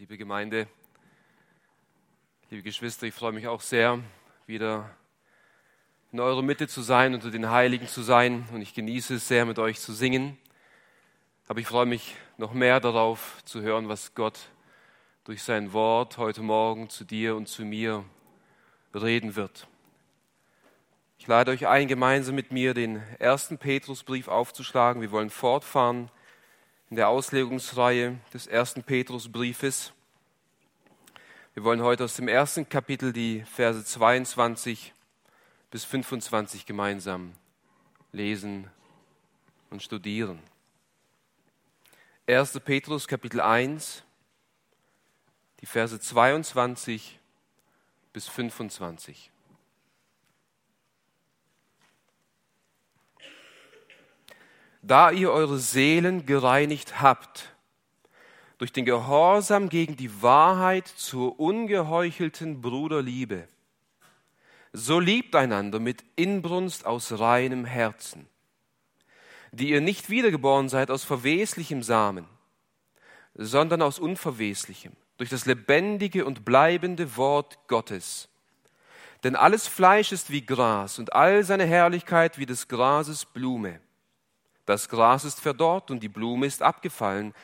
liebe 0.00 0.16
Gemeinde, 0.16 0.66
liebe 2.48 2.62
Geschwister, 2.62 3.06
ich 3.06 3.12
freue 3.12 3.32
mich 3.32 3.46
auch 3.48 3.60
sehr, 3.60 4.02
wieder 4.46 4.88
in 6.10 6.20
eurer 6.20 6.40
Mitte 6.40 6.68
zu 6.68 6.80
sein, 6.80 7.12
unter 7.12 7.30
den 7.30 7.50
Heiligen 7.50 7.86
zu 7.86 8.00
sein 8.00 8.48
und 8.54 8.62
ich 8.62 8.72
genieße 8.72 9.16
es 9.16 9.28
sehr, 9.28 9.44
mit 9.44 9.58
euch 9.58 9.78
zu 9.78 9.92
singen. 9.92 10.38
Aber 11.48 11.60
ich 11.60 11.66
freue 11.66 11.84
mich 11.84 12.16
noch 12.38 12.54
mehr 12.54 12.80
darauf 12.80 13.44
zu 13.44 13.60
hören, 13.60 13.90
was 13.90 14.14
Gott 14.14 14.38
durch 15.24 15.42
sein 15.42 15.74
Wort 15.74 16.16
heute 16.16 16.40
Morgen 16.40 16.88
zu 16.88 17.04
dir 17.04 17.36
und 17.36 17.46
zu 17.46 17.66
mir 17.66 18.02
reden 18.94 19.36
wird. 19.36 19.68
Ich 21.18 21.26
lade 21.26 21.50
euch 21.50 21.66
ein, 21.66 21.88
gemeinsam 21.88 22.36
mit 22.36 22.52
mir 22.52 22.72
den 22.72 23.02
ersten 23.18 23.58
Petrusbrief 23.58 24.28
aufzuschlagen. 24.28 25.02
Wir 25.02 25.10
wollen 25.10 25.28
fortfahren 25.28 26.10
in 26.90 26.96
der 26.96 27.08
Auslegungsreihe 27.08 28.18
des 28.34 28.48
ersten 28.48 28.82
Petrusbriefes. 28.82 29.92
Wir 31.54 31.62
wollen 31.62 31.82
heute 31.82 32.02
aus 32.02 32.16
dem 32.16 32.26
ersten 32.26 32.68
Kapitel 32.68 33.12
die 33.12 33.42
Verse 33.42 33.84
22 33.84 34.92
bis 35.70 35.84
25 35.84 36.66
gemeinsam 36.66 37.34
lesen 38.10 38.68
und 39.70 39.84
studieren. 39.84 40.40
1. 42.26 42.58
Petrus 42.58 43.06
Kapitel 43.06 43.40
1, 43.40 44.02
die 45.60 45.66
Verse 45.66 46.00
22 46.00 47.20
bis 48.12 48.26
25. 48.26 49.30
da 54.82 55.10
ihr 55.10 55.30
eure 55.30 55.58
Seelen 55.58 56.26
gereinigt 56.26 57.00
habt, 57.00 57.54
durch 58.58 58.72
den 58.72 58.84
Gehorsam 58.84 59.68
gegen 59.68 59.96
die 59.96 60.22
Wahrheit 60.22 60.86
zur 60.86 61.40
ungeheuchelten 61.40 62.60
Bruderliebe. 62.60 63.48
So 64.72 65.00
liebt 65.00 65.34
einander 65.34 65.80
mit 65.80 66.04
Inbrunst 66.14 66.86
aus 66.86 67.18
reinem 67.18 67.64
Herzen, 67.64 68.28
die 69.50 69.70
ihr 69.70 69.80
nicht 69.80 70.10
wiedergeboren 70.10 70.68
seid 70.68 70.90
aus 70.90 71.04
verweslichem 71.04 71.82
Samen, 71.82 72.26
sondern 73.34 73.82
aus 73.82 73.98
unverweslichem, 73.98 74.92
durch 75.16 75.30
das 75.30 75.46
lebendige 75.46 76.24
und 76.24 76.44
bleibende 76.44 77.16
Wort 77.16 77.58
Gottes. 77.66 78.28
Denn 79.24 79.36
alles 79.36 79.66
Fleisch 79.66 80.12
ist 80.12 80.30
wie 80.30 80.44
Gras 80.44 80.98
und 80.98 81.14
all 81.14 81.44
seine 81.44 81.66
Herrlichkeit 81.66 82.38
wie 82.38 82.46
des 82.46 82.68
Grases 82.68 83.24
Blume. 83.24 83.80
Das 84.70 84.88
Gras 84.88 85.24
ist 85.24 85.40
verdorrt 85.40 85.90
und 85.90 86.00
die 86.00 86.08
Blume 86.08 86.46
ist 86.46 86.62
abgefallen, 86.62 87.34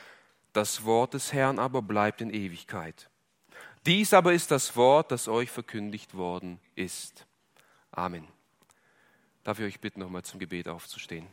das 0.53 0.85
Wort 0.85 1.13
des 1.13 1.33
Herrn 1.33 1.59
aber 1.59 1.81
bleibt 1.81 2.21
in 2.21 2.29
Ewigkeit. 2.29 3.09
Dies 3.85 4.13
aber 4.13 4.31
ist 4.31 4.49
das 4.49 4.77
Wort, 4.77 5.11
das 5.11 5.27
euch 5.27 5.51
verkündigt 5.51 6.13
worden 6.13 6.57
ist. 6.75 7.27
Amen. 7.91 8.25
Darf 9.43 9.59
ich 9.59 9.65
euch 9.65 9.81
bitten, 9.81 9.99
nochmal 9.99 10.23
zum 10.23 10.39
Gebet 10.39 10.69
aufzustehen? 10.69 11.27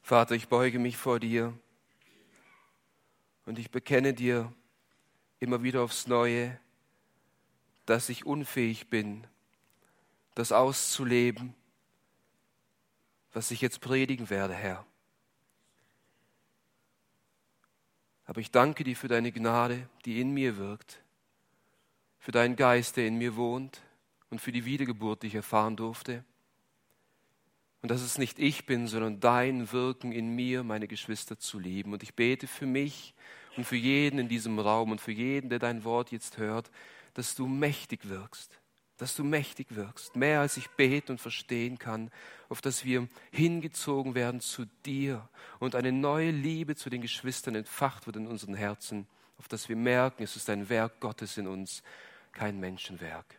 Vater, 0.00 0.36
ich 0.36 0.46
beuge 0.46 0.78
mich 0.78 0.96
vor 0.96 1.18
dir 1.18 1.58
und 3.46 3.58
ich 3.58 3.72
bekenne 3.72 4.14
dir 4.14 4.52
immer 5.40 5.64
wieder 5.64 5.82
aufs 5.82 6.06
Neue, 6.06 6.56
dass 7.84 8.08
ich 8.10 8.24
unfähig 8.24 8.88
bin, 8.88 9.26
das 10.38 10.52
auszuleben, 10.52 11.52
was 13.32 13.50
ich 13.50 13.60
jetzt 13.60 13.80
predigen 13.80 14.30
werde, 14.30 14.54
Herr. 14.54 14.86
Aber 18.24 18.40
ich 18.40 18.52
danke 18.52 18.84
dir 18.84 18.94
für 18.94 19.08
deine 19.08 19.32
Gnade, 19.32 19.88
die 20.04 20.20
in 20.20 20.30
mir 20.30 20.56
wirkt, 20.56 21.02
für 22.20 22.30
deinen 22.30 22.54
Geist, 22.54 22.96
der 22.96 23.08
in 23.08 23.18
mir 23.18 23.34
wohnt 23.34 23.82
und 24.30 24.40
für 24.40 24.52
die 24.52 24.64
Wiedergeburt, 24.64 25.24
die 25.24 25.26
ich 25.26 25.34
erfahren 25.34 25.74
durfte. 25.74 26.24
Und 27.82 27.90
dass 27.90 28.02
es 28.02 28.16
nicht 28.16 28.38
ich 28.38 28.64
bin, 28.64 28.86
sondern 28.86 29.18
dein 29.18 29.72
Wirken 29.72 30.12
in 30.12 30.36
mir, 30.36 30.62
meine 30.62 30.86
Geschwister 30.86 31.40
zu 31.40 31.58
lieben. 31.58 31.92
Und 31.92 32.04
ich 32.04 32.14
bete 32.14 32.46
für 32.46 32.66
mich 32.66 33.12
und 33.56 33.64
für 33.64 33.76
jeden 33.76 34.20
in 34.20 34.28
diesem 34.28 34.60
Raum 34.60 34.92
und 34.92 35.00
für 35.00 35.10
jeden, 35.10 35.50
der 35.50 35.58
dein 35.58 35.82
Wort 35.82 36.12
jetzt 36.12 36.38
hört, 36.38 36.70
dass 37.14 37.34
du 37.34 37.48
mächtig 37.48 38.08
wirkst 38.08 38.57
dass 38.98 39.14
du 39.14 39.22
mächtig 39.24 39.68
wirkst, 39.74 40.16
mehr 40.16 40.40
als 40.40 40.56
ich 40.56 40.68
beten 40.70 41.12
und 41.12 41.20
verstehen 41.20 41.78
kann, 41.78 42.10
auf 42.48 42.60
dass 42.60 42.84
wir 42.84 43.08
hingezogen 43.30 44.14
werden 44.14 44.40
zu 44.40 44.66
dir 44.84 45.26
und 45.60 45.76
eine 45.76 45.92
neue 45.92 46.32
Liebe 46.32 46.74
zu 46.74 46.90
den 46.90 47.00
Geschwistern 47.00 47.54
entfacht 47.54 48.06
wird 48.06 48.16
in 48.16 48.26
unseren 48.26 48.54
Herzen, 48.54 49.06
auf 49.38 49.46
dass 49.46 49.68
wir 49.68 49.76
merken, 49.76 50.24
es 50.24 50.34
ist 50.34 50.50
ein 50.50 50.68
Werk 50.68 50.98
Gottes 50.98 51.38
in 51.38 51.46
uns, 51.46 51.82
kein 52.32 52.58
Menschenwerk. 52.58 53.38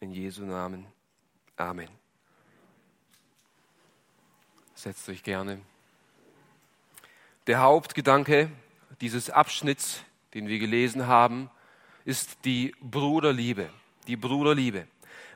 In 0.00 0.10
Jesu 0.10 0.44
Namen. 0.44 0.86
Amen. 1.56 1.88
Setzt 4.74 5.08
euch 5.08 5.22
gerne. 5.22 5.60
Der 7.46 7.60
Hauptgedanke 7.60 8.50
dieses 9.00 9.30
Abschnitts, 9.30 10.02
den 10.34 10.48
wir 10.48 10.58
gelesen 10.58 11.06
haben, 11.06 11.50
ist 12.04 12.44
die 12.44 12.74
Bruderliebe 12.80 13.70
die 14.10 14.16
Bruderliebe. 14.16 14.88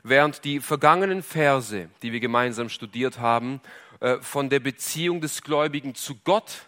Während 0.03 0.43
die 0.43 0.59
vergangenen 0.59 1.23
Verse, 1.23 1.89
die 2.01 2.11
wir 2.11 2.19
gemeinsam 2.19 2.67
studiert 2.67 3.19
haben, 3.19 3.61
äh, 4.01 4.17
von 4.19 4.49
der 4.49 4.59
Beziehung 4.59 5.21
des 5.21 5.41
Gläubigen 5.41 5.95
zu 5.95 6.15
Gott 6.25 6.67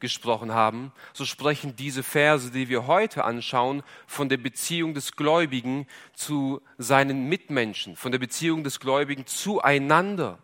gesprochen 0.00 0.52
haben, 0.52 0.90
so 1.12 1.26
sprechen 1.26 1.76
diese 1.76 2.02
Verse, 2.02 2.50
die 2.50 2.70
wir 2.70 2.86
heute 2.86 3.24
anschauen, 3.24 3.82
von 4.06 4.30
der 4.30 4.38
Beziehung 4.38 4.94
des 4.94 5.16
Gläubigen 5.16 5.86
zu 6.14 6.62
seinen 6.78 7.28
Mitmenschen, 7.28 7.94
von 7.94 8.10
der 8.10 8.18
Beziehung 8.18 8.64
des 8.64 8.80
Gläubigen 8.80 9.26
zueinander. 9.26 10.38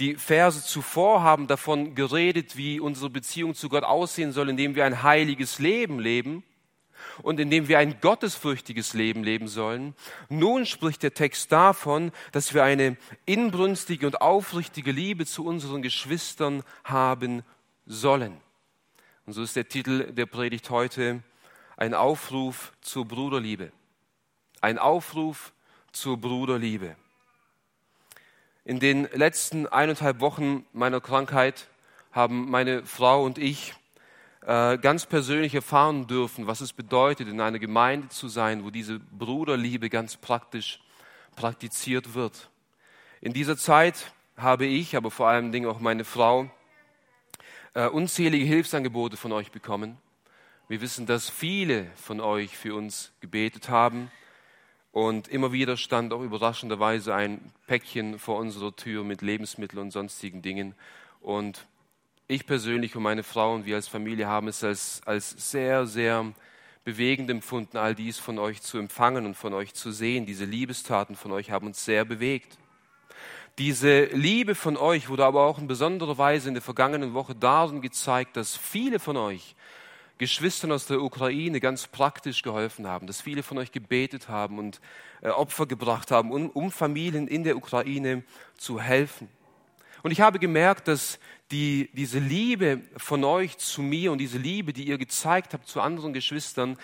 Die 0.00 0.16
Verse 0.16 0.64
zuvor 0.64 1.22
haben 1.22 1.46
davon 1.46 1.94
geredet, 1.94 2.56
wie 2.56 2.80
unsere 2.80 3.10
Beziehung 3.10 3.54
zu 3.54 3.68
Gott 3.68 3.84
aussehen 3.84 4.32
soll, 4.32 4.48
indem 4.48 4.74
wir 4.74 4.84
ein 4.84 5.04
heiliges 5.04 5.60
Leben 5.60 6.00
leben 6.00 6.42
und 7.22 7.40
in 7.40 7.50
dem 7.50 7.68
wir 7.68 7.78
ein 7.78 8.00
gottesfürchtiges 8.00 8.94
Leben 8.94 9.24
leben 9.24 9.48
sollen. 9.48 9.94
Nun 10.28 10.66
spricht 10.66 11.02
der 11.02 11.14
Text 11.14 11.52
davon, 11.52 12.12
dass 12.32 12.54
wir 12.54 12.64
eine 12.64 12.96
inbrünstige 13.26 14.06
und 14.06 14.20
aufrichtige 14.20 14.92
Liebe 14.92 15.26
zu 15.26 15.44
unseren 15.44 15.82
Geschwistern 15.82 16.62
haben 16.84 17.42
sollen. 17.86 18.36
Und 19.26 19.32
so 19.34 19.42
ist 19.42 19.56
der 19.56 19.68
Titel 19.68 20.12
der 20.12 20.26
Predigt 20.26 20.70
heute 20.70 21.22
ein 21.76 21.94
Aufruf 21.94 22.72
zur 22.80 23.04
Bruderliebe. 23.06 23.72
Ein 24.60 24.78
Aufruf 24.78 25.52
zur 25.92 26.16
Bruderliebe. 26.16 26.96
In 28.64 28.80
den 28.80 29.08
letzten 29.14 29.66
eineinhalb 29.66 30.20
Wochen 30.20 30.66
meiner 30.72 31.00
Krankheit 31.00 31.68
haben 32.12 32.50
meine 32.50 32.84
Frau 32.84 33.24
und 33.24 33.38
ich 33.38 33.74
ganz 34.40 35.04
persönlich 35.04 35.54
erfahren 35.54 36.06
dürfen, 36.06 36.46
was 36.46 36.60
es 36.60 36.72
bedeutet, 36.72 37.28
in 37.28 37.40
einer 37.40 37.58
Gemeinde 37.58 38.08
zu 38.08 38.28
sein, 38.28 38.64
wo 38.64 38.70
diese 38.70 38.98
Bruderliebe 38.98 39.90
ganz 39.90 40.16
praktisch 40.16 40.80
praktiziert 41.36 42.14
wird. 42.14 42.48
In 43.20 43.32
dieser 43.32 43.56
Zeit 43.56 44.12
habe 44.36 44.66
ich, 44.66 44.96
aber 44.96 45.10
vor 45.10 45.28
allen 45.28 45.52
Dingen 45.52 45.68
auch 45.68 45.80
meine 45.80 46.04
Frau, 46.04 46.50
äh, 47.74 47.88
unzählige 47.88 48.44
Hilfsangebote 48.44 49.16
von 49.16 49.32
euch 49.32 49.50
bekommen. 49.50 49.98
Wir 50.68 50.80
wissen, 50.80 51.06
dass 51.06 51.28
viele 51.28 51.86
von 51.96 52.20
euch 52.20 52.56
für 52.56 52.74
uns 52.74 53.12
gebetet 53.20 53.68
haben 53.68 54.10
und 54.92 55.28
immer 55.28 55.52
wieder 55.52 55.76
stand 55.76 56.12
auch 56.12 56.22
überraschenderweise 56.22 57.14
ein 57.14 57.52
Päckchen 57.66 58.18
vor 58.18 58.38
unserer 58.38 58.74
Tür 58.74 59.04
mit 59.04 59.22
Lebensmitteln 59.22 59.80
und 59.80 59.90
sonstigen 59.90 60.42
Dingen. 60.42 60.74
Und 61.20 61.66
ich 62.28 62.46
persönlich 62.46 62.94
und 62.94 63.02
meine 63.02 63.22
Frau 63.22 63.54
und 63.54 63.64
wir 63.64 63.76
als 63.76 63.88
Familie 63.88 64.26
haben 64.26 64.48
es 64.48 64.62
als, 64.62 65.00
als 65.06 65.30
sehr, 65.50 65.86
sehr 65.86 66.32
bewegend 66.84 67.30
empfunden, 67.30 67.78
all 67.78 67.94
dies 67.94 68.18
von 68.18 68.38
euch 68.38 68.60
zu 68.60 68.78
empfangen 68.78 69.24
und 69.24 69.34
von 69.34 69.54
euch 69.54 69.72
zu 69.74 69.92
sehen. 69.92 70.26
Diese 70.26 70.44
Liebestaten 70.44 71.16
von 71.16 71.32
euch 71.32 71.50
haben 71.50 71.66
uns 71.66 71.84
sehr 71.84 72.04
bewegt. 72.04 72.58
Diese 73.56 74.04
Liebe 74.04 74.54
von 74.54 74.76
euch 74.76 75.08
wurde 75.08 75.24
aber 75.24 75.44
auch 75.44 75.58
in 75.58 75.66
besonderer 75.66 76.18
Weise 76.18 76.48
in 76.48 76.54
der 76.54 76.62
vergangenen 76.62 77.14
Woche 77.14 77.34
darin 77.34 77.80
gezeigt, 77.80 78.36
dass 78.36 78.56
viele 78.56 79.00
von 79.00 79.16
euch 79.16 79.56
Geschwistern 80.18 80.70
aus 80.70 80.86
der 80.86 81.00
Ukraine 81.00 81.60
ganz 81.60 81.86
praktisch 81.86 82.42
geholfen 82.42 82.86
haben, 82.86 83.06
dass 83.06 83.22
viele 83.22 83.42
von 83.42 83.56
euch 83.56 83.72
gebetet 83.72 84.28
haben 84.28 84.58
und 84.58 84.80
äh, 85.22 85.28
Opfer 85.28 85.66
gebracht 85.66 86.10
haben, 86.10 86.30
um, 86.30 86.50
um 86.50 86.70
Familien 86.70 87.26
in 87.26 87.42
der 87.42 87.56
Ukraine 87.56 88.22
zu 88.56 88.80
helfen. 88.80 89.28
Und 90.02 90.10
ich 90.10 90.20
habe 90.20 90.38
gemerkt, 90.38 90.88
dass 90.88 91.18
die, 91.50 91.90
diese 91.92 92.18
Liebe 92.18 92.82
von 92.96 93.24
euch 93.24 93.58
zu 93.58 93.82
mir 93.82 94.12
und 94.12 94.18
diese 94.18 94.38
Liebe, 94.38 94.72
die 94.72 94.86
ihr 94.86 94.98
gezeigt 94.98 95.54
habt 95.54 95.66
zu 95.66 95.80
anderen 95.80 96.12
Geschwistern, 96.12 96.76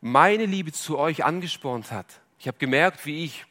meine 0.00 0.46
Liebe 0.46 0.72
zu 0.72 0.98
euch 0.98 1.24
angespornt 1.24 1.92
hat. 1.92 2.20
Ich 2.38 2.48
habe 2.48 2.58
gemerkt, 2.58 3.06
wie 3.06 3.24
ich 3.24 3.44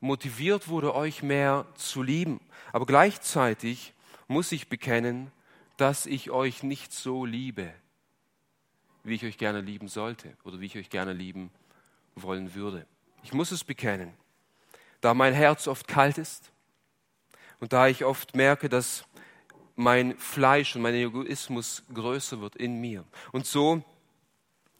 motiviert 0.00 0.68
wurde, 0.68 0.94
euch 0.94 1.22
mehr 1.22 1.66
zu 1.74 2.02
lieben. 2.02 2.40
Aber 2.72 2.86
gleichzeitig 2.86 3.92
muss 4.28 4.52
ich 4.52 4.68
bekennen, 4.68 5.30
dass 5.76 6.06
ich 6.06 6.30
euch 6.30 6.62
nicht 6.62 6.92
so 6.92 7.24
liebe, 7.24 7.72
wie 9.04 9.14
ich 9.14 9.24
euch 9.24 9.38
gerne 9.38 9.60
lieben 9.60 9.88
sollte 9.88 10.36
oder 10.44 10.60
wie 10.60 10.66
ich 10.66 10.78
euch 10.78 10.90
gerne 10.90 11.12
lieben 11.12 11.50
wollen 12.14 12.54
würde. 12.54 12.86
Ich 13.22 13.32
muss 13.32 13.50
es 13.50 13.64
bekennen, 13.64 14.14
da 15.00 15.12
mein 15.12 15.34
Herz 15.34 15.68
oft 15.68 15.86
kalt 15.86 16.18
ist 16.18 16.50
und 17.60 17.72
da 17.72 17.88
ich 17.88 18.04
oft 18.04 18.34
merke, 18.34 18.68
dass 18.68 19.04
mein 19.76 20.16
Fleisch 20.16 20.74
und 20.74 20.82
mein 20.82 20.94
Egoismus 20.94 21.84
größer 21.92 22.40
wird 22.40 22.56
in 22.56 22.80
mir. 22.80 23.04
Und 23.32 23.46
so 23.46 23.84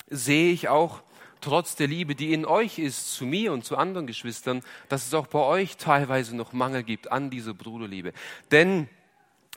sehe 0.09 0.53
ich 0.53 0.69
auch 0.69 1.03
trotz 1.41 1.77
der 1.77 1.87
Liebe, 1.87 2.15
die 2.15 2.33
in 2.33 2.45
euch 2.45 2.79
ist, 2.79 3.13
zu 3.13 3.27
mir 3.27 3.53
und 3.53 3.65
zu 3.65 3.77
anderen 3.77 4.07
Geschwistern, 4.07 4.63
dass 4.89 5.07
es 5.07 5.15
auch 5.15 5.27
bei 5.27 5.39
euch 5.39 5.77
teilweise 5.77 6.35
noch 6.35 6.53
Mangel 6.53 6.83
gibt 6.83 7.13
an 7.13 7.31
dieser 7.31 7.55
Bruderliebe. 7.55 8.13
Denn 8.51 8.89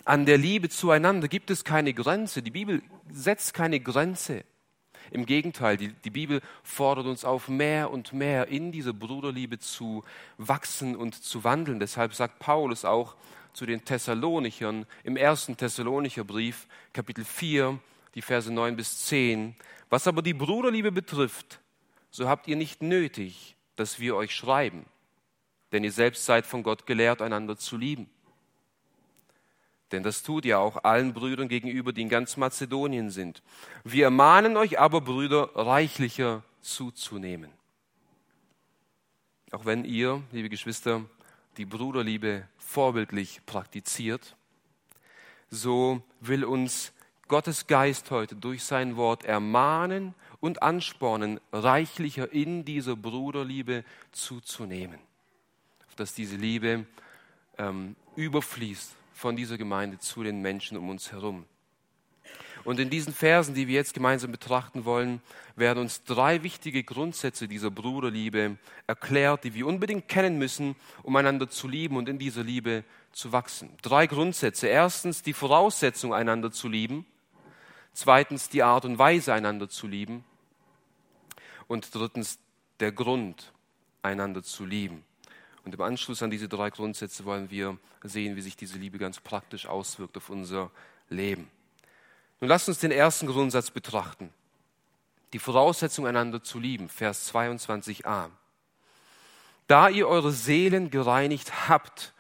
an 0.06 0.26
der 0.26 0.38
Liebe 0.38 0.70
zueinander 0.70 1.28
gibt 1.28 1.50
es 1.50 1.64
keine 1.64 1.94
Grenze. 1.94 2.42
Die 2.42 2.52
Bibel 2.52 2.82
setzt 3.12 3.54
keine 3.54 3.80
Grenze. 3.80 4.44
Im 5.12 5.26
Gegenteil, 5.26 5.78
die, 5.78 5.90
die, 5.90 6.10
Bibel 6.12 6.42
fordert 6.62 7.08
uns 7.08 7.26
auf, 7.26 7.48
mehr 7.48 7.90
und 7.90 8.14
mehr 8.14 8.48
in 8.48 8.72
dieser 8.72 8.94
Bruderliebe 8.94 9.58
zu 9.58 10.04
wachsen 10.38 10.96
und 10.96 11.16
zu 11.16 11.44
wandeln. 11.44 11.80
Deshalb 11.80 12.14
sagt 12.14 12.40
Paulus 12.40 12.86
auch 12.86 13.16
zu 13.54 13.66
den 13.66 13.84
Thessalonichern 13.84 14.86
im 15.04 15.18
ersten 15.18 15.58
Thessalonicher 15.58 16.24
Brief, 16.24 16.68
Kapitel 16.94 17.26
4, 17.26 17.80
die 18.16 18.22
Verse 18.22 18.52
9 18.52 18.76
bis 18.76 19.06
10. 19.06 19.56
Was 19.90 20.08
aber 20.08 20.22
die 20.22 20.34
Bruderliebe 20.34 20.92
betrifft, 20.92 21.60
so 22.12 22.28
habt 22.28 22.48
ihr 22.48 22.56
nicht 22.56 22.82
nötig, 22.82 23.56
dass 23.76 24.00
wir 24.00 24.16
euch 24.16 24.34
schreiben, 24.34 24.86
denn 25.72 25.84
ihr 25.84 25.92
selbst 25.92 26.26
seid 26.26 26.46
von 26.46 26.64
Gott 26.64 26.86
gelehrt, 26.86 27.22
einander 27.22 27.58
zu 27.58 27.78
lieben. 27.78 28.10
Denn 29.92 30.04
das 30.04 30.22
tut 30.22 30.46
ihr 30.46 30.60
auch 30.60 30.84
allen 30.84 31.14
Brüdern 31.14 31.48
gegenüber, 31.48 31.94
die 31.94 32.04
in 32.04 32.10
ganz 32.10 32.38
Mazedonien 32.38 33.10
sind. 33.10 33.42
Wir 33.84 34.06
ermahnen 34.06 34.56
euch 34.56 34.80
aber, 34.80 35.02
Brüder, 35.02 35.50
reichlicher 35.56 36.44
zuzunehmen. 36.62 37.52
Auch 39.52 39.66
wenn 39.66 39.84
ihr, 39.84 40.22
liebe 40.32 40.50
Geschwister, 40.50 41.06
die 41.60 41.66
Bruderliebe 41.66 42.48
vorbildlich 42.58 43.42
praktiziert, 43.46 44.38
so 45.50 46.02
will 46.22 46.46
uns 46.46 46.94
Gottes 47.28 47.68
Geist 47.68 48.12
heute 48.12 48.38
durch 48.38 48.64
sein 48.64 48.96
Wort 48.96 49.26
ermahnen 49.26 50.16
und 50.40 50.64
anspornen, 50.64 51.42
reichlicher 51.52 52.32
in 52.32 52.64
dieser 52.64 52.96
Bruderliebe 52.96 53.84
zuzunehmen. 54.14 55.00
Dass 55.98 56.14
diese 56.14 56.38
Liebe 56.38 56.86
ähm, 57.58 57.98
überfließt 58.16 58.96
von 59.14 59.36
dieser 59.36 59.58
Gemeinde 59.58 60.00
zu 60.00 60.24
den 60.24 60.42
Menschen 60.42 60.78
um 60.78 60.90
uns 60.90 61.12
herum. 61.12 61.46
Und 62.70 62.80
in 62.80 62.92
diesen 62.92 63.16
Versen, 63.16 63.56
die 63.56 63.68
wir 63.68 63.74
jetzt 63.74 63.96
gemeinsam 63.96 64.32
betrachten 64.32 64.86
wollen, 64.86 65.24
werden 65.56 65.80
uns 65.80 66.04
drei 66.04 66.44
wichtige 66.44 66.84
Grundsätze 66.84 67.48
dieser 67.48 67.72
Bruderliebe 67.72 68.60
erklärt, 68.86 69.44
die 69.44 69.56
wir 69.56 69.66
unbedingt 69.66 70.08
kennen 70.08 70.38
müssen, 70.38 70.76
um 71.02 71.16
einander 71.16 71.50
zu 71.50 71.68
lieben 71.68 71.98
und 71.98 72.08
in 72.08 72.20
dieser 72.20 72.44
Liebe 72.44 72.84
zu 73.12 73.32
wachsen. 73.32 73.76
Drei 73.82 74.06
Grundsätze. 74.06 74.68
Erstens 74.68 75.24
die 75.24 75.34
Voraussetzung, 75.34 76.14
einander 76.14 76.52
zu 76.52 76.68
lieben. 76.68 77.08
Zweitens 77.94 78.50
die 78.50 78.62
Art 78.62 78.86
und 78.86 79.00
Weise, 79.00 79.34
einander 79.34 79.68
zu 79.68 79.88
lieben. 79.88 80.24
Und 81.66 81.96
drittens 81.96 82.38
der 82.80 82.92
Grund, 82.92 83.52
einander 84.04 84.44
zu 84.44 84.64
lieben. 84.64 85.04
Und 85.66 85.74
im 85.74 85.82
Anschluss 85.82 86.22
an 86.22 86.30
diese 86.30 86.48
drei 86.48 86.70
Grundsätze 86.70 87.26
wollen 87.26 87.50
wir 87.50 87.80
sehen, 88.04 88.36
wie 88.36 88.42
sich 88.42 88.56
diese 88.56 88.78
Liebe 88.78 89.00
ganz 89.00 89.20
praktisch 89.20 89.66
auswirkt 89.66 90.18
auf 90.18 90.30
unser 90.30 90.70
Leben. 91.10 91.50
Nun 92.40 92.50
lasst 92.50 92.70
uns 92.70 92.80
den 92.80 92.92
ersten 92.92 93.28
Grundsatz 93.28 93.72
betrachten. 93.72 94.32
Die 95.34 95.40
Voraussetzung, 95.40 96.08
einander 96.08 96.42
zu 96.42 96.60
lieben, 96.60 96.90
Vers 96.90 97.34
22a. 97.34 98.30
Da 99.68 99.90
ihr 99.90 100.08
eure 100.08 100.32
Seelen 100.32 100.90
gereinigt 100.90 101.70
habt 101.70 102.14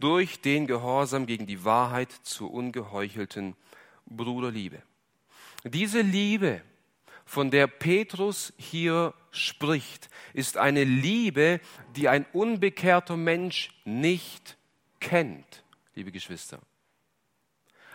durch 0.00 0.40
den 0.40 0.66
Gehorsam 0.66 1.26
gegen 1.26 1.46
die 1.46 1.64
Wahrheit 1.64 2.10
zur 2.22 2.52
ungeheuchelten 2.52 3.54
Bruderliebe. 4.06 4.82
Diese 5.64 6.00
Liebe, 6.00 6.62
von 7.24 7.50
der 7.50 7.66
Petrus 7.66 8.52
hier 8.56 9.12
spricht, 9.30 10.08
ist 10.32 10.56
eine 10.56 10.84
Liebe, 10.84 11.60
die 11.94 12.08
ein 12.08 12.24
unbekehrter 12.32 13.16
Mensch 13.16 13.70
nicht 13.84 14.56
kennt, 14.98 15.62
liebe 15.94 16.10
Geschwister. 16.10 16.58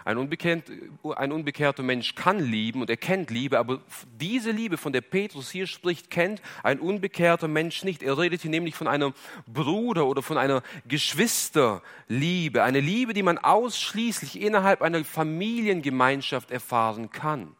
Ein, 0.06 0.18
unbekennt, 0.18 0.72
ein 1.16 1.32
unbekehrter 1.32 1.82
Mensch 1.82 2.16
kann 2.16 2.40
lieben 2.40 2.82
und 2.82 2.90
er 2.90 2.98
kennt 2.98 3.30
Liebe, 3.32 3.58
aber 3.58 3.82
diese 4.20 4.52
Liebe, 4.52 4.78
von 4.78 4.92
der 4.92 5.02
Petrus 5.02 5.50
hier 5.50 5.66
spricht, 5.66 6.10
kennt 6.10 6.42
ein 6.62 6.80
unbekehrter 6.80 7.48
Mensch 7.48 7.84
nicht. 7.84 8.04
Er 8.04 8.18
redet 8.18 8.42
hier 8.42 8.52
nämlich 8.52 8.76
von 8.76 8.88
einem 8.88 9.14
Bruder 9.48 10.06
oder 10.06 10.22
von 10.22 10.38
einer 10.38 10.62
Geschwisterliebe, 10.88 12.64
eine 12.64 12.82
Liebe, 12.82 13.14
die 13.14 13.24
man 13.24 13.38
ausschließlich 13.38 14.42
innerhalb 14.42 14.82
einer 14.82 15.06
Familiengemeinschaft 15.06 16.52
erfahren 16.52 17.10
kann. 17.10 17.56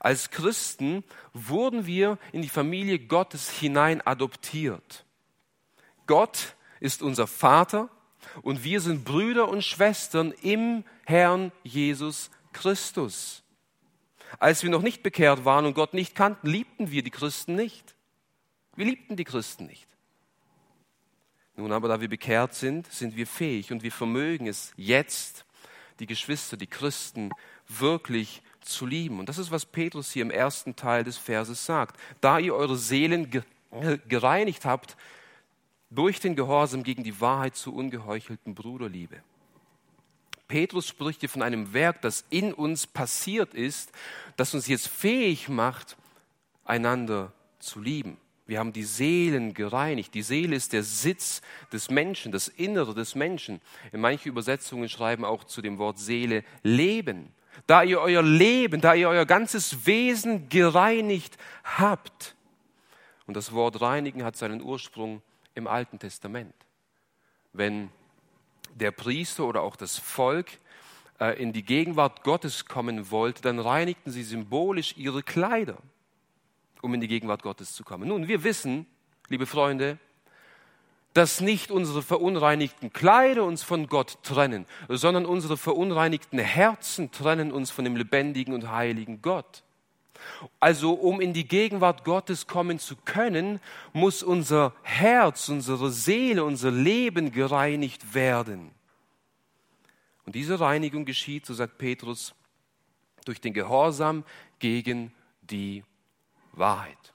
Als 0.00 0.30
Christen 0.30 1.04
wurden 1.32 1.86
wir 1.86 2.18
in 2.32 2.42
die 2.42 2.48
Familie 2.48 2.98
Gottes 2.98 3.50
hinein 3.50 4.04
adoptiert. 4.04 5.04
Gott 6.06 6.56
ist 6.80 7.02
unser 7.02 7.26
Vater 7.26 7.88
und 8.42 8.64
wir 8.64 8.80
sind 8.80 9.04
Brüder 9.04 9.48
und 9.48 9.62
Schwestern 9.62 10.32
im 10.42 10.84
Herrn 11.04 11.52
Jesus 11.62 12.30
Christus. 12.52 13.42
Als 14.38 14.62
wir 14.62 14.70
noch 14.70 14.82
nicht 14.82 15.02
bekehrt 15.02 15.44
waren 15.44 15.66
und 15.66 15.74
Gott 15.74 15.94
nicht 15.94 16.14
kannten, 16.14 16.48
liebten 16.48 16.90
wir 16.90 17.02
die 17.02 17.10
Christen 17.10 17.54
nicht. 17.54 17.94
Wir 18.76 18.86
liebten 18.86 19.16
die 19.16 19.24
Christen 19.24 19.66
nicht. 19.66 19.86
Nun 21.56 21.70
aber, 21.70 21.86
da 21.86 22.00
wir 22.00 22.08
bekehrt 22.08 22.54
sind, 22.54 22.90
sind 22.90 23.14
wir 23.14 23.26
fähig 23.26 23.70
und 23.70 23.82
wir 23.82 23.92
vermögen 23.92 24.48
es 24.48 24.72
jetzt, 24.76 25.44
die 26.00 26.06
Geschwister, 26.06 26.56
die 26.56 26.66
Christen 26.66 27.30
wirklich 27.68 28.42
zu 28.60 28.86
lieben. 28.86 29.20
Und 29.20 29.28
das 29.28 29.38
ist, 29.38 29.52
was 29.52 29.66
Petrus 29.66 30.10
hier 30.10 30.22
im 30.22 30.30
ersten 30.30 30.74
Teil 30.74 31.04
des 31.04 31.16
Verses 31.16 31.64
sagt. 31.64 32.00
Da 32.20 32.38
ihr 32.40 32.54
eure 32.54 32.76
Seelen 32.76 33.30
gereinigt 34.08 34.64
habt 34.64 34.96
durch 35.94 36.20
den 36.20 36.36
Gehorsam 36.36 36.82
gegen 36.82 37.04
die 37.04 37.20
Wahrheit 37.20 37.56
zur 37.56 37.74
ungeheuchelten 37.74 38.54
Bruderliebe. 38.54 39.22
Petrus 40.48 40.86
spricht 40.86 41.20
hier 41.20 41.28
von 41.28 41.42
einem 41.42 41.72
Werk, 41.72 42.02
das 42.02 42.24
in 42.30 42.52
uns 42.52 42.86
passiert 42.86 43.54
ist, 43.54 43.92
das 44.36 44.54
uns 44.54 44.66
jetzt 44.66 44.88
fähig 44.88 45.48
macht, 45.48 45.96
einander 46.64 47.32
zu 47.58 47.80
lieben. 47.80 48.18
Wir 48.46 48.58
haben 48.58 48.74
die 48.74 48.84
Seelen 48.84 49.54
gereinigt. 49.54 50.12
Die 50.12 50.22
Seele 50.22 50.54
ist 50.54 50.74
der 50.74 50.82
Sitz 50.82 51.40
des 51.72 51.90
Menschen, 51.90 52.30
das 52.30 52.48
Innere 52.48 52.94
des 52.94 53.14
Menschen. 53.14 53.60
In 53.90 54.00
manchen 54.02 54.28
Übersetzungen 54.28 54.90
schreiben 54.90 55.24
auch 55.24 55.44
zu 55.44 55.62
dem 55.62 55.78
Wort 55.78 55.98
Seele 55.98 56.44
Leben. 56.62 57.32
Da 57.66 57.82
ihr 57.82 58.00
euer 58.00 58.22
Leben, 58.22 58.82
da 58.82 58.92
ihr 58.94 59.08
euer 59.08 59.24
ganzes 59.24 59.86
Wesen 59.86 60.50
gereinigt 60.50 61.38
habt. 61.62 62.34
Und 63.26 63.34
das 63.34 63.52
Wort 63.52 63.80
reinigen 63.80 64.24
hat 64.24 64.36
seinen 64.36 64.60
Ursprung 64.60 65.22
im 65.54 65.66
Alten 65.66 65.98
Testament. 65.98 66.54
Wenn 67.52 67.90
der 68.74 68.90
Priester 68.90 69.44
oder 69.44 69.62
auch 69.62 69.76
das 69.76 69.98
Volk 69.98 70.58
äh, 71.20 71.40
in 71.40 71.52
die 71.52 71.64
Gegenwart 71.64 72.22
Gottes 72.22 72.66
kommen 72.66 73.10
wollte, 73.10 73.42
dann 73.42 73.58
reinigten 73.58 74.10
sie 74.10 74.22
symbolisch 74.22 74.94
ihre 74.96 75.22
Kleider, 75.22 75.78
um 76.82 76.94
in 76.94 77.00
die 77.00 77.08
Gegenwart 77.08 77.42
Gottes 77.42 77.74
zu 77.74 77.84
kommen. 77.84 78.08
Nun, 78.08 78.28
wir 78.28 78.44
wissen, 78.44 78.86
liebe 79.28 79.46
Freunde, 79.46 79.98
dass 81.14 81.40
nicht 81.40 81.70
unsere 81.70 82.02
verunreinigten 82.02 82.92
Kleider 82.92 83.44
uns 83.44 83.62
von 83.62 83.86
Gott 83.86 84.18
trennen, 84.24 84.66
sondern 84.88 85.26
unsere 85.26 85.56
verunreinigten 85.56 86.40
Herzen 86.40 87.12
trennen 87.12 87.52
uns 87.52 87.70
von 87.70 87.84
dem 87.84 87.96
lebendigen 87.96 88.52
und 88.52 88.70
heiligen 88.70 89.22
Gott. 89.22 89.63
Also 90.60 90.92
um 90.92 91.20
in 91.20 91.32
die 91.32 91.46
Gegenwart 91.46 92.04
Gottes 92.04 92.46
kommen 92.46 92.78
zu 92.78 92.96
können, 92.96 93.60
muss 93.92 94.22
unser 94.22 94.74
Herz, 94.82 95.48
unsere 95.48 95.90
Seele, 95.90 96.44
unser 96.44 96.70
Leben 96.70 97.32
gereinigt 97.32 98.14
werden. 98.14 98.70
Und 100.26 100.34
diese 100.34 100.60
Reinigung 100.60 101.04
geschieht, 101.04 101.46
so 101.46 101.54
sagt 101.54 101.78
Petrus, 101.78 102.34
durch 103.24 103.40
den 103.40 103.52
Gehorsam 103.52 104.24
gegen 104.58 105.12
die 105.42 105.84
Wahrheit. 106.52 107.14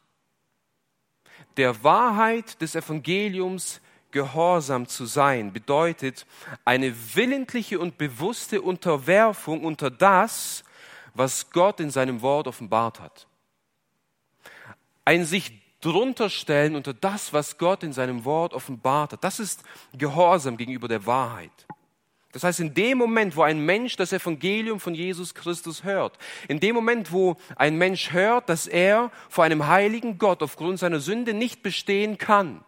Der 1.57 1.83
Wahrheit 1.83 2.61
des 2.61 2.75
Evangeliums 2.75 3.81
gehorsam 4.11 4.87
zu 4.87 5.05
sein 5.05 5.53
bedeutet 5.53 6.25
eine 6.65 6.95
willentliche 7.15 7.79
und 7.79 7.97
bewusste 7.97 8.61
Unterwerfung 8.61 9.63
unter 9.63 9.91
das, 9.91 10.63
was 11.13 11.51
Gott 11.51 11.79
in 11.79 11.91
seinem 11.91 12.21
Wort 12.21 12.47
offenbart 12.47 12.99
hat. 12.99 13.27
Ein 15.05 15.25
sich 15.25 15.51
drunter 15.81 16.29
stellen 16.29 16.75
unter 16.75 16.93
das, 16.93 17.33
was 17.33 17.57
Gott 17.57 17.83
in 17.83 17.93
seinem 17.93 18.25
Wort 18.25 18.53
offenbart 18.53 19.13
hat. 19.13 19.23
Das 19.23 19.39
ist 19.39 19.63
Gehorsam 19.97 20.57
gegenüber 20.57 20.87
der 20.87 21.05
Wahrheit. 21.05 21.51
Das 22.31 22.43
heißt, 22.43 22.59
in 22.59 22.75
dem 22.75 22.99
Moment, 22.99 23.35
wo 23.35 23.41
ein 23.41 23.65
Mensch 23.65 23.95
das 23.95 24.13
Evangelium 24.13 24.79
von 24.79 24.93
Jesus 24.93 25.33
Christus 25.33 25.83
hört, 25.83 26.17
in 26.47 26.59
dem 26.59 26.75
Moment, 26.75 27.11
wo 27.11 27.37
ein 27.55 27.75
Mensch 27.77 28.11
hört, 28.11 28.49
dass 28.49 28.67
er 28.67 29.11
vor 29.29 29.45
einem 29.45 29.65
heiligen 29.65 30.19
Gott 30.19 30.43
aufgrund 30.43 30.77
seiner 30.77 30.99
Sünde 30.99 31.33
nicht 31.33 31.63
bestehen 31.63 32.19
kann, 32.19 32.63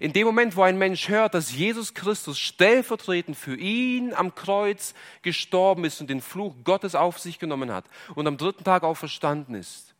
in 0.00 0.12
dem 0.12 0.26
Moment, 0.26 0.56
wo 0.56 0.62
ein 0.62 0.78
Mensch 0.78 1.08
hört, 1.08 1.34
dass 1.34 1.54
Jesus 1.54 1.94
Christus 1.94 2.38
stellvertretend 2.38 3.36
für 3.36 3.56
ihn 3.56 4.14
am 4.14 4.34
Kreuz 4.34 4.94
gestorben 5.22 5.84
ist 5.84 6.00
und 6.00 6.10
den 6.10 6.20
Fluch 6.20 6.54
Gottes 6.64 6.94
auf 6.94 7.18
sich 7.18 7.38
genommen 7.38 7.72
hat 7.72 7.84
und 8.14 8.26
am 8.26 8.36
dritten 8.36 8.64
Tag 8.64 8.82
auch 8.82 8.96
verstanden 8.96 9.54
ist, 9.54 9.94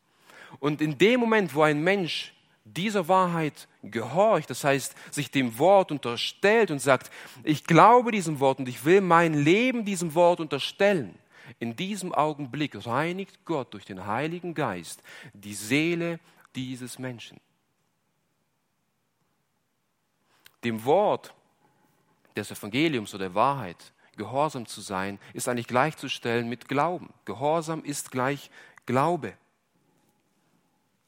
und 0.61 0.81
in 0.81 0.99
dem 0.99 1.21
Moment, 1.21 1.55
wo 1.55 1.63
ein 1.63 1.83
Mensch 1.83 2.33
dieser 2.65 3.09
Wahrheit 3.09 3.69
gehorcht, 3.83 4.49
das 4.49 4.65
heißt, 4.65 4.95
sich 5.11 5.31
dem 5.31 5.59
Wort 5.59 5.93
unterstellt 5.93 6.71
und 6.71 6.79
sagt, 6.79 7.11
ich 7.43 7.65
glaube 7.65 8.11
diesem 8.11 8.41
Wort 8.41 8.59
und 8.59 8.69
ich 8.69 8.85
will 8.85 9.01
mein 9.01 9.35
Leben 9.35 9.85
diesem 9.85 10.15
Wort 10.15 10.41
unterstellen, 10.41 11.15
in 11.59 11.77
diesem 11.77 12.15
Augenblick 12.15 12.87
reinigt 12.87 13.45
Gott 13.45 13.75
durch 13.75 13.85
den 13.85 14.07
Heiligen 14.07 14.55
Geist 14.55 15.03
die 15.35 15.55
Seele 15.55 16.19
dieses 16.55 16.99
Menschen. 16.99 17.39
Dem 20.65 20.85
Wort 20.85 21.35
des 22.37 22.51
Evangeliums 22.51 23.15
oder 23.15 23.27
der 23.27 23.35
Wahrheit 23.35 23.93
gehorsam 24.17 24.67
zu 24.67 24.81
sein, 24.81 25.19
ist 25.33 25.49
eigentlich 25.49 25.67
gleichzustellen 25.67 26.49
mit 26.49 26.69
Glauben. 26.69 27.13
Gehorsam 27.25 27.85
ist 27.85 28.11
gleich 28.11 28.51
Glaube. 28.87 29.35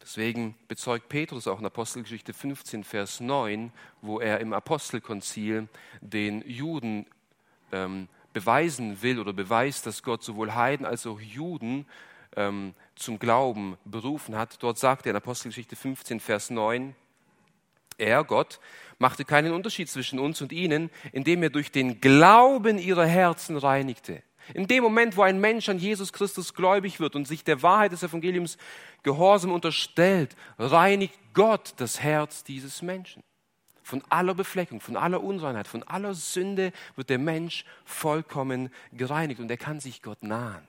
Deswegen 0.01 0.55
bezeugt 0.69 1.09
Petrus 1.09 1.49
auch 1.49 1.59
in 1.59 1.67
Apostelgeschichte 1.67 2.33
15, 2.33 2.85
Vers 2.85 3.21
9, 3.21 3.73
wo 4.03 4.21
er 4.21 4.41
im 4.41 4.53
Apostelkonzil 4.53 5.69
den 6.01 6.43
Juden 6.49 7.07
ähm, 7.73 8.09
beweisen 8.33 9.03
will 9.03 9.19
oder 9.19 9.33
beweist, 9.33 9.87
dass 9.87 10.03
Gott 10.03 10.23
sowohl 10.23 10.55
Heiden 10.55 10.87
als 10.87 11.07
auch 11.07 11.21
Juden 11.21 11.87
ähm, 12.37 12.75
zum 12.95 13.19
Glauben 13.19 13.79
berufen 13.85 14.37
hat. 14.37 14.63
Dort 14.63 14.79
sagt 14.79 15.07
er 15.07 15.11
in 15.11 15.17
Apostelgeschichte 15.17 15.75
15, 15.75 16.21
Vers 16.21 16.51
9, 16.51 16.95
er, 17.99 18.25
Gott, 18.25 18.61
machte 18.99 19.25
keinen 19.25 19.53
Unterschied 19.53 19.89
zwischen 19.89 20.19
uns 20.19 20.41
und 20.41 20.53
ihnen, 20.53 20.91
indem 21.13 21.43
er 21.43 21.51
durch 21.51 21.71
den 21.71 22.01
Glauben 22.01 22.79
ihrer 22.79 23.07
Herzen 23.07 23.57
reinigte. 23.57 24.23
In 24.55 24.69
dem 24.69 24.83
Moment, 24.83 25.17
wo 25.17 25.23
ein 25.23 25.41
Mensch 25.41 25.69
an 25.69 25.79
Jesus 25.79 26.13
Christus 26.13 26.55
gläubig 26.55 27.01
wird 27.01 27.17
und 27.17 27.27
sich 27.27 27.43
der 27.43 27.63
Wahrheit 27.63 27.93
des 27.93 28.03
Evangeliums 28.03 28.59
gehorsam 29.03 29.53
unterstellt, 29.53 30.37
reinigt 30.59 31.19
Gott 31.35 31.75
das 31.79 32.01
Herz 32.01 32.45
dieses 32.45 32.81
Menschen. 32.81 33.23
Von 33.83 34.03
aller 34.09 34.35
Befleckung, 34.35 34.81
von 34.81 34.97
aller 34.97 35.23
Unreinheit, 35.23 35.69
von 35.69 35.83
aller 35.85 36.15
Sünde 36.15 36.73
wird 36.97 37.11
der 37.11 37.19
Mensch 37.19 37.65
vollkommen 37.85 38.71
gereinigt 38.93 39.41
und 39.41 39.51
er 39.51 39.57
kann 39.57 39.81
sich 39.81 40.03
Gott 40.03 40.23
nahen. 40.23 40.67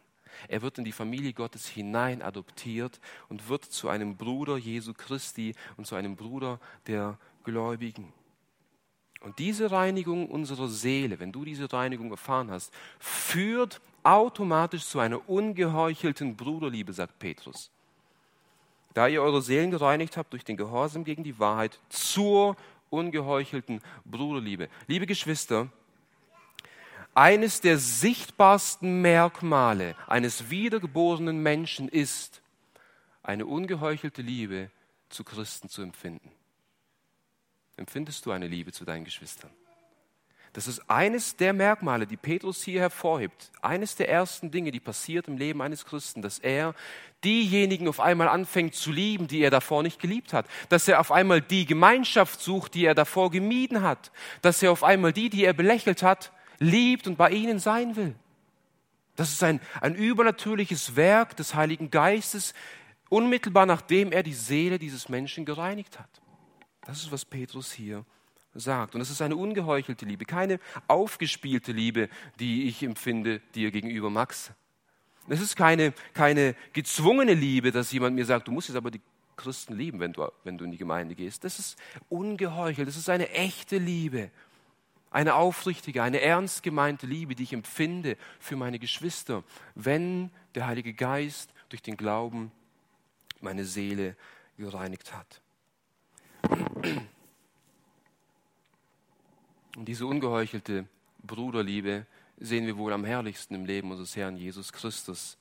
Er 0.48 0.62
wird 0.62 0.78
in 0.78 0.86
die 0.86 0.92
Familie 0.92 1.34
Gottes 1.34 1.68
hinein 1.68 2.22
adoptiert 2.22 3.00
und 3.30 3.50
wird 3.50 3.66
zu 3.66 3.90
einem 3.90 4.16
Bruder 4.16 4.58
Jesu 4.58 4.94
Christi 4.94 5.54
und 5.78 5.88
zu 5.88 5.96
einem 5.96 6.16
Bruder 6.16 6.60
der 6.88 7.18
Gläubigen. 7.44 8.14
Und 9.22 9.40
diese 9.40 9.72
Reinigung 9.72 10.30
unserer 10.30 10.68
Seele, 10.68 11.20
wenn 11.20 11.32
du 11.32 11.44
diese 11.44 11.72
Reinigung 11.72 12.12
erfahren 12.12 12.52
hast, 12.52 12.72
führt 13.00 13.82
automatisch 14.04 14.86
zu 14.86 15.00
einer 15.00 15.28
ungeheuchelten 15.28 16.36
Bruderliebe, 16.36 16.94
sagt 16.94 17.20
Petrus. 17.20 17.72
Da 18.94 19.08
ihr 19.08 19.22
eure 19.22 19.42
Seelen 19.42 19.72
gereinigt 19.72 20.18
habt 20.18 20.34
durch 20.34 20.44
den 20.44 20.58
Gehorsam 20.58 21.04
gegen 21.04 21.24
die 21.24 21.40
Wahrheit 21.40 21.80
zur 21.90 22.56
ungeheuchelten 22.90 23.82
Bruderliebe. 24.06 24.70
Liebe 24.88 25.06
Geschwister, 25.06 25.68
eines 27.18 27.62
der 27.62 27.80
sichtbarsten 27.80 29.02
Merkmale 29.02 29.96
eines 30.06 30.52
wiedergeborenen 30.52 31.42
Menschen 31.42 31.90
ist, 31.90 32.44
eine 33.24 33.48
ungeheuchelte 33.48 34.22
Liebe 34.22 34.70
zu 35.10 35.24
Christen 35.24 35.68
zu 35.68 35.82
empfinden. 35.82 36.32
Empfindest 37.76 38.28
du 38.28 38.32
eine 38.32 38.48
Liebe 38.48 38.72
zu 38.72 38.86
deinen 38.86 39.04
Geschwistern? 39.04 39.50
Das 40.54 40.68
ist 40.68 40.90
eines 40.92 41.36
der 41.36 41.54
Merkmale, 41.54 42.06
die 42.06 42.18
Petrus 42.18 42.62
hier 42.62 42.82
hervorhebt. 42.82 43.52
Eines 43.64 43.96
der 43.96 44.10
ersten 44.10 44.52
Dinge, 44.52 44.72
die 44.72 44.80
passiert 44.80 45.28
im 45.28 45.38
Leben 45.38 45.64
eines 45.64 45.86
Christen, 45.86 46.22
dass 46.22 46.38
er 46.38 46.76
diejenigen 47.24 47.88
auf 47.88 48.00
einmal 48.00 48.28
anfängt 48.28 48.76
zu 48.76 48.92
lieben, 48.92 49.28
die 49.28 49.42
er 49.42 49.50
davor 49.50 49.82
nicht 49.82 50.00
geliebt 50.00 50.34
hat. 50.34 50.46
Dass 50.70 50.88
er 50.88 51.00
auf 51.00 51.12
einmal 51.12 51.42
die 51.42 51.66
Gemeinschaft 51.66 52.42
sucht, 52.42 52.76
die 52.76 52.86
er 52.86 52.96
davor 52.96 53.32
gemieden 53.32 53.82
hat. 53.82 54.12
Dass 54.44 54.62
er 54.62 54.72
auf 54.72 54.84
einmal 54.84 55.14
die, 55.14 55.30
die 55.30 55.46
er 55.46 55.54
belächelt 55.54 56.04
hat, 56.04 56.32
liebt 56.60 57.08
und 57.08 57.18
bei 57.18 57.32
ihnen 57.32 57.60
sein 57.60 57.96
will. 57.96 58.16
Das 59.16 59.32
ist 59.32 59.44
ein, 59.44 59.60
ein 59.82 59.96
übernatürliches 59.96 60.96
Werk 60.96 61.36
des 61.36 61.56
Heiligen 61.56 61.90
Geistes, 61.90 62.54
unmittelbar 63.10 63.66
nachdem 63.66 64.12
er 64.12 64.24
die 64.24 64.34
Seele 64.34 64.78
dieses 64.80 65.10
Menschen 65.10 65.46
gereinigt 65.46 66.00
hat. 66.00 66.10
Das 66.86 67.00
ist, 67.00 67.12
was 67.12 67.26
Petrus 67.26 67.72
hier 67.72 68.06
sagt. 68.54 68.96
Und 68.96 69.02
es 69.02 69.10
ist 69.10 69.22
eine 69.22 69.36
ungeheuchelte 69.36 70.06
Liebe, 70.06 70.26
keine 70.26 70.60
aufgespielte 70.88 71.72
Liebe, 71.72 72.10
die 72.40 72.68
ich 72.68 72.84
empfinde 72.84 73.42
dir 73.56 73.72
gegenüber, 73.72 74.10
Max. 74.10 74.52
Es 75.28 75.42
ist 75.42 75.56
keine, 75.56 75.94
keine 76.14 76.56
gezwungene 76.74 77.34
Liebe, 77.34 77.72
dass 77.72 77.92
jemand 77.92 78.16
mir 78.16 78.26
sagt, 78.26 78.48
du 78.48 78.52
musst 78.52 78.70
jetzt 78.70 78.78
aber 78.78 78.92
die 78.92 79.02
Christen 79.36 79.76
lieben, 79.76 80.00
wenn 80.00 80.14
du, 80.14 80.28
wenn 80.44 80.58
du 80.58 80.66
in 80.66 80.72
die 80.72 80.78
Gemeinde 80.78 81.16
gehst. 81.16 81.44
Das 81.44 81.60
ist 81.60 81.78
ungeheuchelt, 82.10 82.88
das 82.88 82.98
ist 82.98 83.10
eine 83.10 83.30
echte 83.30 83.78
Liebe. 83.78 84.32
Eine 85.10 85.36
aufrichtige, 85.36 86.04
eine 86.04 86.22
ernst 86.22 86.64
gemeinte 86.64 87.08
Liebe, 87.08 87.36
die 87.36 87.44
ich 87.44 87.54
empfinde 87.54 88.18
für 88.40 88.56
meine 88.56 88.80
Geschwister, 88.80 89.44
wenn 89.76 90.32
der 90.56 90.68
Heilige 90.68 90.94
Geist 90.94 91.54
durch 91.70 91.82
den 91.82 91.98
Glauben 91.98 92.52
meine 93.42 93.66
Seele 93.66 94.16
gereinigt 94.58 95.14
hat. 95.14 95.42
Und 99.78 99.86
diese 99.86 100.06
ungeheuchelte 100.06 100.88
Bruderliebe 101.20 102.06
sehen 102.40 102.66
wir 102.66 102.78
wohl 102.78 102.94
am 102.94 103.06
herrlichsten 103.06 103.56
im 103.56 103.66
Leben 103.66 103.92
unseres 103.92 104.16
Herrn 104.16 104.38
Jesus 104.38 104.74
Christus. 104.74 105.38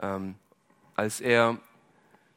Ähm, 0.00 0.34
als 0.96 1.20
er 1.20 1.58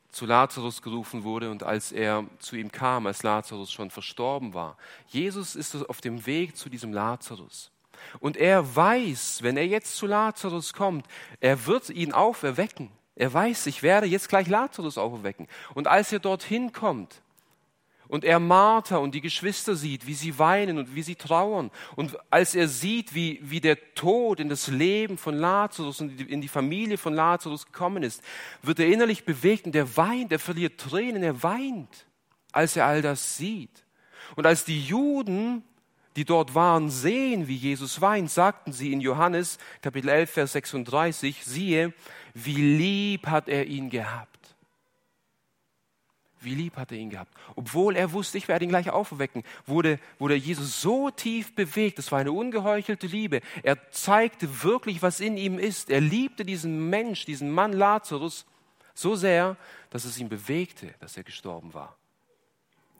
zu 0.09 0.25
Lazarus 0.25 0.81
gerufen 0.81 1.23
wurde 1.23 1.51
und 1.51 1.63
als 1.63 1.91
er 1.91 2.25
zu 2.39 2.55
ihm 2.55 2.71
kam, 2.71 3.07
als 3.07 3.23
Lazarus 3.23 3.71
schon 3.71 3.89
verstorben 3.89 4.53
war. 4.53 4.77
Jesus 5.07 5.55
ist 5.55 5.75
auf 5.89 6.01
dem 6.01 6.25
Weg 6.25 6.55
zu 6.55 6.69
diesem 6.69 6.93
Lazarus. 6.93 7.71
Und 8.19 8.37
er 8.37 8.75
weiß, 8.75 9.39
wenn 9.41 9.57
er 9.57 9.67
jetzt 9.67 9.95
zu 9.95 10.07
Lazarus 10.07 10.73
kommt, 10.73 11.05
er 11.39 11.65
wird 11.65 11.89
ihn 11.89 12.13
auferwecken. 12.13 12.89
Er 13.15 13.33
weiß, 13.33 13.65
ich 13.67 13.81
werde 13.83 14.07
jetzt 14.07 14.29
gleich 14.29 14.47
Lazarus 14.47 14.97
auferwecken. 14.97 15.47
Und 15.73 15.87
als 15.87 16.11
er 16.11 16.19
dorthin 16.19 16.71
kommt, 16.71 17.21
und 18.07 18.23
er 18.23 18.39
Martha 18.39 18.97
und 18.97 19.13
die 19.13 19.21
Geschwister 19.21 19.75
sieht, 19.75 20.07
wie 20.07 20.13
sie 20.13 20.39
weinen 20.39 20.77
und 20.77 20.95
wie 20.95 21.03
sie 21.03 21.15
trauern. 21.15 21.71
Und 21.95 22.17
als 22.29 22.55
er 22.55 22.67
sieht, 22.67 23.13
wie, 23.13 23.39
wie 23.43 23.59
der 23.59 23.93
Tod 23.95 24.39
in 24.39 24.49
das 24.49 24.67
Leben 24.67 25.17
von 25.17 25.35
Lazarus 25.35 26.01
und 26.01 26.21
in 26.21 26.41
die 26.41 26.47
Familie 26.47 26.97
von 26.97 27.13
Lazarus 27.13 27.65
gekommen 27.65 28.03
ist, 28.03 28.21
wird 28.61 28.79
er 28.79 28.87
innerlich 28.87 29.25
bewegt 29.25 29.65
und 29.65 29.75
er 29.75 29.97
weint, 29.97 30.31
er 30.31 30.39
verliert 30.39 30.79
Tränen, 30.79 31.23
er 31.23 31.43
weint, 31.43 32.07
als 32.51 32.75
er 32.75 32.85
all 32.85 33.01
das 33.01 33.37
sieht. 33.37 33.85
Und 34.35 34.45
als 34.45 34.65
die 34.65 34.81
Juden, 34.81 35.63
die 36.15 36.25
dort 36.25 36.55
waren, 36.55 36.89
sehen, 36.89 37.47
wie 37.47 37.55
Jesus 37.55 38.01
weint, 38.01 38.31
sagten 38.31 38.73
sie 38.73 38.91
in 38.91 39.01
Johannes 39.01 39.59
Kapitel 39.81 40.09
11, 40.09 40.31
Vers 40.31 40.51
36, 40.53 41.45
siehe, 41.45 41.93
wie 42.33 42.55
lieb 42.55 43.27
hat 43.27 43.47
er 43.47 43.65
ihn 43.65 43.89
gehabt. 43.89 44.36
Wie 46.47 46.55
lieb 46.55 46.77
hat 46.77 46.93
er 46.93 46.97
ihn 46.97 47.09
gehabt. 47.09 47.33
Obwohl 47.57 47.97
er 47.97 48.13
wusste, 48.13 48.37
ich 48.37 48.47
werde 48.47 48.63
ihn 48.63 48.69
gleich 48.69 48.89
auferwecken, 48.89 49.43
wurde, 49.65 49.99
wurde 50.17 50.35
Jesus 50.35 50.81
so 50.81 51.09
tief 51.09 51.53
bewegt. 51.53 51.99
Es 51.99 52.09
war 52.13 52.19
eine 52.19 52.31
ungeheuchelte 52.31 53.05
Liebe. 53.05 53.41
Er 53.63 53.91
zeigte 53.91 54.63
wirklich, 54.63 55.01
was 55.01 55.19
in 55.19 55.35
ihm 55.35 55.59
ist. 55.59 55.89
Er 55.89 55.99
liebte 55.99 56.45
diesen 56.45 56.89
Mensch, 56.89 57.25
diesen 57.25 57.51
Mann 57.51 57.73
Lazarus 57.73 58.45
so 58.93 59.15
sehr, 59.15 59.57
dass 59.89 60.05
es 60.05 60.17
ihn 60.19 60.29
bewegte, 60.29 60.95
dass 61.01 61.17
er 61.17 61.23
gestorben 61.23 61.73
war. 61.73 61.97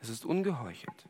Es 0.01 0.09
ist 0.09 0.25
ungeheuchelt. 0.25 1.05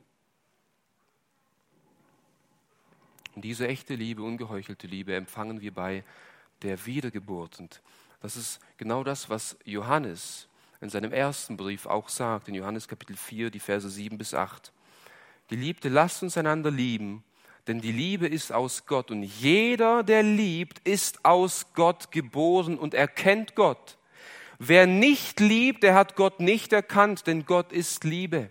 Und 3.34 3.46
diese 3.46 3.68
echte 3.68 3.96
Liebe, 3.96 4.22
ungeheuchelte 4.22 4.86
Liebe 4.86 5.16
empfangen 5.16 5.62
wir 5.62 5.74
bei 5.74 6.04
der 6.62 6.86
Wiedergeburt. 6.86 7.60
Und 7.60 7.82
das 8.22 8.38
ist 8.38 8.60
genau 8.78 9.04
das, 9.04 9.28
was 9.28 9.58
Johannes 9.66 10.48
in 10.82 10.90
seinem 10.90 11.12
ersten 11.12 11.58
Brief 11.58 11.86
auch 11.86 12.10
sagt, 12.10 12.48
in 12.48 12.56
Johannes 12.56 12.88
Kapitel 12.88 13.16
4, 13.16 13.50
die 13.50 13.60
Verse 13.60 13.90
7 13.90 14.18
bis 14.18 14.34
8. 14.34 14.72
Geliebte, 15.48 15.90
lasst 15.90 16.24
uns 16.24 16.38
einander 16.38 16.72
lieben, 16.72 17.24
denn 17.68 17.82
die 17.82 17.92
Liebe 17.92 18.28
ist 18.28 18.52
aus 18.54 18.86
Gott 18.86 19.12
und 19.12 19.24
jeder, 19.24 20.04
der 20.04 20.24
liebt, 20.24 20.80
ist 20.88 21.26
aus 21.26 21.74
Gott 21.74 22.12
geboren 22.12 22.78
und 22.78 22.94
erkennt 22.94 23.56
Gott. 23.56 23.98
Wer 24.60 24.88
nicht 24.88 25.40
liebt, 25.40 25.84
der 25.84 25.94
hat 25.94 26.16
Gott 26.16 26.40
nicht 26.40 26.74
erkannt, 26.74 27.28
denn 27.28 27.46
Gott 27.46 27.72
ist 27.72 28.04
Liebe. 28.04 28.50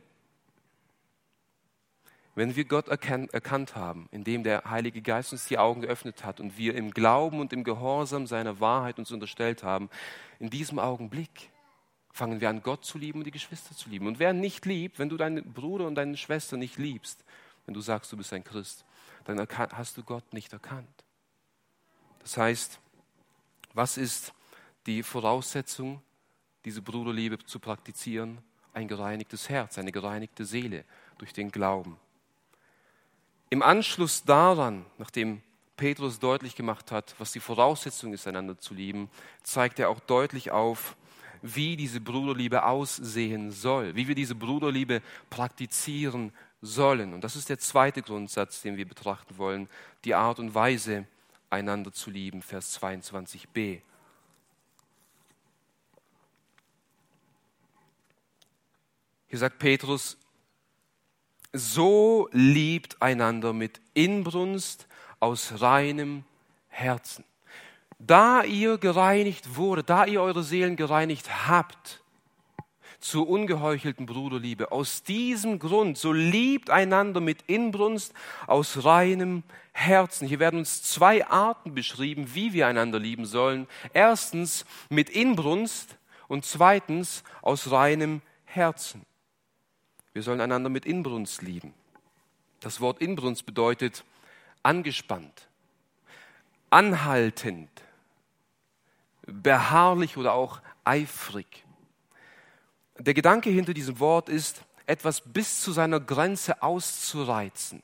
wenn 2.37 2.54
wir 2.54 2.66
Gott 2.66 2.88
erkannt, 2.88 3.33
erkannt 3.33 3.76
haben, 3.76 4.11
indem 4.12 4.45
der 4.45 4.64
Heilige 4.71 5.00
Geist 5.00 5.33
uns 5.33 5.47
die 5.47 5.56
Augen 5.56 5.80
geöffnet 5.80 6.23
hat 6.23 6.38
und 6.38 6.59
wir 6.59 6.75
im 6.75 6.90
Glauben 6.90 7.40
und 7.40 7.54
im 7.54 7.64
Gehorsam 7.64 8.26
seiner 8.26 8.61
Wahrheit 8.61 8.99
uns 8.99 9.11
unterstellt 9.11 9.62
haben, 9.62 9.88
in 10.38 10.50
diesem 10.50 10.78
Augenblick 10.78 11.49
fangen 12.17 12.41
wir 12.41 12.49
an, 12.49 12.63
Gott 12.63 12.85
zu 12.85 12.99
lieben 12.99 13.19
und 13.19 13.25
die 13.27 13.31
Geschwister 13.31 13.77
zu 13.77 13.91
lieben. 13.91 14.07
Und 14.07 14.19
wer 14.19 14.33
nicht 14.33 14.65
liebt, 14.65 14.99
wenn 14.99 15.09
du 15.09 15.17
deinen 15.17 15.53
Bruder 15.53 15.87
und 15.87 15.97
deine 15.97 16.17
Schwester 16.17 16.57
nicht 16.57 16.79
liebst, 16.79 17.23
wenn 17.67 17.75
du 17.75 17.81
sagst, 17.81 18.11
du 18.11 18.17
bist 18.17 18.33
ein 18.33 18.43
Christ, 18.43 18.85
dann 19.25 19.39
hast 19.39 19.97
du 19.97 20.03
Gott 20.03 20.33
nicht 20.33 20.53
erkannt. 20.53 21.05
Das 22.21 22.37
heißt, 22.39 22.81
was 23.75 23.99
ist 23.99 24.33
die 24.87 25.03
Voraussetzung, 25.03 26.01
diese 26.65 26.81
Bruderliebe 26.81 27.39
zu 27.45 27.59
praktizieren? 27.59 28.39
Ein 28.73 28.89
gereinigtes 28.89 29.49
Herz, 29.49 29.79
eine 29.79 29.93
gereinigte 29.93 30.45
Seele 30.45 30.85
durch 31.19 31.33
den 31.33 31.51
Glauben. 31.51 31.99
Im 33.51 33.63
Anschluss 33.63 34.25
daran, 34.25 34.87
nachdem 34.99 35.43
Petrus 35.77 36.19
deutlich 36.19 36.57
gemacht 36.57 36.91
hat, 36.91 37.15
was 37.19 37.33
die 37.33 37.41
Voraussetzung 37.41 38.13
ist, 38.15 38.27
einander 38.27 38.59
zu 38.59 38.75
lieben, 38.75 39.11
zeigt 39.43 39.79
er 39.79 39.91
auch 39.91 40.01
deutlich 40.01 40.51
auf, 40.51 40.97
wie 41.43 41.76
diese 41.76 42.00
Bruderliebe 42.00 42.64
aussehen 42.64 43.50
soll, 43.50 43.95
wie 43.95 44.09
wir 44.09 44.14
diese 44.14 44.35
Bruderliebe 44.35 45.02
praktizieren 45.31 46.33
sollen. 46.62 47.14
Und 47.14 47.23
das 47.23 47.37
ist 47.37 47.49
der 47.49 47.59
zweite 47.59 48.02
Grundsatz, 48.02 48.62
den 48.62 48.76
wir 48.76 48.87
betrachten 48.87 49.38
wollen, 49.38 49.69
die 50.05 50.14
Art 50.14 50.38
und 50.38 50.55
Weise, 50.55 51.07
einander 51.50 51.93
zu 51.93 52.11
lieben, 52.11 52.43
Vers 52.43 52.81
22b. 52.81 53.81
Hier 59.28 59.38
sagt 59.38 59.59
Petrus, 59.59 60.16
so 61.52 62.28
liebt 62.33 63.00
einander 63.00 63.52
mit 63.52 63.81
Inbrunst 63.95 64.87
aus 65.21 65.61
reinem 65.61 66.25
Herzen. 66.69 67.25
Da 67.99 68.43
ihr 68.43 68.79
gereinigt 68.79 69.57
wurde, 69.57 69.83
da 69.83 70.05
ihr 70.05 70.21
eure 70.21 70.43
Seelen 70.43 70.76
gereinigt 70.76 71.49
habt, 71.49 72.03
zur 73.00 73.29
ungeheuchelten 73.29 74.07
Bruderliebe. 74.07 74.73
Aus 74.73 75.03
diesem 75.03 75.59
Grund, 75.59 75.99
so 75.99 76.12
liebt 76.12 76.71
einander 76.71 77.21
mit 77.21 77.43
Inbrunst 77.47 78.12
aus 78.47 78.85
reinem 78.85 79.43
Herzen. 79.73 80.26
Hier 80.26 80.41
werden 80.41 80.59
uns 80.59 80.83
zwei 80.83 81.26
Arten 81.26 81.75
beschrieben, 81.75 82.35
wie 82.35 82.53
wir 82.53 82.67
einander 82.67 82.99
lieben 82.99 83.26
sollen. 83.26 83.67
Erstens 83.93 84.65
mit 84.88 85.11
Inbrunst 85.11 85.97
und 86.29 86.45
zweitens 86.45 87.23
aus 87.43 87.71
reinem 87.71 88.23
Herzen. 88.45 89.03
Wir 90.12 90.23
sollen 90.23 90.41
einander 90.41 90.71
mit 90.71 90.87
Inbrunst 90.87 91.43
lieben. 91.43 91.75
Das 92.61 92.81
Wort 92.81 93.00
Inbrunst 93.00 93.45
bedeutet 93.45 94.03
angespannt, 94.62 95.47
anhaltend, 96.71 97.69
beharrlich 99.26 100.16
oder 100.16 100.33
auch 100.33 100.61
eifrig. 100.85 101.64
Der 102.99 103.14
Gedanke 103.14 103.50
hinter 103.50 103.75
diesem 103.75 103.99
Wort 104.00 104.28
ist, 104.28 104.62
etwas 104.87 105.21
bis 105.21 105.61
zu 105.61 105.73
seiner 105.73 106.00
Grenze 106.00 106.62
auszureizen, 106.62 107.83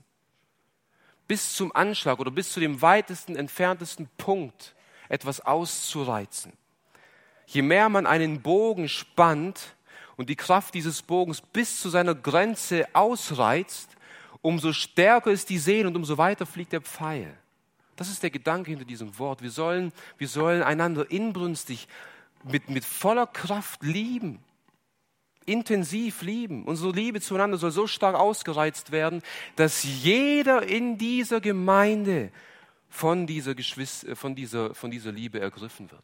bis 1.27 1.55
zum 1.55 1.75
Anschlag 1.75 2.19
oder 2.21 2.31
bis 2.31 2.53
zu 2.53 2.61
dem 2.61 2.81
weitesten, 2.81 3.37
entferntesten 3.37 4.09
Punkt 4.17 4.75
etwas 5.09 5.41
auszureizen. 5.41 6.53
Je 7.47 7.63
mehr 7.63 7.89
man 7.89 8.07
einen 8.07 8.41
Bogen 8.41 8.89
spannt 8.89 9.75
und 10.17 10.31
die 10.31 10.37
Kraft 10.37 10.75
dieses 10.75 11.03
Bogens 11.03 11.41
bis 11.41 11.81
zu 11.81 11.91
seiner 11.91 12.15
Grenze 12.15 12.87
ausreizt, 12.95 13.91
umso 14.41 14.73
stärker 14.73 15.31
ist 15.31 15.51
die 15.51 15.59
Sehne 15.59 15.89
und 15.89 15.97
umso 15.97 16.17
weiter 16.19 16.47
fliegt 16.47 16.73
der 16.73 16.81
Pfeil. 16.81 17.37
Das 18.03 18.11
ist 18.11 18.25
der 18.25 18.31
Gedanke 18.31 18.69
hinter 18.69 18.85
diesem 18.85 19.17
Wort. 19.21 19.43
Wir 19.43 19.53
sollen, 19.53 19.93
wir 20.19 20.27
sollen 20.27 20.65
einander 20.65 21.09
inbrünstig 21.09 21.87
mit, 22.43 22.69
mit 22.69 22.85
voller 22.85 23.29
Kraft 23.29 23.85
lieben 23.85 24.41
intensiv 25.47 26.23
lieben. 26.23 26.65
Unsere 26.65 26.91
Liebe 26.91 27.21
zueinander 27.21 27.59
soll 27.59 27.71
so 27.71 27.87
stark 27.87 28.17
ausgereizt 28.17 28.91
werden, 28.91 29.23
dass 29.55 29.85
jeder 29.85 30.65
in 30.65 30.99
dieser 30.99 31.41
Gemeinde 31.41 32.33
von 32.89 33.27
dieser, 33.27 33.55
Geschwister, 33.55 34.17
von 34.17 34.35
dieser, 34.35 34.75
von 34.75 34.91
dieser 34.91 35.13
Liebe 35.13 35.39
ergriffen 35.39 35.91
wird. 35.93 36.03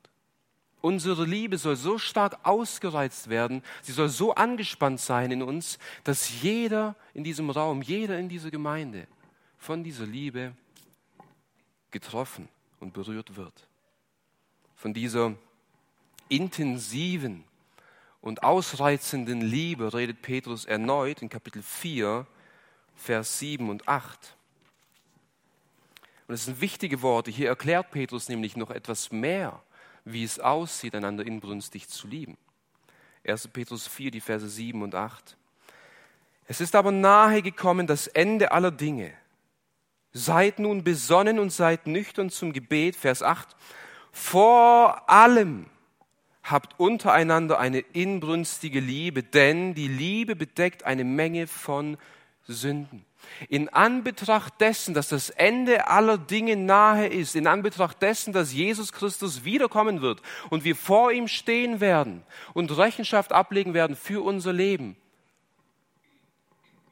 Unsere 0.80 1.24
Liebe 1.24 1.58
soll 1.58 1.74
so 1.74 1.98
stark 1.98 2.38
ausgereizt 2.44 3.28
werden, 3.28 3.62
sie 3.82 3.92
soll 3.92 4.08
so 4.08 4.36
angespannt 4.36 5.00
sein 5.00 5.32
in 5.32 5.42
uns, 5.42 5.80
dass 6.04 6.42
jeder 6.42 6.94
in 7.14 7.24
diesem 7.24 7.50
Raum, 7.50 7.82
jeder 7.82 8.18
in 8.18 8.28
dieser 8.28 8.52
Gemeinde 8.52 9.08
von 9.56 9.82
dieser 9.82 10.06
Liebe 10.06 10.52
getroffen 11.90 12.48
und 12.80 12.92
berührt 12.92 13.36
wird. 13.36 13.66
Von 14.76 14.94
dieser 14.94 15.34
intensiven 16.28 17.44
und 18.20 18.42
ausreizenden 18.42 19.40
Liebe 19.40 19.94
redet 19.94 20.22
Petrus 20.22 20.64
erneut 20.64 21.22
in 21.22 21.28
Kapitel 21.28 21.62
4, 21.62 22.26
Vers 22.96 23.38
7 23.38 23.70
und 23.70 23.88
8. 23.88 24.36
Und 26.26 26.34
es 26.34 26.44
sind 26.44 26.60
wichtige 26.60 27.00
Worte. 27.00 27.30
Hier 27.30 27.48
erklärt 27.48 27.90
Petrus 27.90 28.28
nämlich 28.28 28.56
noch 28.56 28.70
etwas 28.70 29.10
mehr, 29.10 29.62
wie 30.04 30.24
es 30.24 30.38
aussieht, 30.38 30.94
einander 30.94 31.24
inbrünstig 31.24 31.88
zu 31.88 32.06
lieben. 32.06 32.36
1. 33.26 33.48
Petrus 33.48 33.86
4, 33.86 34.10
die 34.10 34.20
Verse 34.20 34.48
7 34.48 34.82
und 34.82 34.94
8. 34.94 35.36
Es 36.46 36.60
ist 36.60 36.74
aber 36.74 36.92
nahe 36.92 37.42
gekommen 37.42 37.86
das 37.86 38.06
Ende 38.06 38.52
aller 38.52 38.70
Dinge. 38.70 39.12
Seid 40.12 40.58
nun 40.58 40.84
besonnen 40.84 41.38
und 41.38 41.50
seid 41.52 41.86
nüchtern 41.86 42.30
zum 42.30 42.52
Gebet. 42.52 42.96
Vers 42.96 43.22
8. 43.22 43.48
Vor 44.12 45.08
allem 45.08 45.66
habt 46.42 46.80
untereinander 46.80 47.58
eine 47.58 47.80
inbrünstige 47.80 48.80
Liebe, 48.80 49.22
denn 49.22 49.74
die 49.74 49.88
Liebe 49.88 50.34
bedeckt 50.34 50.84
eine 50.84 51.04
Menge 51.04 51.46
von 51.46 51.98
Sünden. 52.46 53.04
In 53.48 53.68
Anbetracht 53.68 54.60
dessen, 54.60 54.94
dass 54.94 55.08
das 55.08 55.28
Ende 55.28 55.88
aller 55.88 56.16
Dinge 56.16 56.56
nahe 56.56 57.06
ist, 57.06 57.36
in 57.36 57.46
Anbetracht 57.46 58.00
dessen, 58.00 58.32
dass 58.32 58.52
Jesus 58.52 58.92
Christus 58.92 59.44
wiederkommen 59.44 60.00
wird 60.00 60.22
und 60.48 60.64
wir 60.64 60.74
vor 60.74 61.12
ihm 61.12 61.28
stehen 61.28 61.80
werden 61.80 62.22
und 62.54 62.76
Rechenschaft 62.76 63.32
ablegen 63.32 63.74
werden 63.74 63.96
für 63.96 64.24
unser 64.24 64.52
Leben, 64.52 64.96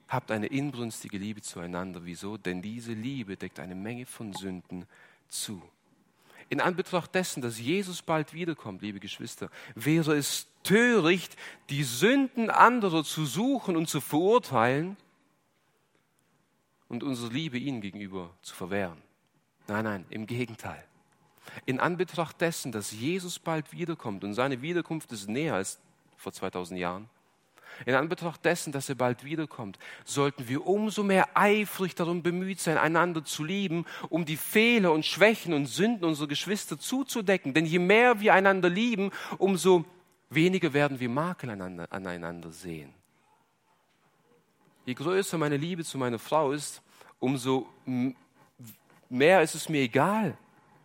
habt 0.09 0.31
eine 0.31 0.47
inbrünstige 0.47 1.19
Liebe 1.19 1.43
zueinander. 1.43 2.01
Wieso? 2.05 2.37
Denn 2.37 2.63
diese 2.63 2.93
Liebe 2.93 3.37
deckt 3.37 3.61
eine 3.61 3.75
Menge 3.75 4.07
von 4.07 4.33
Sünden 4.33 4.87
zu 5.29 5.63
in 6.49 6.61
Anbetracht 6.61 7.15
dessen, 7.15 7.43
dass 7.43 7.59
Jesus 7.59 8.03
bald 8.03 8.33
wiederkommt, 8.33 8.83
liebe 8.83 9.01
Geschwister, 9.01 9.51
wäre 9.75 10.17
es 10.17 10.47
töricht, 10.63 11.37
die 11.71 11.83
Sünden 11.83 12.51
anderer 12.51 13.05
zu 13.05 13.27
suchen 13.27 13.77
und 13.77 13.89
zu 13.89 14.01
verurteilen 14.01 14.97
und 16.89 17.03
unsere 17.03 17.33
Liebe 17.33 17.59
ihnen 17.59 17.81
gegenüber 17.81 18.31
zu 18.43 18.55
verwehren. 18.55 19.03
Nein, 19.67 19.85
nein, 19.85 20.05
im 20.11 20.27
Gegenteil. 20.27 20.85
In 21.65 21.81
Anbetracht 21.81 22.41
dessen, 22.41 22.71
dass 22.71 22.93
Jesus 22.93 23.39
bald 23.39 23.73
wiederkommt 23.73 24.23
und 24.23 24.35
seine 24.35 24.63
Wiederkunft 24.63 25.11
ist 25.13 25.29
näher 25.29 25.55
als 25.55 25.81
vor 26.17 26.33
2000 26.33 26.79
Jahren, 26.79 27.09
in 27.85 27.95
Anbetracht 27.95 28.45
dessen, 28.45 28.73
dass 28.73 28.89
er 28.89 28.95
bald 28.95 29.25
wiederkommt, 29.25 29.79
sollten 30.05 30.49
wir 30.49 30.67
umso 30.67 31.03
mehr 31.03 31.29
eifrig 31.35 31.95
darum 31.95 32.23
bemüht 32.23 32.61
sein, 32.61 32.79
einander 32.79 33.25
zu 33.25 33.45
lieben, 33.45 33.85
um 34.09 34.25
die 34.25 34.37
Fehler 34.37 34.93
und 34.93 35.05
Schwächen 35.05 35.53
und 35.53 35.67
Sünden 35.67 36.05
unserer 36.05 36.29
Geschwister 36.29 36.79
zuzudecken. 36.79 37.55
Denn 37.55 37.67
je 37.67 37.79
mehr 37.79 38.21
wir 38.21 38.35
einander 38.35 38.69
lieben, 38.69 39.11
umso 39.39 39.85
weniger 40.31 40.73
werden 40.73 41.01
wir 41.01 41.09
Makel 41.09 41.51
aneinander 41.51 42.51
sehen. 42.51 42.95
Je 44.85 44.95
größer 44.95 45.37
meine 45.37 45.57
Liebe 45.57 45.85
zu 45.85 45.99
meiner 45.99 46.19
Frau 46.19 46.53
ist, 46.53 46.81
umso 47.19 47.67
mehr 49.09 49.43
ist 49.43 49.55
es 49.55 49.69
mir 49.69 49.83
egal, 49.83 50.39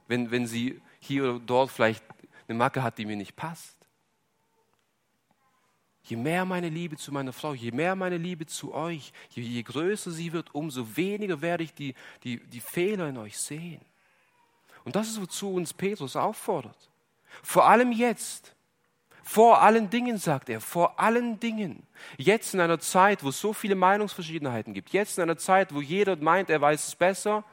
wenn, 0.07 0.31
wenn 0.31 0.47
sie 0.47 0.81
hier 0.99 1.23
oder 1.23 1.39
dort 1.39 1.71
vielleicht 1.71 2.03
eine 2.47 2.57
Macke 2.57 2.83
hat, 2.83 2.97
die 2.97 3.05
mir 3.05 3.15
nicht 3.15 3.35
passt. 3.35 3.80
Je 6.03 6.15
mehr 6.15 6.45
meine 6.45 6.69
Liebe 6.69 6.97
zu 6.97 7.11
meiner 7.11 7.33
Frau, 7.33 7.53
je 7.53 7.71
mehr 7.71 7.95
meine 7.95 8.17
Liebe 8.17 8.45
zu 8.45 8.73
euch, 8.73 9.13
je, 9.29 9.43
je 9.43 9.61
größer 9.61 10.11
sie 10.11 10.33
wird, 10.33 10.53
umso 10.55 10.97
weniger 10.97 11.41
werde 11.41 11.63
ich 11.63 11.73
die, 11.73 11.93
die, 12.23 12.39
die 12.39 12.59
Fehler 12.59 13.09
in 13.09 13.17
euch 13.17 13.37
sehen. 13.37 13.81
Und 14.83 14.95
das 14.95 15.09
ist, 15.09 15.21
wozu 15.21 15.53
uns 15.53 15.73
Petrus 15.73 16.15
auffordert. 16.15 16.89
Vor 17.43 17.67
allem 17.67 17.91
jetzt. 17.91 18.55
Vor 19.23 19.61
allen 19.61 19.89
Dingen, 19.89 20.17
sagt 20.17 20.49
er, 20.49 20.59
vor 20.59 20.99
allen 20.99 21.39
Dingen. 21.39 21.83
Jetzt 22.17 22.55
in 22.55 22.59
einer 22.59 22.79
Zeit, 22.79 23.23
wo 23.23 23.29
es 23.29 23.39
so 23.39 23.53
viele 23.53 23.75
Meinungsverschiedenheiten 23.75 24.73
gibt, 24.73 24.89
jetzt 24.89 25.17
in 25.17 25.21
einer 25.21 25.37
Zeit, 25.37 25.73
wo 25.73 25.79
jeder 25.79 26.15
meint, 26.15 26.49
er 26.49 26.59
weiß 26.59 26.87
es 26.87 26.95
besser, 26.95 27.43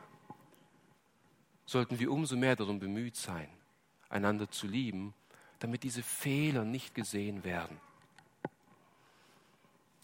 sollten 1.67 1.99
wir 2.01 2.11
umso 2.11 2.37
mehr 2.37 2.57
darum 2.57 2.81
bemüht 2.81 3.17
sein, 3.17 3.49
einander 4.09 4.51
zu 4.51 4.67
lieben, 4.67 5.13
damit 5.59 5.83
diese 5.83 6.03
Fehler 6.03 6.65
nicht 6.65 6.95
gesehen 6.95 7.45
werden. 7.45 7.79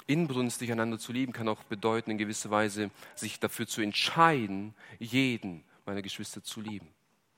Inbrünstig 0.07 0.71
einander 0.71 0.99
zu 0.99 1.13
lieben 1.13 1.33
kann 1.33 1.49
auch 1.49 1.63
bedeuten, 1.65 2.11
in 2.11 2.19
gewisser 2.19 2.51
Weise 2.51 2.91
sich 3.15 3.41
dafür 3.41 3.67
zu 3.67 3.81
entscheiden, 3.81 4.75
jeden 4.99 5.65
meiner 5.87 6.03
Geschwister 6.03 6.43
zu 6.43 6.61
lieben. 6.61 6.89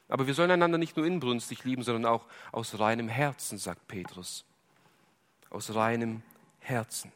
Aber 0.09 0.27
wir 0.27 0.35
sollen 0.35 0.51
einander 0.51 0.79
nicht 0.79 0.97
nur 0.97 1.07
inbrünstig 1.07 1.65
lieben, 1.65 1.83
sondern 1.83 2.07
auch 2.07 2.27
aus 2.53 2.79
reinem 2.79 3.09
Herzen, 3.09 3.59
sagt 3.59 3.87
Petrus. 3.89 4.45
Aus 5.51 5.75
reinem 5.75 6.23
Herzen. 6.61 7.13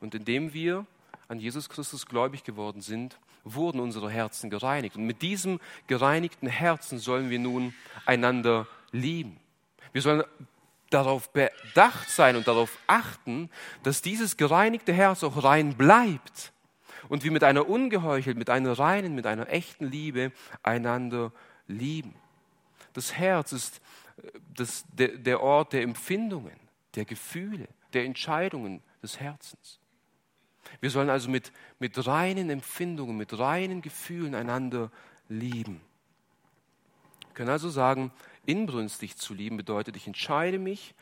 Und 0.00 0.14
indem 0.14 0.52
wir 0.52 0.86
an 1.28 1.38
Jesus 1.38 1.68
Christus 1.68 2.06
gläubig 2.06 2.44
geworden 2.44 2.80
sind, 2.80 3.18
wurden 3.44 3.80
unsere 3.80 4.10
Herzen 4.10 4.50
gereinigt. 4.50 4.96
Und 4.96 5.06
mit 5.06 5.22
diesem 5.22 5.60
gereinigten 5.86 6.46
Herzen 6.46 6.98
sollen 6.98 7.30
wir 7.30 7.38
nun 7.38 7.74
einander 8.04 8.66
lieben. 8.92 9.38
Wir 9.92 10.02
sollen 10.02 10.24
darauf 10.90 11.32
bedacht 11.32 12.10
sein 12.10 12.36
und 12.36 12.48
darauf 12.48 12.78
achten, 12.86 13.50
dass 13.82 14.02
dieses 14.02 14.36
gereinigte 14.36 14.92
Herz 14.92 15.22
auch 15.22 15.42
rein 15.42 15.76
bleibt 15.76 16.52
und 17.08 17.24
wir 17.24 17.30
mit 17.30 17.44
einer 17.44 17.68
ungeheuchelt, 17.68 18.36
mit 18.36 18.50
einer 18.50 18.78
reinen, 18.78 19.14
mit 19.14 19.26
einer 19.26 19.48
echten 19.48 19.86
Liebe 19.86 20.32
einander 20.62 21.32
lieben. 21.66 22.14
Das 22.92 23.14
Herz 23.14 23.52
ist 23.52 23.80
äh, 24.16 24.30
das, 24.54 24.84
der, 24.92 25.18
der 25.18 25.40
Ort 25.40 25.72
der 25.72 25.82
Empfindungen, 25.82 26.58
der 26.94 27.04
Gefühle, 27.04 27.68
der 27.92 28.04
Entscheidungen 28.04 28.82
des 29.02 29.20
Herzens. 29.20 29.78
Wir 30.80 30.90
sollen 30.90 31.10
also 31.10 31.30
mit, 31.30 31.52
mit 31.78 32.06
reinen 32.06 32.50
Empfindungen, 32.50 33.16
mit 33.16 33.38
reinen 33.38 33.80
Gefühlen 33.80 34.34
einander 34.34 34.90
lieben. 35.28 35.80
Wir 37.20 37.34
können 37.34 37.50
also 37.50 37.70
sagen, 37.70 38.12
inbrünstig 38.48 39.16
zu 39.16 39.34
lieben 39.34 39.56
bedeutet, 39.56 39.96
ich 39.96 40.06
entscheide 40.06 40.58
mich, 40.58 40.94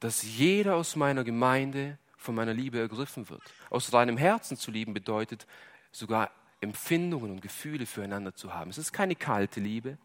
dass 0.00 0.22
jeder 0.22 0.76
aus 0.76 0.96
meiner 0.96 1.24
Gemeinde 1.24 1.98
von 2.16 2.34
meiner 2.34 2.52
Liebe 2.52 2.78
ergriffen 2.78 3.28
wird. 3.30 3.42
Aus 3.70 3.92
reinem 3.92 4.18
Herzen 4.18 4.56
zu 4.56 4.70
lieben 4.70 4.92
bedeutet 4.92 5.46
sogar 5.90 6.30
Empfindungen 6.60 7.30
und 7.30 7.40
Gefühle 7.40 7.86
füreinander 7.86 8.34
zu 8.34 8.52
haben. 8.52 8.70
Es 8.70 8.78
ist 8.78 8.92
keine 8.92 9.16
kalte 9.16 9.60
Liebe. 9.60 9.96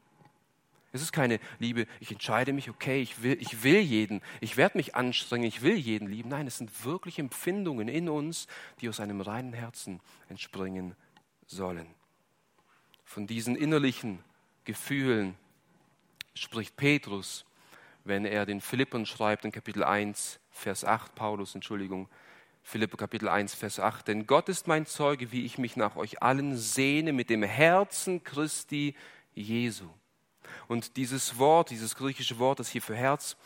Es 0.92 1.02
ist 1.02 1.12
keine 1.12 1.40
Liebe, 1.60 1.86
ich 2.00 2.12
entscheide 2.12 2.52
mich, 2.52 2.70
okay, 2.70 3.00
ich 3.02 3.22
will, 3.22 3.38
ich 3.40 3.62
will 3.64 3.80
jeden, 3.80 4.22
ich 4.42 4.58
werde 4.58 4.76
mich 4.78 4.96
anstrengen, 4.96 5.46
ich 5.46 5.62
will 5.62 5.76
jeden 5.76 6.08
lieben. 6.08 6.30
Nein, 6.30 6.48
es 6.48 6.58
sind 6.58 6.84
wirklich 6.84 7.20
Empfindungen 7.20 7.88
in 7.88 8.10
uns, 8.10 8.48
die 8.82 8.90
aus 8.90 9.00
einem 9.00 9.22
reinen 9.22 9.54
Herzen 9.54 10.00
entspringen 10.30 10.96
sollen. 11.46 11.86
Von 13.04 13.28
diesen 13.28 13.56
innerlichen 13.56 14.20
Gefühlen 14.64 15.36
spricht 16.34 16.76
Petrus, 16.76 17.46
wenn 18.04 18.26
er 18.26 18.46
den 18.46 18.62
Philippern 18.62 19.06
schreibt 19.06 19.46
in 19.46 19.52
Kapitel 19.52 19.84
1, 19.84 20.40
Vers 20.52 20.84
8, 20.86 21.16
Paulus, 21.16 21.56
Entschuldigung, 21.56 22.10
Philippe 22.64 22.98
Kapitel 22.98 23.28
1, 23.28 23.54
Vers 23.54 23.80
8. 23.80 24.08
Denn 24.08 24.28
Gott 24.28 24.50
ist 24.50 24.68
mein 24.68 24.86
Zeuge, 24.86 25.32
wie 25.32 25.46
ich 25.46 25.58
mich 25.58 25.76
nach 25.76 25.96
euch 25.96 26.22
allen 26.22 26.58
sehne 26.58 27.14
mit 27.14 27.30
dem 27.30 27.44
Herzen 27.44 28.24
Christi 28.24 28.96
Jesu. 29.34 29.90
Und 30.68 30.98
dieses 30.98 31.38
Wort, 31.38 31.70
dieses 31.70 31.96
griechische 31.96 32.40
Wort, 32.40 32.60
das 32.60 32.70
hier 32.70 32.82
für 32.82 32.96
Herz 32.96 33.38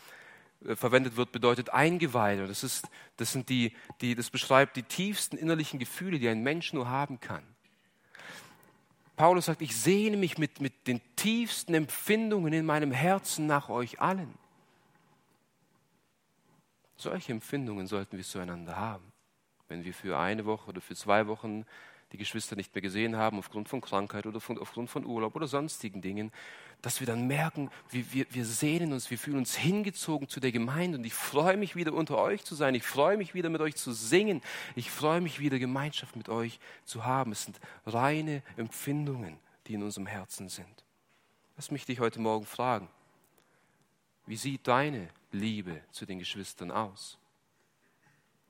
äh, 0.65 0.75
verwendet 0.75 1.15
wird, 1.15 1.31
bedeutet 1.31 1.69
Eingeweide. 1.69 2.47
Das, 2.47 2.63
ist, 2.63 2.87
das, 3.17 3.31
sind 3.31 3.49
die, 3.49 3.75
die, 4.01 4.15
das 4.15 4.29
beschreibt 4.29 4.75
die 4.75 4.83
tiefsten 4.83 5.37
innerlichen 5.37 5.79
Gefühle, 5.79 6.19
die 6.19 6.29
ein 6.29 6.43
Mensch 6.43 6.73
nur 6.73 6.89
haben 6.89 7.19
kann. 7.19 7.43
Paulus 9.15 9.45
sagt, 9.45 9.61
ich 9.61 9.75
sehne 9.75 10.17
mich 10.17 10.37
mit, 10.37 10.59
mit 10.59 10.87
den 10.87 11.01
tiefsten 11.15 11.73
Empfindungen 11.73 12.51
in 12.53 12.65
meinem 12.65 12.91
Herzen 12.91 13.45
nach 13.45 13.69
euch 13.69 14.01
allen. 14.01 14.33
Solche 16.95 17.31
Empfindungen 17.31 17.85
sollten 17.85 18.17
wir 18.17 18.23
zueinander 18.23 18.77
haben. 18.77 19.11
Wenn 19.67 19.83
wir 19.83 19.93
für 19.93 20.17
eine 20.17 20.45
Woche 20.45 20.69
oder 20.69 20.81
für 20.81 20.95
zwei 20.95 21.27
Wochen 21.27 21.65
die 22.11 22.17
Geschwister 22.17 22.55
nicht 22.55 22.73
mehr 22.73 22.81
gesehen 22.81 23.15
haben, 23.15 23.39
aufgrund 23.39 23.69
von 23.69 23.81
Krankheit 23.81 24.25
oder 24.25 24.39
von, 24.39 24.57
aufgrund 24.57 24.89
von 24.89 25.05
Urlaub 25.05 25.35
oder 25.35 25.47
sonstigen 25.47 26.01
Dingen, 26.01 26.31
dass 26.83 26.99
wir 26.99 27.07
dann 27.07 27.27
merken, 27.27 27.71
wir, 27.91 28.11
wir, 28.11 28.25
wir 28.29 28.45
sehnen 28.45 28.91
uns, 28.91 29.09
wir 29.09 29.17
fühlen 29.17 29.37
uns 29.37 29.55
hingezogen 29.55 30.27
zu 30.27 30.41
der 30.41 30.51
Gemeinde 30.51 30.97
und 30.97 31.05
ich 31.05 31.13
freue 31.13 31.55
mich 31.55 31.77
wieder 31.77 31.93
unter 31.93 32.17
euch 32.17 32.43
zu 32.43 32.55
sein, 32.55 32.75
ich 32.75 32.83
freue 32.83 33.15
mich 33.15 33.33
wieder 33.33 33.49
mit 33.49 33.61
euch 33.61 33.77
zu 33.77 33.93
singen, 33.93 34.41
ich 34.75 34.91
freue 34.91 35.21
mich 35.21 35.39
wieder 35.39 35.59
Gemeinschaft 35.59 36.17
mit 36.17 36.27
euch 36.27 36.59
zu 36.83 37.05
haben. 37.05 37.31
Es 37.31 37.43
sind 37.43 37.57
reine 37.85 38.43
Empfindungen, 38.57 39.39
die 39.65 39.75
in 39.75 39.81
unserem 39.81 40.07
Herzen 40.07 40.49
sind. 40.49 40.83
Lass 41.55 41.71
mich 41.71 41.85
dich 41.85 42.01
heute 42.01 42.19
Morgen 42.19 42.45
fragen, 42.45 42.89
wie 44.25 44.35
sieht 44.35 44.67
deine 44.67 45.07
Liebe 45.31 45.79
zu 45.91 46.05
den 46.05 46.19
Geschwistern 46.19 46.69
aus? 46.69 47.17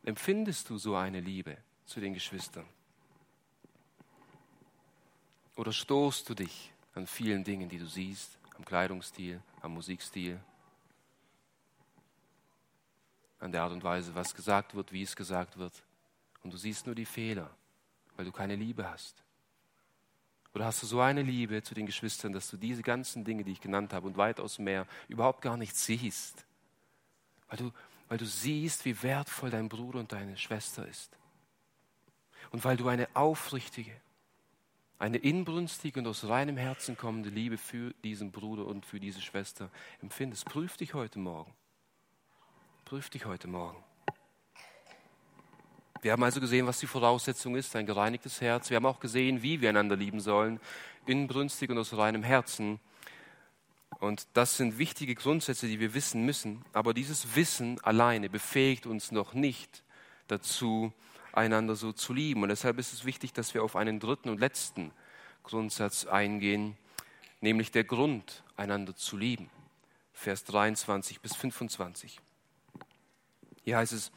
Empfindest 0.04 0.72
du 0.72 0.80
so 0.80 0.96
eine 0.96 1.20
Liebe 1.20 1.56
zu 1.86 2.00
den 2.00 2.16
Geschwistern? 2.16 2.66
Oder 5.56 5.72
stoßt 5.72 6.28
du 6.28 6.34
dich 6.34 6.73
an 6.94 7.08
vielen 7.08 7.44
Dingen, 7.44 7.70
die 7.70 7.80
du 7.80 7.88
siehst, 7.88 8.38
am 8.56 8.66
Kleidungsstil, 8.66 9.42
am 9.62 9.74
Musikstil, 9.74 10.40
an 13.40 13.52
der 13.52 13.64
Art 13.64 13.74
und 13.74 13.84
Weise, 13.84 14.16
was 14.16 14.34
gesagt 14.34 14.76
wird, 14.76 14.92
wie 14.92 15.04
es 15.04 15.16
gesagt 15.16 15.58
wird, 15.58 15.74
und 16.44 16.54
du 16.54 16.58
siehst 16.58 16.86
nur 16.86 16.96
die 16.96 17.06
Fehler, 17.06 17.50
weil 18.16 18.26
du 18.26 18.32
keine 18.32 18.56
Liebe 18.56 18.90
hast? 18.90 19.24
Oder 20.54 20.66
hast 20.66 20.84
du 20.84 20.88
so 20.88 21.02
eine 21.02 21.24
Liebe 21.24 21.64
zu 21.64 21.74
den 21.74 21.86
Geschwistern, 21.86 22.32
dass 22.32 22.50
du 22.50 22.58
diese 22.58 22.84
ganzen 22.84 23.24
Dinge, 23.24 23.44
die 23.44 23.54
ich 23.54 23.62
genannt 23.62 23.92
habe 23.92 24.06
und 24.06 24.18
weitaus 24.18 24.60
mehr, 24.60 24.86
überhaupt 25.08 25.42
gar 25.42 25.58
nicht 25.58 25.76
siehst? 25.76 26.46
Weil 27.48 27.58
du, 27.58 27.72
weil 28.08 28.18
du 28.20 28.26
siehst, 28.26 28.86
wie 28.86 29.02
wertvoll 29.02 29.50
dein 29.50 29.68
Bruder 29.68 30.00
und 30.00 30.12
deine 30.12 30.38
Schwester 30.38 30.88
ist. 30.88 31.18
Und 32.52 32.64
weil 32.64 32.78
du 32.78 32.88
eine 32.88 33.08
aufrichtige, 33.16 34.00
eine 35.00 35.18
inbrünstige 35.18 36.00
und 36.00 36.08
aus 36.08 36.28
reinem 36.28 36.58
Herzen 36.58 36.98
kommende 36.98 37.30
Liebe 37.30 37.58
für 37.58 37.94
diesen 38.04 38.32
Bruder 38.32 38.66
und 38.66 38.86
für 38.86 39.00
diese 39.00 39.22
Schwester 39.22 39.70
empfindest. 40.02 40.46
Prüf 40.46 40.78
dich 40.78 40.94
heute 40.94 41.20
Morgen. 41.20 41.54
Prüf 42.86 43.10
dich 43.10 43.26
heute 43.26 43.48
Morgen. 43.48 43.84
Wir 46.02 46.12
haben 46.12 46.24
also 46.24 46.42
gesehen, 46.42 46.68
was 46.68 46.80
die 46.80 46.88
Voraussetzung 46.88 47.56
ist, 47.56 47.76
ein 47.78 47.86
gereinigtes 47.86 48.42
Herz. 48.42 48.70
Wir 48.70 48.76
haben 48.76 48.86
auch 48.86 49.00
gesehen, 49.00 49.42
wie 49.42 49.62
wir 49.62 49.70
einander 49.70 49.96
lieben 49.96 50.20
sollen, 50.20 50.60
inbrünstig 51.06 51.70
und 51.70 51.78
aus 51.78 51.96
reinem 51.96 52.24
Herzen. 52.24 52.80
Und 54.02 54.28
das 54.34 54.58
sind 54.58 54.78
wichtige 54.78 55.16
Grundsätze, 55.16 55.68
die 55.68 55.80
wir 55.80 55.94
wissen 55.94 56.26
müssen. 56.26 56.66
Aber 56.74 56.94
dieses 56.94 57.38
Wissen 57.38 57.80
alleine 57.84 58.30
befähigt 58.30 58.86
uns 58.86 59.12
noch 59.12 59.34
nicht 59.34 59.84
dazu, 60.28 60.92
einander 61.34 61.76
so 61.76 61.92
zu 61.92 62.14
lieben. 62.14 62.44
Und 62.44 62.50
deshalb 62.50 62.80
ist 62.80 62.94
es 62.94 63.06
wichtig, 63.06 63.34
dass 63.34 63.54
wir 63.54 63.64
auf 63.64 63.76
einen 63.76 64.00
dritten 64.00 64.30
und 64.30 64.40
letzten 64.40 64.92
Grundsatz 65.44 66.06
eingehen, 66.06 66.78
nämlich 67.42 67.72
der 67.72 67.84
Grund, 67.84 68.44
einander 68.56 68.96
zu 68.96 69.18
lieben. 69.18 69.50
Vers 70.14 70.46
23 70.46 71.20
bis 71.20 71.36
25. 71.36 72.20
Hier 73.64 73.78
heißt 73.78 73.94
es, 73.94 74.12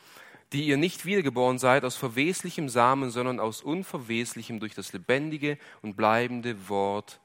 die 0.53 0.67
ihr 0.67 0.77
nicht 0.77 1.05
wiedergeboren 1.05 1.59
seid 1.59 1.85
aus 1.85 1.97
verweslichem 1.97 2.69
Samen, 2.69 3.11
sondern 3.11 3.41
aus 3.41 3.63
unverweslichem 3.63 4.61
durch 4.61 4.75
das 4.75 4.93
lebendige 4.93 5.59
und 5.83 5.97
bleibende 5.97 6.69
Wort 6.69 7.21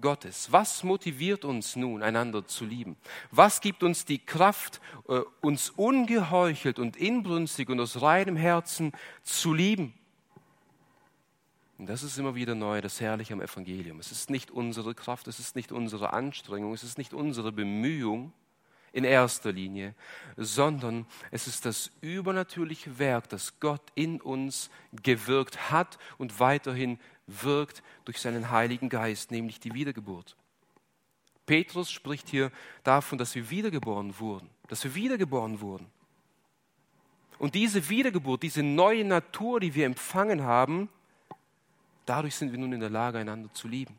Gottes. 0.00 0.52
Was 0.52 0.82
motiviert 0.82 1.44
uns 1.44 1.76
nun, 1.76 2.02
einander 2.02 2.46
zu 2.46 2.64
lieben? 2.64 2.96
Was 3.30 3.60
gibt 3.60 3.82
uns 3.82 4.04
die 4.04 4.18
Kraft, 4.18 4.80
äh, 5.08 5.20
uns 5.40 5.70
ungeheuchelt 5.70 6.78
und 6.78 6.96
inbrünstig 6.96 7.68
und 7.68 7.80
aus 7.80 8.00
reinem 8.02 8.36
Herzen 8.36 8.92
zu 9.22 9.52
lieben? 9.54 9.94
Und 11.78 11.88
das 11.88 12.02
ist 12.02 12.18
immer 12.18 12.34
wieder 12.34 12.54
neu, 12.54 12.82
das 12.82 13.00
Herrliche 13.00 13.32
am 13.32 13.40
Evangelium. 13.40 14.00
Es 14.00 14.12
ist 14.12 14.28
nicht 14.28 14.50
unsere 14.50 14.94
Kraft, 14.94 15.28
es 15.28 15.38
ist 15.38 15.56
nicht 15.56 15.72
unsere 15.72 16.12
Anstrengung, 16.12 16.74
es 16.74 16.84
ist 16.84 16.98
nicht 16.98 17.14
unsere 17.14 17.52
Bemühung 17.52 18.34
in 18.92 19.04
erster 19.04 19.52
Linie, 19.52 19.94
sondern 20.36 21.06
es 21.30 21.46
ist 21.46 21.64
das 21.64 21.90
übernatürliche 22.00 22.98
Werk, 22.98 23.28
das 23.28 23.60
Gott 23.60 23.82
in 23.94 24.20
uns 24.20 24.70
gewirkt 24.92 25.70
hat 25.70 25.98
und 26.18 26.40
weiterhin 26.40 26.98
wirkt 27.42 27.82
durch 28.04 28.20
seinen 28.20 28.50
Heiligen 28.50 28.88
Geist, 28.88 29.30
nämlich 29.30 29.60
die 29.60 29.74
Wiedergeburt. 29.74 30.36
Petrus 31.46 31.90
spricht 31.90 32.28
hier 32.28 32.52
davon, 32.84 33.18
dass 33.18 33.34
wir 33.34 33.50
wiedergeboren 33.50 34.18
wurden, 34.20 34.48
dass 34.68 34.84
wir 34.84 34.94
wiedergeboren 34.94 35.60
wurden. 35.60 35.86
Und 37.38 37.54
diese 37.54 37.88
Wiedergeburt, 37.88 38.42
diese 38.42 38.62
neue 38.62 39.04
Natur, 39.04 39.60
die 39.60 39.74
wir 39.74 39.86
empfangen 39.86 40.42
haben, 40.42 40.88
dadurch 42.06 42.36
sind 42.36 42.52
wir 42.52 42.58
nun 42.58 42.72
in 42.72 42.80
der 42.80 42.90
Lage, 42.90 43.18
einander 43.18 43.52
zu 43.54 43.66
lieben. 43.66 43.98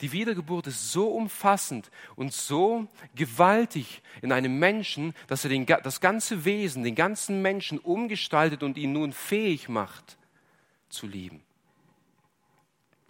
Die 0.00 0.12
Wiedergeburt 0.12 0.66
ist 0.66 0.90
so 0.90 1.08
umfassend 1.08 1.90
und 2.16 2.32
so 2.32 2.88
gewaltig 3.14 4.02
in 4.20 4.32
einem 4.32 4.58
Menschen, 4.58 5.14
dass 5.26 5.44
er 5.44 5.50
den, 5.50 5.66
das 5.66 6.00
ganze 6.00 6.44
Wesen, 6.44 6.82
den 6.82 6.94
ganzen 6.94 7.42
Menschen 7.42 7.78
umgestaltet 7.78 8.62
und 8.62 8.78
ihn 8.78 8.92
nun 8.92 9.12
fähig 9.12 9.68
macht 9.68 10.16
zu 10.88 11.06
lieben. 11.06 11.42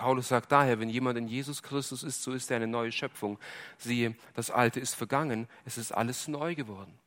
Paulus 0.03 0.27
sagt 0.27 0.51
daher, 0.51 0.81
wenn 0.81 0.89
jemand 0.89 1.17
in 1.17 1.29
Jesus 1.29 1.63
Christus 1.63 2.03
ist, 2.03 2.25
so 2.25 2.33
ist 2.33 2.51
er 2.51 2.57
eine 2.57 2.67
neue 2.67 2.91
Schöpfung. 2.91 3.39
Siehe, 3.79 4.17
das 4.35 4.51
Alte 4.51 4.81
ist 4.81 4.97
vergangen, 4.97 5.47
es 5.65 5.79
ist 5.79 5.93
alles 5.93 6.27
neu 6.27 6.57
geworden. 6.57 6.99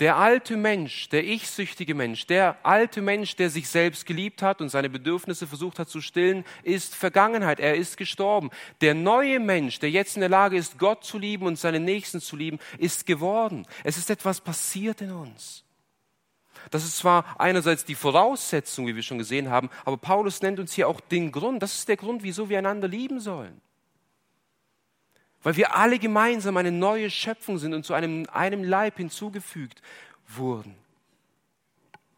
Der 0.00 0.16
alte 0.16 0.58
Mensch, 0.58 1.08
der 1.08 1.24
ich-süchtige 1.24 1.94
Mensch, 1.94 2.26
der 2.26 2.58
alte 2.62 3.00
Mensch, 3.00 3.36
der 3.36 3.48
sich 3.48 3.70
selbst 3.70 4.04
geliebt 4.04 4.42
hat 4.42 4.60
und 4.60 4.68
seine 4.68 4.90
Bedürfnisse 4.90 5.46
versucht 5.46 5.78
hat 5.78 5.88
zu 5.88 6.02
stillen, 6.02 6.44
ist 6.62 6.94
Vergangenheit. 6.94 7.58
Er 7.58 7.76
ist 7.76 7.96
gestorben. 7.96 8.50
Der 8.82 8.92
neue 8.92 9.40
Mensch, 9.40 9.78
der 9.78 9.90
jetzt 9.90 10.16
in 10.16 10.20
der 10.20 10.28
Lage 10.28 10.58
ist, 10.58 10.78
Gott 10.78 11.04
zu 11.04 11.18
lieben 11.18 11.46
und 11.46 11.58
seine 11.58 11.80
Nächsten 11.80 12.20
zu 12.20 12.36
lieben, 12.36 12.58
ist 12.76 13.06
geworden. 13.06 13.66
Es 13.82 13.96
ist 13.96 14.10
etwas 14.10 14.42
passiert 14.42 15.00
in 15.00 15.10
uns. 15.10 15.65
Das 16.70 16.84
ist 16.84 16.96
zwar 16.96 17.40
einerseits 17.40 17.84
die 17.84 17.94
Voraussetzung, 17.94 18.86
wie 18.86 18.96
wir 18.96 19.02
schon 19.02 19.18
gesehen 19.18 19.50
haben, 19.50 19.70
aber 19.84 19.96
Paulus 19.96 20.42
nennt 20.42 20.58
uns 20.58 20.72
hier 20.72 20.88
auch 20.88 21.00
den 21.00 21.32
Grund. 21.32 21.62
Das 21.62 21.74
ist 21.74 21.88
der 21.88 21.96
Grund, 21.96 22.22
wieso 22.22 22.48
wir 22.48 22.58
einander 22.58 22.88
lieben 22.88 23.20
sollen. 23.20 23.60
Weil 25.42 25.56
wir 25.56 25.76
alle 25.76 25.98
gemeinsam 25.98 26.56
eine 26.56 26.72
neue 26.72 27.10
Schöpfung 27.10 27.58
sind 27.58 27.72
und 27.72 27.84
zu 27.84 27.94
einem, 27.94 28.26
einem 28.32 28.64
Leib 28.64 28.96
hinzugefügt 28.96 29.80
wurden. 30.26 30.74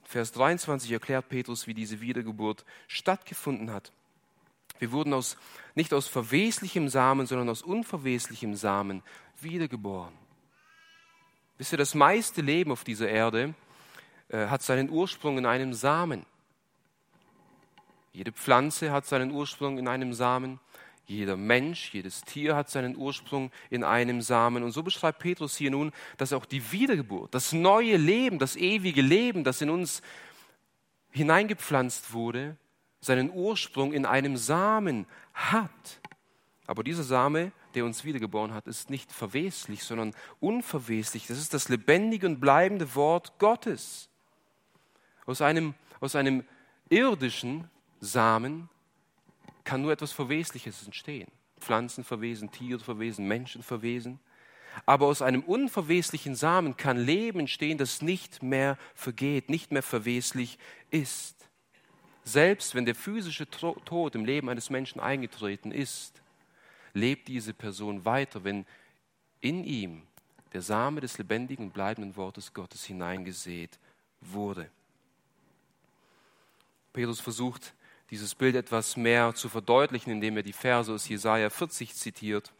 Vers 0.04 0.32
23 0.32 0.90
erklärt 0.90 1.28
Petrus, 1.28 1.66
wie 1.66 1.74
diese 1.74 2.00
Wiedergeburt 2.00 2.64
stattgefunden 2.86 3.70
hat. 3.70 3.92
Wir 4.78 4.92
wurden 4.92 5.12
aus, 5.12 5.36
nicht 5.74 5.92
aus 5.92 6.08
verweslichem 6.08 6.88
Samen, 6.88 7.26
sondern 7.26 7.50
aus 7.50 7.60
unverweslichem 7.60 8.54
Samen 8.54 9.02
wiedergeboren. 9.40 10.14
Wisst 11.58 11.72
ihr, 11.72 11.78
das 11.78 11.94
meiste 11.94 12.40
Leben 12.40 12.72
auf 12.72 12.84
dieser 12.84 13.08
Erde 13.08 13.54
hat 14.30 14.62
seinen 14.62 14.90
Ursprung 14.90 15.38
in 15.38 15.46
einem 15.46 15.72
Samen. 15.72 16.26
Jede 18.12 18.32
Pflanze 18.32 18.90
hat 18.90 19.06
seinen 19.06 19.30
Ursprung 19.30 19.78
in 19.78 19.88
einem 19.88 20.12
Samen. 20.12 20.60
Jeder 21.06 21.36
Mensch, 21.36 21.94
jedes 21.94 22.20
Tier 22.22 22.54
hat 22.54 22.68
seinen 22.68 22.96
Ursprung 22.96 23.50
in 23.70 23.82
einem 23.82 24.20
Samen. 24.20 24.62
Und 24.62 24.72
so 24.72 24.82
beschreibt 24.82 25.20
Petrus 25.20 25.56
hier 25.56 25.70
nun, 25.70 25.92
dass 26.18 26.34
auch 26.34 26.44
die 26.44 26.70
Wiedergeburt, 26.70 27.34
das 27.34 27.52
neue 27.52 27.96
Leben, 27.96 28.38
das 28.38 28.56
ewige 28.56 29.00
Leben, 29.00 29.44
das 29.44 29.62
in 29.62 29.70
uns 29.70 30.02
hineingepflanzt 31.10 32.12
wurde, 32.12 32.56
seinen 33.00 33.30
Ursprung 33.30 33.92
in 33.92 34.04
einem 34.04 34.36
Samen 34.36 35.06
hat. 35.32 36.00
Aber 36.66 36.84
dieser 36.84 37.04
Same, 37.04 37.52
der 37.74 37.86
uns 37.86 38.04
wiedergeboren 38.04 38.52
hat, 38.52 38.66
ist 38.66 38.90
nicht 38.90 39.10
verweslich, 39.10 39.84
sondern 39.84 40.14
unverweslich. 40.40 41.26
Das 41.26 41.38
ist 41.38 41.54
das 41.54 41.70
lebendige 41.70 42.26
und 42.26 42.40
bleibende 42.40 42.94
Wort 42.94 43.38
Gottes. 43.38 44.10
Aus 45.28 45.42
einem, 45.42 45.74
aus 46.00 46.16
einem 46.16 46.42
irdischen 46.88 47.68
Samen 48.00 48.70
kann 49.62 49.82
nur 49.82 49.92
etwas 49.92 50.10
Verwesliches 50.10 50.86
entstehen. 50.86 51.30
Pflanzen 51.60 52.02
verwesen, 52.02 52.50
Tiere 52.50 52.80
verwesen, 52.80 53.28
Menschen 53.28 53.62
verwesen. 53.62 54.20
Aber 54.86 55.04
aus 55.04 55.20
einem 55.20 55.42
unverweslichen 55.42 56.34
Samen 56.34 56.78
kann 56.78 56.96
Leben 56.96 57.40
entstehen, 57.40 57.76
das 57.76 58.00
nicht 58.00 58.42
mehr 58.42 58.78
vergeht, 58.94 59.50
nicht 59.50 59.70
mehr 59.70 59.82
verweslich 59.82 60.58
ist. 60.90 61.36
Selbst 62.24 62.74
wenn 62.74 62.86
der 62.86 62.94
physische 62.94 63.50
Tod 63.50 64.14
im 64.14 64.24
Leben 64.24 64.48
eines 64.48 64.70
Menschen 64.70 64.98
eingetreten 64.98 65.72
ist, 65.72 66.22
lebt 66.94 67.28
diese 67.28 67.52
Person 67.52 68.06
weiter, 68.06 68.44
wenn 68.44 68.64
in 69.42 69.62
ihm 69.62 70.04
der 70.54 70.62
Same 70.62 71.02
des 71.02 71.18
lebendigen 71.18 71.66
und 71.66 71.74
bleibenden 71.74 72.16
Wortes 72.16 72.54
Gottes 72.54 72.86
hineingesät 72.86 73.78
wurde. 74.22 74.70
Petrus 76.98 77.20
versucht, 77.20 77.74
dieses 78.10 78.34
Bild 78.34 78.56
etwas 78.56 78.96
mehr 78.96 79.32
zu 79.32 79.48
verdeutlichen, 79.48 80.10
indem 80.10 80.36
er 80.36 80.42
die 80.42 80.52
Verse 80.52 80.92
aus 80.92 81.08
Jesaja 81.08 81.48
40 81.48 81.94
zitiert. 81.94 82.52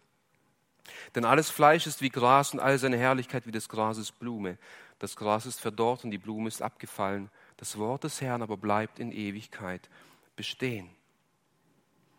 Denn 1.17 1.25
alles 1.25 1.51
Fleisch 1.51 1.89
ist 1.89 2.03
wie 2.03 2.09
Gras 2.09 2.53
und 2.53 2.61
all 2.61 2.79
seine 2.79 2.99
Herrlichkeit 2.99 3.49
wie 3.49 3.51
des 3.51 3.69
Grases 3.69 4.13
Blume. 4.13 4.57
Das 5.01 5.17
Gras 5.17 5.45
ist 5.45 5.59
verdorrt 5.59 6.05
und 6.05 6.13
die 6.13 6.19
Blume 6.19 6.47
ist 6.47 6.63
abgefallen. 6.63 7.31
Das 7.57 7.79
Wort 7.79 8.05
des 8.05 8.21
Herrn 8.21 8.43
aber 8.43 8.57
bleibt 8.57 9.01
in 9.01 9.11
Ewigkeit 9.11 9.91
bestehen. 10.37 10.89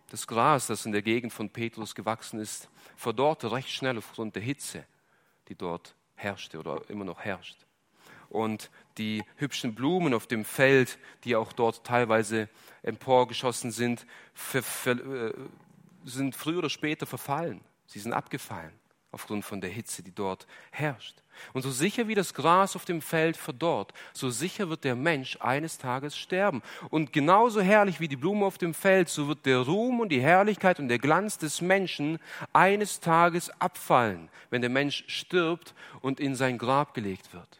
Das 0.09 0.27
Gras, 0.27 0.67
das 0.67 0.85
in 0.85 0.91
der 0.91 1.03
Gegend 1.03 1.31
von 1.31 1.49
Petrus 1.49 1.95
gewachsen 1.95 2.41
ist, 2.41 2.67
verdorrte 2.97 3.53
recht 3.53 3.69
schnell 3.69 3.97
aufgrund 3.97 4.35
der 4.35 4.43
Hitze, 4.43 4.83
die 5.47 5.55
dort 5.55 5.95
herrschte 6.15 6.59
oder 6.59 6.81
immer 6.89 7.05
noch 7.05 7.21
herrscht 7.21 7.68
und 8.29 8.69
die 8.97 9.23
hübschen 9.37 9.75
Blumen 9.75 10.13
auf 10.13 10.27
dem 10.27 10.45
Feld, 10.45 10.97
die 11.23 11.35
auch 11.35 11.53
dort 11.53 11.83
teilweise 11.83 12.49
emporgeschossen 12.83 13.71
sind, 13.71 14.05
äh, 14.53 15.31
sind 16.05 16.35
früher 16.35 16.59
oder 16.59 16.69
später 16.69 17.05
verfallen. 17.05 17.61
Sie 17.87 17.99
sind 17.99 18.13
abgefallen 18.13 18.73
aufgrund 19.11 19.43
von 19.43 19.61
der 19.61 19.69
Hitze, 19.69 20.03
die 20.03 20.13
dort 20.13 20.45
herrscht. 20.71 21.15
Und 21.53 21.61
so 21.61 21.71
sicher 21.71 22.07
wie 22.07 22.15
das 22.15 22.33
Gras 22.33 22.75
auf 22.75 22.85
dem 22.85 23.01
Feld 23.01 23.37
verdorrt, 23.37 23.93
so 24.13 24.29
sicher 24.29 24.69
wird 24.69 24.83
der 24.83 24.95
Mensch 24.95 25.37
eines 25.39 25.77
Tages 25.77 26.17
sterben. 26.17 26.61
Und 26.89 27.13
genauso 27.13 27.61
herrlich 27.61 27.99
wie 27.99 28.09
die 28.09 28.17
Blume 28.17 28.45
auf 28.45 28.57
dem 28.57 28.73
Feld, 28.73 29.09
so 29.09 29.27
wird 29.27 29.45
der 29.45 29.59
Ruhm 29.59 30.01
und 30.01 30.09
die 30.09 30.21
Herrlichkeit 30.21 30.79
und 30.79 30.89
der 30.89 30.99
Glanz 30.99 31.37
des 31.37 31.61
Menschen 31.61 32.19
eines 32.51 32.99
Tages 32.99 33.49
abfallen, 33.59 34.29
wenn 34.49 34.61
der 34.61 34.69
Mensch 34.69 35.05
stirbt 35.07 35.73
und 36.01 36.19
in 36.19 36.35
sein 36.35 36.57
Grab 36.57 36.93
gelegt 36.93 37.33
wird. 37.33 37.58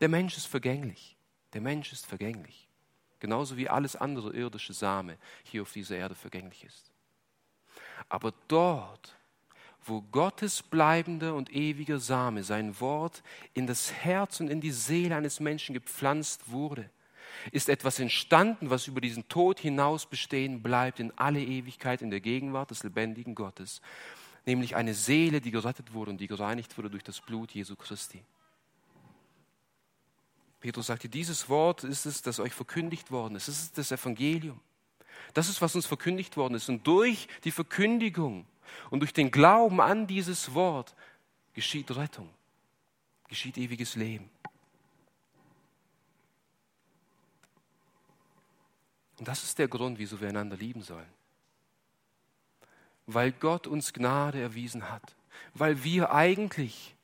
Der 0.00 0.08
Mensch 0.08 0.36
ist 0.36 0.46
vergänglich. 0.46 1.16
Der 1.52 1.60
Mensch 1.60 1.92
ist 1.92 2.06
vergänglich. 2.06 2.68
Genauso 3.20 3.56
wie 3.56 3.68
alles 3.68 3.96
andere 3.96 4.32
irdische 4.32 4.72
Same 4.72 5.16
hier 5.42 5.62
auf 5.62 5.72
dieser 5.72 5.96
Erde 5.96 6.14
vergänglich 6.14 6.64
ist. 6.64 6.92
Aber 8.08 8.32
dort, 8.46 9.16
wo 9.84 10.02
Gottes 10.02 10.62
bleibender 10.62 11.34
und 11.34 11.52
ewiger 11.52 11.98
Same, 11.98 12.44
sein 12.44 12.78
Wort, 12.80 13.22
in 13.54 13.66
das 13.66 13.92
Herz 13.92 14.40
und 14.40 14.48
in 14.48 14.60
die 14.60 14.70
Seele 14.70 15.16
eines 15.16 15.40
Menschen 15.40 15.74
gepflanzt 15.74 16.50
wurde, 16.50 16.90
ist 17.50 17.68
etwas 17.68 17.98
entstanden, 17.98 18.70
was 18.70 18.86
über 18.86 19.00
diesen 19.00 19.28
Tod 19.28 19.58
hinaus 19.58 20.06
bestehen 20.06 20.62
bleibt 20.62 21.00
in 21.00 21.12
alle 21.16 21.42
Ewigkeit 21.42 22.02
in 22.02 22.10
der 22.10 22.20
Gegenwart 22.20 22.70
des 22.70 22.82
lebendigen 22.82 23.34
Gottes, 23.34 23.80
nämlich 24.46 24.76
eine 24.76 24.94
Seele, 24.94 25.40
die 25.40 25.50
gerettet 25.50 25.92
wurde 25.92 26.10
und 26.10 26.20
die 26.20 26.26
gereinigt 26.26 26.76
wurde 26.78 26.90
durch 26.90 27.04
das 27.04 27.20
Blut 27.20 27.52
Jesu 27.52 27.76
Christi. 27.76 28.22
Petrus 30.60 30.86
sagte, 30.86 31.08
dieses 31.08 31.48
Wort 31.48 31.84
ist 31.84 32.06
es, 32.06 32.22
das 32.22 32.40
euch 32.40 32.52
verkündigt 32.52 33.10
worden 33.10 33.36
ist. 33.36 33.48
Das 33.48 33.58
ist 33.58 33.78
das 33.78 33.92
Evangelium. 33.92 34.60
Das 35.34 35.48
ist, 35.48 35.62
was 35.62 35.74
uns 35.74 35.86
verkündigt 35.86 36.36
worden 36.36 36.54
ist. 36.54 36.68
Und 36.68 36.86
durch 36.86 37.28
die 37.44 37.50
Verkündigung 37.50 38.46
und 38.90 39.00
durch 39.00 39.12
den 39.12 39.30
Glauben 39.30 39.80
an 39.80 40.06
dieses 40.06 40.54
Wort 40.54 40.94
geschieht 41.54 41.94
Rettung, 41.94 42.28
geschieht 43.28 43.56
ewiges 43.56 43.94
Leben. 43.94 44.30
Und 49.18 49.26
das 49.26 49.42
ist 49.42 49.58
der 49.58 49.68
Grund, 49.68 49.98
wieso 49.98 50.20
wir 50.20 50.28
einander 50.28 50.56
lieben 50.56 50.82
sollen. 50.82 51.08
Weil 53.06 53.32
Gott 53.32 53.66
uns 53.66 53.92
Gnade 53.92 54.40
erwiesen 54.40 54.90
hat. 54.90 55.16
Weil 55.54 55.82
wir 55.82 56.12
eigentlich 56.12 56.94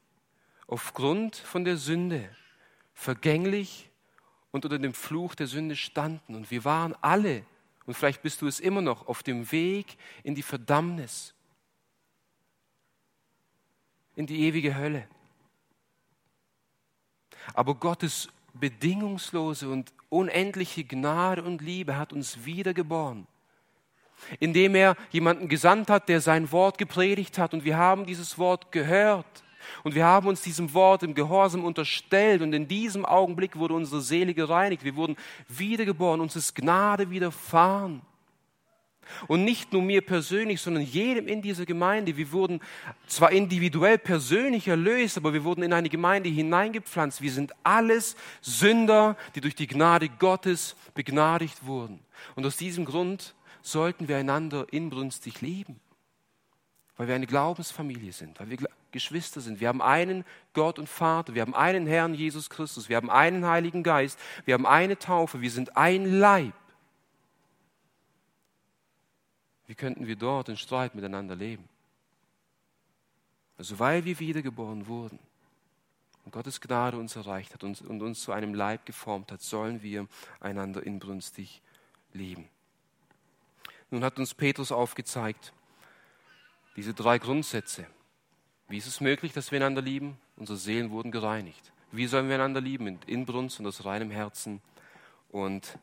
aufgrund 0.67 1.37
von 1.37 1.65
der 1.65 1.77
Sünde 1.77 2.29
vergänglich 2.95 3.91
und 4.51 4.65
unter 4.65 4.79
dem 4.79 4.95
Fluch 4.95 5.35
der 5.35 5.47
Sünde 5.47 5.77
standen. 5.77 6.35
Und 6.35 6.51
wir 6.51 6.65
waren 6.65 6.95
alle, 7.01 7.45
und 7.87 7.95
vielleicht 7.95 8.23
bist 8.23 8.41
du 8.41 8.47
es 8.47 8.61
immer 8.61 8.81
noch, 8.81 9.09
auf 9.09 9.23
dem 9.23 9.51
Weg 9.53 9.97
in 10.23 10.35
die 10.35 10.43
Verdammnis, 10.43 11.35
in 14.17 14.27
die 14.27 14.43
ewige 14.43 14.77
Hölle. 14.77 15.07
Aber 17.53 17.75
Gottes 17.75 18.29
bedingungslose 18.55 19.69
und 19.69 19.93
unendliche 20.09 20.85
Gnade 20.85 21.43
und 21.43 21.61
Liebe 21.61 21.97
hat 21.97 22.13
uns 22.13 22.45
wiedergeboren, 22.45 23.27
indem 24.39 24.77
er 24.77 24.97
jemanden 25.11 25.49
gesandt 25.49 25.91
hat, 25.91 26.09
der 26.09 26.21
sein 26.21 26.53
Wort 26.53 26.79
gepredigt 26.79 27.37
hat. 27.37 27.53
Und 27.53 27.65
wir 27.65 27.77
haben 27.77 28.07
dieses 28.07 28.39
Wort 28.39 28.73
gehört. 28.73 29.44
Und 29.83 29.95
wir 29.95 30.05
haben 30.05 30.29
uns 30.29 30.43
diesem 30.43 30.73
Wort 30.75 31.03
im 31.03 31.15
Gehorsam 31.15 31.65
unterstellt 31.65 32.43
und 32.43 32.53
in 32.53 32.69
diesem 32.69 33.05
Augenblick 33.05 33.57
wurde 33.57 33.75
unsere 33.75 34.01
Seele 34.01 34.35
gereinigt. 34.35 34.85
Wir 34.85 34.97
wurden 34.97 35.17
wiedergeboren, 35.49 36.21
uns 36.21 36.37
ist 36.37 36.55
Gnade 36.55 37.11
widerfahren. 37.11 38.03
Und 39.27 39.45
nicht 39.45 39.73
nur 39.73 39.83
mir 39.83 40.01
persönlich, 40.01 40.63
sondern 40.63 40.83
jedem 40.83 41.29
in 41.29 41.43
dieser 41.43 41.67
Gemeinde. 41.67 42.17
Wir 42.17 42.33
wurden 42.33 42.61
zwar 43.07 43.33
individuell 43.33 43.99
persönlich 43.99 44.67
erlöst, 44.67 45.19
aber 45.19 45.35
wir 45.35 45.45
wurden 45.45 45.63
in 45.63 45.75
eine 45.75 45.91
Gemeinde 45.91 46.31
hineingepflanzt. 46.31 47.21
Wir 47.21 47.31
sind 47.31 47.53
alles 47.63 48.17
Sünder, 48.41 49.17
die 49.35 49.43
durch 49.43 49.55
die 49.55 49.67
Gnade 49.67 50.09
Gottes 50.09 50.75
begnadigt 50.95 51.67
wurden. 51.67 52.01
Und 52.35 52.47
aus 52.47 52.57
diesem 52.57 52.87
Grund 52.87 53.35
sollten 53.61 54.09
wir 54.09 54.17
einander 54.17 54.67
inbrünstig 54.71 55.43
lieben 55.43 55.81
weil 56.97 57.09
wir 57.09 57.15
eine 57.15 57.27
Glaubensfamilie 57.27 58.13
sind, 58.13 58.39
weil 58.39 58.51
wir 58.51 58.59
Geschwister 58.95 59.43
sind. 59.43 59.61
Wir 59.61 59.69
haben 59.69 59.83
einen 59.83 60.25
Gott 60.55 60.79
und 60.79 60.89
Vater, 60.89 61.35
wir 61.35 61.43
haben 61.43 61.55
einen 61.55 61.87
Herrn 61.87 62.15
Jesus 62.15 62.49
Christus, 62.49 62.89
wir 62.89 62.97
haben 62.97 63.11
einen 63.11 63.45
Heiligen 63.45 63.83
Geist, 63.83 64.19
wir 64.47 64.55
haben 64.55 64.67
eine 64.67 64.99
Taufe, 64.99 65.43
wir 65.43 65.51
sind 65.51 65.77
ein 65.77 66.19
Leib. 66.19 66.55
Wie 69.67 69.75
könnten 69.75 70.07
wir 70.07 70.17
dort 70.17 70.49
in 70.49 70.57
Streit 70.57 70.95
miteinander 70.95 71.35
leben? 71.35 71.69
Also 73.59 73.79
weil 73.79 74.05
wir 74.05 74.19
wiedergeboren 74.19 74.87
wurden, 74.87 75.19
und 76.25 76.33
Gottes 76.33 76.61
Gnade 76.61 76.97
uns 76.97 77.17
erreicht 77.17 77.53
hat 77.53 77.65
und, 77.65 77.83
uns 77.83 78.23
zu 78.23 78.33
einem 78.33 78.55
Leib 78.55 78.87
geformt 78.87 79.31
hat, 79.31 79.43
sollen 79.43 79.83
wir 79.83 80.07
einander 80.41 80.83
inbrünstig 80.83 81.61
lieben. 82.13 82.49
Nun 83.91 84.03
hat 84.03 84.19
uns 84.19 84.33
Petrus 84.33 84.73
aufgezeigt, 84.73 85.53
diese 86.77 86.95
drei 86.95 87.19
Grundsätze. 87.19 87.87
Wie 88.69 88.79
ist 88.79 88.87
es 88.87 89.01
möglich, 89.01 89.33
dass 89.33 89.51
wir 89.51 89.59
einander 89.59 89.83
lieben? 89.83 90.17
Unsere 90.37 90.59
Seelen 90.59 90.91
wurden 90.91 91.11
gereinigt. 91.11 91.73
Wie 91.93 92.07
sollen 92.07 92.29
wir 92.29 92.37
einander 92.37 92.61
lieben? 92.61 92.87
In 92.87 92.99
Inbrunst 93.07 93.61
und 93.61 93.67
aus 93.67 93.85
reinem 93.85 94.11
Herzen. 94.11 94.63
Und 95.31 95.79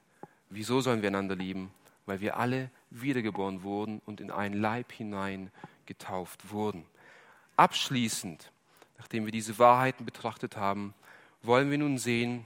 wieso 0.49 0.81
sollen 0.81 1.01
wir 1.01 1.09
einander 1.09 1.35
lieben? 1.35 1.71
Weil 2.05 2.21
wir 2.21 2.37
alle 2.37 2.71
wiedergeboren 2.89 3.63
wurden 3.63 4.01
und 4.05 4.19
in 4.19 4.31
einen 4.31 4.59
Leib 4.59 4.91
hinein 4.91 5.51
getauft 5.85 6.51
wurden. 6.51 6.85
Abschließend, 7.55 8.51
nachdem 8.97 9.25
wir 9.25 9.31
diese 9.31 9.59
Wahrheiten 9.59 10.03
betrachtet 10.03 10.57
haben, 10.57 10.95
wollen 11.43 11.69
wir 11.69 11.77
nun 11.77 11.97
sehen, 11.97 12.45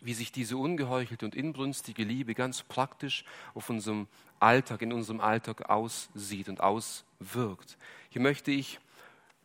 wie 0.00 0.14
sich 0.14 0.32
diese 0.32 0.56
ungeheuchelte 0.56 1.24
und 1.24 1.34
inbrünstige 1.34 2.04
Liebe 2.04 2.34
ganz 2.34 2.62
praktisch 2.62 3.24
auf 3.54 3.70
unserem 3.70 4.08
Alltag, 4.40 4.82
in 4.82 4.92
unserem 4.92 5.20
Alltag 5.20 5.70
aussieht 5.70 6.48
und 6.48 6.60
auswirkt. 6.60 7.76
Hier 8.10 8.22
möchte 8.22 8.50
ich 8.50 8.80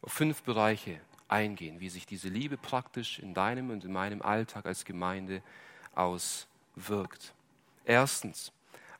fünf 0.07 0.43
Bereiche 0.43 0.99
eingehen, 1.27 1.79
wie 1.79 1.89
sich 1.89 2.05
diese 2.05 2.29
Liebe 2.29 2.57
praktisch 2.57 3.19
in 3.19 3.33
deinem 3.33 3.69
und 3.69 3.83
in 3.83 3.91
meinem 3.91 4.21
Alltag 4.21 4.65
als 4.65 4.85
Gemeinde 4.85 5.43
auswirkt. 5.93 7.33
Erstens, 7.85 8.51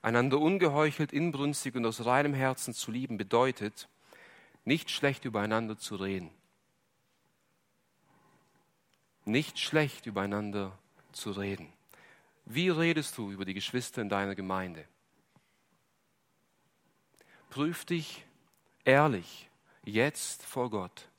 einander 0.01 0.39
ungeheuchelt, 0.39 1.13
inbrünstig 1.13 1.75
und 1.75 1.85
aus 1.85 2.05
reinem 2.05 2.33
Herzen 2.33 2.73
zu 2.73 2.91
lieben 2.91 3.17
bedeutet, 3.17 3.87
nicht 4.65 4.91
schlecht 4.91 5.25
übereinander 5.25 5.77
zu 5.77 5.95
reden. 5.95 6.29
Nicht 9.25 9.59
schlecht 9.59 10.05
übereinander 10.05 10.77
zu 11.11 11.31
reden. 11.31 11.71
Wie 12.45 12.69
redest 12.69 13.17
du 13.17 13.31
über 13.31 13.43
die 13.43 13.53
Geschwister 13.53 14.01
in 14.01 14.09
deiner 14.09 14.35
Gemeinde? 14.35 14.85
Prüf 17.49 17.85
dich 17.85 18.25
ehrlich 18.85 19.46
jetzt 19.87 20.45
vor 20.45 20.69
Gott. 20.69 21.09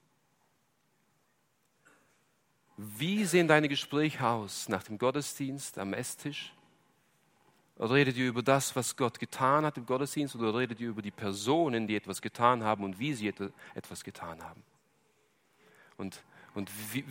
Wie 2.77 3.25
sehen 3.25 3.49
deine 3.49 3.69
Gespräche 3.69 4.25
aus 4.25 4.69
nach 4.69 4.85
dem 4.85 4.99
Gottesdienst 4.99 5.79
am 5.79 5.93
Esstisch? 5.93 6.53
Redet 7.81 8.17
ihr 8.17 8.29
über 8.29 8.43
das, 8.43 8.77
was 8.77 8.97
Gott 8.97 9.19
getan 9.19 9.65
hat 9.65 9.77
im 9.77 9.87
Gottesdienst 9.87 10.35
oder 10.37 10.57
redet 10.57 10.81
ihr 10.81 10.89
über 10.89 11.03
die 11.03 11.11
Personen, 11.11 11.87
die 11.87 11.97
etwas 11.97 12.23
getan 12.23 12.63
haben 12.63 12.85
und 12.85 12.99
wie 12.99 13.15
sie 13.15 13.33
etwas 13.75 14.05
getan 14.05 14.43
haben? 14.43 14.63
Und 15.97 16.23
und 16.55 16.71
wie, 16.93 17.05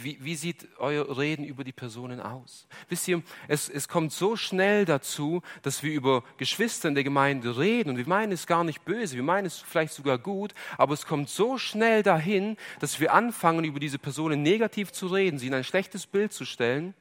wie, 0.00 0.18
wie, 0.22 0.36
sieht 0.36 0.68
euer 0.78 1.18
Reden 1.18 1.44
über 1.44 1.64
die 1.64 1.72
Personen 1.72 2.20
aus? 2.20 2.66
Wisst 2.88 3.08
ihr, 3.08 3.22
es, 3.48 3.68
es 3.68 3.88
kommt 3.88 4.12
so 4.12 4.36
schnell 4.36 4.84
dazu, 4.84 5.42
dass 5.62 5.82
wir 5.82 5.92
über 5.92 6.24
Geschwister 6.38 6.88
in 6.88 6.94
der 6.94 7.04
Gemeinde 7.04 7.58
reden 7.58 7.90
und 7.90 7.96
wir 7.96 8.08
meinen 8.08 8.32
es 8.32 8.46
gar 8.46 8.64
nicht 8.64 8.84
böse, 8.84 9.16
wir 9.16 9.22
meinen 9.22 9.46
es 9.46 9.58
vielleicht 9.58 9.92
sogar 9.92 10.18
gut, 10.18 10.54
aber 10.78 10.94
es 10.94 11.04
kommt 11.06 11.28
so 11.28 11.58
schnell 11.58 12.02
dahin, 12.02 12.56
dass 12.80 13.00
wir 13.00 13.12
anfangen, 13.12 13.64
über 13.64 13.80
diese 13.80 13.98
Personen 13.98 14.42
negativ 14.42 14.92
zu 14.92 15.08
reden, 15.08 15.38
sie 15.38 15.48
in 15.48 15.54
ein 15.54 15.64
schlechtes 15.64 16.06
Bild 16.06 16.32
zu 16.32 16.44
stellen 16.44 16.94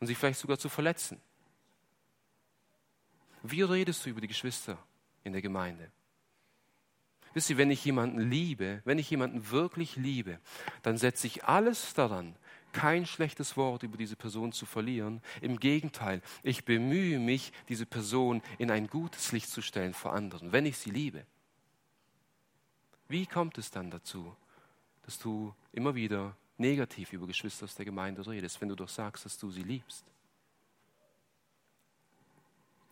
und 0.00 0.06
sie 0.06 0.14
vielleicht 0.14 0.40
sogar 0.40 0.58
zu 0.58 0.68
verletzen. 0.68 1.20
Wie 3.42 3.62
redest 3.62 4.06
du 4.06 4.10
über 4.10 4.20
die 4.20 4.28
Geschwister 4.28 4.78
in 5.22 5.32
der 5.32 5.42
Gemeinde? 5.42 5.90
Wisst 7.34 7.50
ihr, 7.50 7.58
wenn 7.58 7.70
ich 7.70 7.84
jemanden 7.84 8.20
liebe, 8.20 8.80
wenn 8.84 8.98
ich 8.98 9.10
jemanden 9.10 9.50
wirklich 9.50 9.96
liebe, 9.96 10.38
dann 10.82 10.96
setze 10.96 11.26
ich 11.26 11.44
alles 11.44 11.92
daran, 11.92 12.36
kein 12.72 13.06
schlechtes 13.06 13.56
Wort 13.56 13.82
über 13.82 13.96
diese 13.96 14.16
Person 14.16 14.52
zu 14.52 14.66
verlieren. 14.66 15.20
Im 15.40 15.58
Gegenteil, 15.58 16.22
ich 16.42 16.64
bemühe 16.64 17.18
mich, 17.18 17.52
diese 17.68 17.86
Person 17.86 18.42
in 18.58 18.70
ein 18.70 18.86
gutes 18.86 19.32
Licht 19.32 19.48
zu 19.48 19.62
stellen 19.62 19.94
vor 19.94 20.12
anderen, 20.12 20.52
wenn 20.52 20.66
ich 20.66 20.78
sie 20.78 20.90
liebe. 20.90 21.26
Wie 23.08 23.26
kommt 23.26 23.58
es 23.58 23.70
dann 23.70 23.90
dazu, 23.90 24.34
dass 25.02 25.18
du 25.18 25.54
immer 25.72 25.94
wieder 25.94 26.36
negativ 26.56 27.12
über 27.12 27.26
Geschwister 27.26 27.64
aus 27.64 27.74
der 27.74 27.84
Gemeinde 27.84 28.26
redest, 28.26 28.60
wenn 28.60 28.68
du 28.68 28.76
doch 28.76 28.88
sagst, 28.88 29.24
dass 29.24 29.38
du 29.38 29.50
sie 29.50 29.62
liebst? 29.62 30.04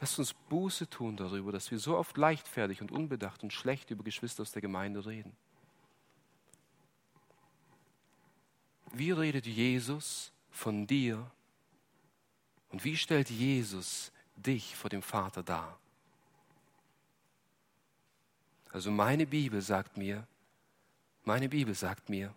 Lasst 0.02 0.18
uns 0.18 0.34
Buße 0.34 0.90
tun 0.90 1.16
darüber, 1.16 1.52
dass 1.52 1.70
wir 1.70 1.78
so 1.78 1.96
oft 1.96 2.16
leichtfertig 2.16 2.82
und 2.82 2.90
unbedacht 2.90 3.44
und 3.44 3.52
schlecht 3.52 3.88
über 3.92 4.02
Geschwister 4.02 4.42
aus 4.42 4.50
der 4.50 4.60
Gemeinde 4.60 5.06
reden. 5.06 5.32
Wie 8.92 9.12
redet 9.12 9.46
Jesus 9.46 10.32
von 10.50 10.88
dir 10.88 11.30
und 12.70 12.82
wie 12.82 12.96
stellt 12.96 13.30
Jesus 13.30 14.10
dich 14.34 14.74
vor 14.74 14.90
dem 14.90 15.02
Vater 15.02 15.44
dar? 15.44 15.78
Also 18.72 18.90
meine 18.90 19.24
Bibel 19.24 19.62
sagt 19.62 19.96
mir, 19.96 20.26
meine 21.22 21.48
Bibel 21.48 21.76
sagt 21.76 22.08
mir, 22.08 22.34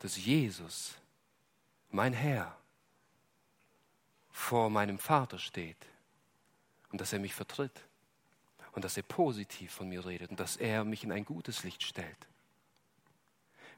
dass 0.00 0.22
Jesus, 0.22 0.96
mein 1.90 2.12
Herr, 2.12 2.58
vor 4.30 4.68
meinem 4.68 4.98
Vater 4.98 5.38
steht 5.38 5.86
und 6.90 7.00
dass 7.00 7.12
er 7.12 7.18
mich 7.18 7.34
vertritt 7.34 7.88
und 8.72 8.84
dass 8.84 8.96
er 8.96 9.02
positiv 9.02 9.72
von 9.72 9.88
mir 9.88 10.04
redet 10.04 10.30
und 10.30 10.40
dass 10.40 10.56
er 10.56 10.84
mich 10.84 11.04
in 11.04 11.12
ein 11.12 11.24
gutes 11.24 11.64
Licht 11.64 11.82
stellt. 11.82 12.28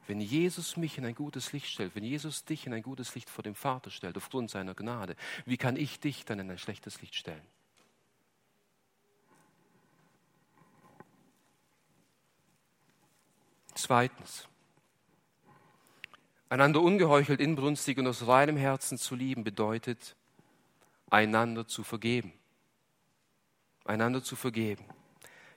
Wenn 0.05 0.19
Jesus 0.19 0.75
mich 0.75 0.97
in 0.97 1.05
ein 1.05 1.15
gutes 1.15 1.53
Licht 1.53 1.67
stellt, 1.67 1.95
wenn 1.95 2.03
Jesus 2.03 2.43
dich 2.43 2.67
in 2.67 2.73
ein 2.73 2.83
gutes 2.83 3.15
Licht 3.15 3.29
vor 3.29 3.43
dem 3.43 3.55
Vater 3.55 3.89
stellt, 3.89 4.17
aufgrund 4.17 4.49
seiner 4.49 4.75
Gnade, 4.75 5.15
wie 5.45 5.57
kann 5.57 5.77
ich 5.77 5.99
dich 5.99 6.25
dann 6.25 6.39
in 6.39 6.51
ein 6.51 6.57
schlechtes 6.57 7.01
Licht 7.01 7.15
stellen? 7.15 7.45
Zweitens, 13.75 14.47
einander 16.49 16.81
ungeheuchelt, 16.81 17.39
inbrünstig 17.39 17.97
und 17.97 18.07
aus 18.07 18.27
reinem 18.27 18.57
Herzen 18.57 18.97
zu 18.97 19.15
lieben 19.15 19.43
bedeutet, 19.43 20.15
einander 21.09 21.65
zu 21.65 21.83
vergeben 21.83 22.33
einander 23.85 24.23
zu 24.23 24.35
vergeben. 24.35 24.85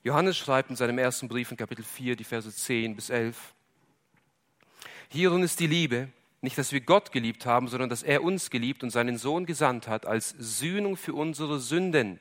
Johannes 0.02 0.36
schreibt 0.36 0.70
in 0.70 0.76
seinem 0.76 0.98
ersten 0.98 1.28
Brief 1.28 1.50
in 1.50 1.56
Kapitel 1.56 1.84
4, 1.84 2.16
die 2.16 2.24
Verse 2.24 2.52
10 2.52 2.94
bis 2.94 3.10
11, 3.10 3.54
Hierin 5.08 5.42
ist 5.42 5.60
die 5.60 5.66
Liebe, 5.66 6.08
nicht, 6.40 6.58
dass 6.58 6.72
wir 6.72 6.80
Gott 6.80 7.12
geliebt 7.12 7.46
haben, 7.46 7.68
sondern 7.68 7.88
dass 7.88 8.02
er 8.02 8.22
uns 8.22 8.50
geliebt 8.50 8.82
und 8.82 8.90
seinen 8.90 9.18
Sohn 9.18 9.46
gesandt 9.46 9.88
hat 9.88 10.06
als 10.06 10.30
Sühnung 10.38 10.96
für 10.96 11.14
unsere 11.14 11.58
Sünden. 11.58 12.20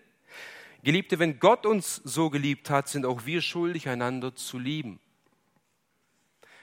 Geliebte, 0.83 1.19
wenn 1.19 1.39
Gott 1.39 1.65
uns 1.65 2.01
so 2.03 2.29
geliebt 2.29 2.69
hat, 2.69 2.87
sind 2.87 3.05
auch 3.05 3.25
wir 3.25 3.41
schuldig, 3.41 3.89
einander 3.89 4.35
zu 4.35 4.59
lieben. 4.59 4.99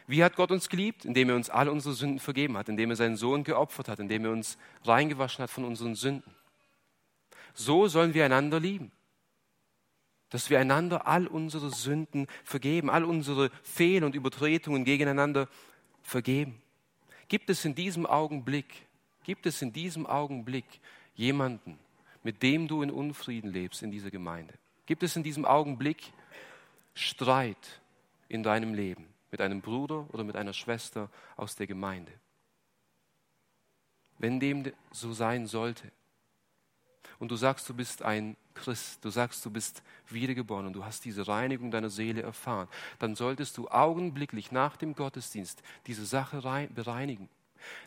Wie 0.06 0.24
hat 0.24 0.36
Gott 0.36 0.50
uns 0.50 0.68
geliebt? 0.68 1.04
Indem 1.04 1.28
er 1.30 1.36
uns 1.36 1.50
alle 1.50 1.72
unsere 1.72 1.94
Sünden 1.94 2.20
vergeben 2.20 2.56
hat, 2.56 2.68
indem 2.68 2.90
er 2.90 2.96
seinen 2.96 3.16
Sohn 3.16 3.44
geopfert 3.44 3.88
hat, 3.88 3.98
indem 3.98 4.24
er 4.24 4.32
uns 4.32 4.58
reingewaschen 4.84 5.42
hat 5.42 5.50
von 5.50 5.64
unseren 5.64 5.94
Sünden. 5.94 6.34
So 7.54 7.88
sollen 7.88 8.14
wir 8.14 8.24
einander 8.24 8.58
lieben 8.60 8.92
dass 10.32 10.48
wir 10.48 10.58
einander 10.58 11.06
all 11.06 11.26
unsere 11.26 11.70
Sünden 11.70 12.26
vergeben, 12.42 12.88
all 12.88 13.04
unsere 13.04 13.50
Fehler 13.62 14.06
und 14.06 14.14
Übertretungen 14.14 14.86
gegeneinander 14.86 15.46
vergeben. 16.00 16.62
Gibt 17.28 17.50
es 17.50 17.66
in 17.66 17.74
diesem 17.74 18.06
Augenblick, 18.06 18.86
gibt 19.24 19.44
es 19.44 19.60
in 19.60 19.74
diesem 19.74 20.06
Augenblick 20.06 20.64
jemanden, 21.14 21.78
mit 22.22 22.42
dem 22.42 22.66
du 22.66 22.82
in 22.82 22.90
Unfrieden 22.90 23.52
lebst 23.52 23.82
in 23.82 23.90
dieser 23.90 24.10
Gemeinde? 24.10 24.54
Gibt 24.86 25.02
es 25.02 25.16
in 25.16 25.22
diesem 25.22 25.44
Augenblick 25.44 26.14
Streit 26.94 27.82
in 28.30 28.42
deinem 28.42 28.72
Leben 28.72 29.04
mit 29.30 29.42
einem 29.42 29.60
Bruder 29.60 30.06
oder 30.14 30.24
mit 30.24 30.36
einer 30.36 30.54
Schwester 30.54 31.10
aus 31.36 31.56
der 31.56 31.66
Gemeinde? 31.66 32.12
Wenn 34.16 34.40
dem 34.40 34.72
so 34.92 35.12
sein 35.12 35.46
sollte, 35.46 35.92
und 37.22 37.30
du 37.30 37.36
sagst, 37.36 37.68
du 37.68 37.74
bist 37.74 38.02
ein 38.02 38.36
Christ, 38.52 39.04
du 39.04 39.08
sagst, 39.08 39.46
du 39.46 39.50
bist 39.50 39.84
wiedergeboren 40.08 40.66
und 40.66 40.72
du 40.72 40.84
hast 40.84 41.04
diese 41.04 41.28
Reinigung 41.28 41.70
deiner 41.70 41.88
Seele 41.88 42.20
erfahren, 42.20 42.66
dann 42.98 43.14
solltest 43.14 43.56
du 43.58 43.68
augenblicklich 43.68 44.50
nach 44.50 44.76
dem 44.76 44.96
Gottesdienst 44.96 45.62
diese 45.86 46.04
Sache 46.04 46.40
bereinigen, 46.74 47.28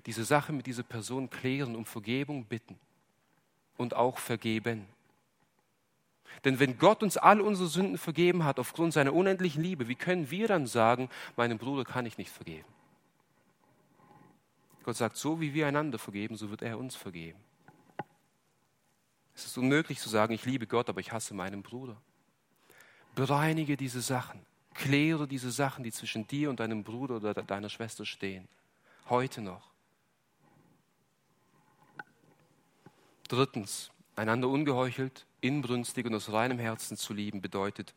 diese 0.06 0.24
Sache 0.24 0.54
mit 0.54 0.68
dieser 0.68 0.84
Person 0.84 1.30
klären, 1.30 1.76
um 1.76 1.84
Vergebung 1.84 2.46
bitten 2.46 2.80
und 3.76 3.94
auch 3.94 4.20
vergeben. 4.20 4.86
Denn 6.46 6.58
wenn 6.62 6.78
Gott 6.78 7.04
uns 7.04 7.18
all 7.18 7.42
unsere 7.42 7.68
Sünden 7.68 7.98
vergeben 7.98 8.46
hat 8.46 8.58
aufgrund 8.58 8.94
seiner 8.94 9.14
unendlichen 9.14 9.62
Liebe, 9.62 9.90
wie 9.90 9.96
können 9.96 10.32
wir 10.32 10.48
dann 10.48 10.66
sagen, 10.66 11.10
meinem 11.36 11.58
Bruder 11.58 11.84
kann 11.84 12.06
ich 12.06 12.18
nicht 12.18 12.32
vergeben? 12.32 12.70
Gott 14.84 14.96
sagt, 14.96 15.18
so 15.18 15.42
wie 15.42 15.54
wir 15.54 15.68
einander 15.68 16.00
vergeben, 16.00 16.38
so 16.38 16.50
wird 16.52 16.62
er 16.62 16.78
uns 16.78 16.96
vergeben. 16.96 17.40
Es 19.36 19.46
ist 19.46 19.58
unmöglich 19.58 20.00
zu 20.00 20.10
sagen, 20.10 20.34
ich 20.34 20.46
liebe 20.46 20.66
Gott, 20.66 20.90
aber 20.90 21.02
ich 21.02 21.12
hasse 21.12 21.34
meinen 21.34 21.62
Bruder. 21.62 21.98
Bereinige 23.16 23.76
diese 23.78 24.02
Sachen. 24.02 24.46
Kläre 24.74 25.28
diese 25.28 25.52
Sachen, 25.52 25.84
die 25.84 25.92
zwischen 25.92 26.28
dir 26.28 26.50
und 26.50 26.60
deinem 26.60 26.84
Bruder 26.84 27.18
oder 27.18 27.34
deiner 27.34 27.70
Schwester 27.70 28.06
stehen. 28.06 28.48
Heute 29.10 29.42
noch. 29.42 29.70
Drittens, 33.28 33.92
einander 34.16 34.50
ungeheuchelt, 34.50 35.26
inbrünstig 35.42 36.06
und 36.06 36.16
aus 36.16 36.32
reinem 36.32 36.60
Herzen 36.60 36.98
zu 36.98 37.14
lieben, 37.14 37.42
bedeutet, 37.42 37.94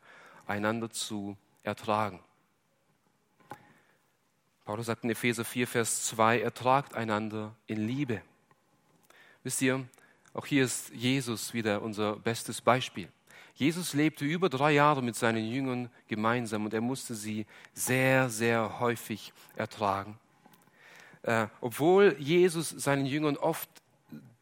einander 0.47 0.91
zu 0.91 1.36
ertragen. 1.62 2.20
Paulus 4.64 4.86
sagt 4.86 5.05
in 5.05 5.11
Epheser 5.11 5.45
4, 5.45 5.66
Vers 5.66 6.05
2, 6.07 6.41
ertragt 6.41 6.95
einander 6.95 7.55
in 7.66 7.86
Liebe. 7.86 8.22
Wisst 9.43 9.62
ihr, 9.62 9.86
auch 10.35 10.47
hier 10.47 10.64
ist 10.64 10.91
Jesus 10.95 11.55
wieder 11.55 11.83
unser 11.83 12.16
bestes 12.16 12.61
Beispiel. 12.61 13.09
Jesus 13.55 13.93
lebte 13.93 14.24
über 14.24 14.49
drei 14.49 14.72
Jahre 14.72 15.03
mit 15.03 15.16
seinen 15.16 15.45
Jüngern 15.45 15.91
gemeinsam 16.07 16.64
und 16.64 16.74
er 16.74 16.81
musste 16.81 17.14
sie 17.14 17.45
sehr, 17.72 18.31
sehr 18.31 18.79
häufig 18.79 19.33
ertragen. 19.57 20.16
Äh, 21.22 21.49
obwohl 21.61 22.14
Jesus 22.20 22.70
seinen 22.70 23.07
Jüngern 23.07 23.37
oft 23.37 23.68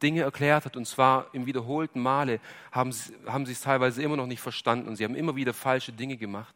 Dinge 0.01 0.21
erklärt 0.21 0.65
hat, 0.65 0.77
und 0.77 0.85
zwar 0.85 1.27
im 1.33 1.47
wiederholten 1.47 1.99
Male, 1.99 2.39
haben 2.71 2.91
sie, 2.91 3.13
haben 3.25 3.45
sie 3.45 3.53
es 3.53 3.61
teilweise 3.61 4.03
immer 4.03 4.15
noch 4.15 4.27
nicht 4.27 4.41
verstanden 4.41 4.87
und 4.87 4.95
sie 4.97 5.03
haben 5.03 5.15
immer 5.15 5.35
wieder 5.35 5.53
falsche 5.53 5.91
Dinge 5.91 6.17
gemacht. 6.17 6.53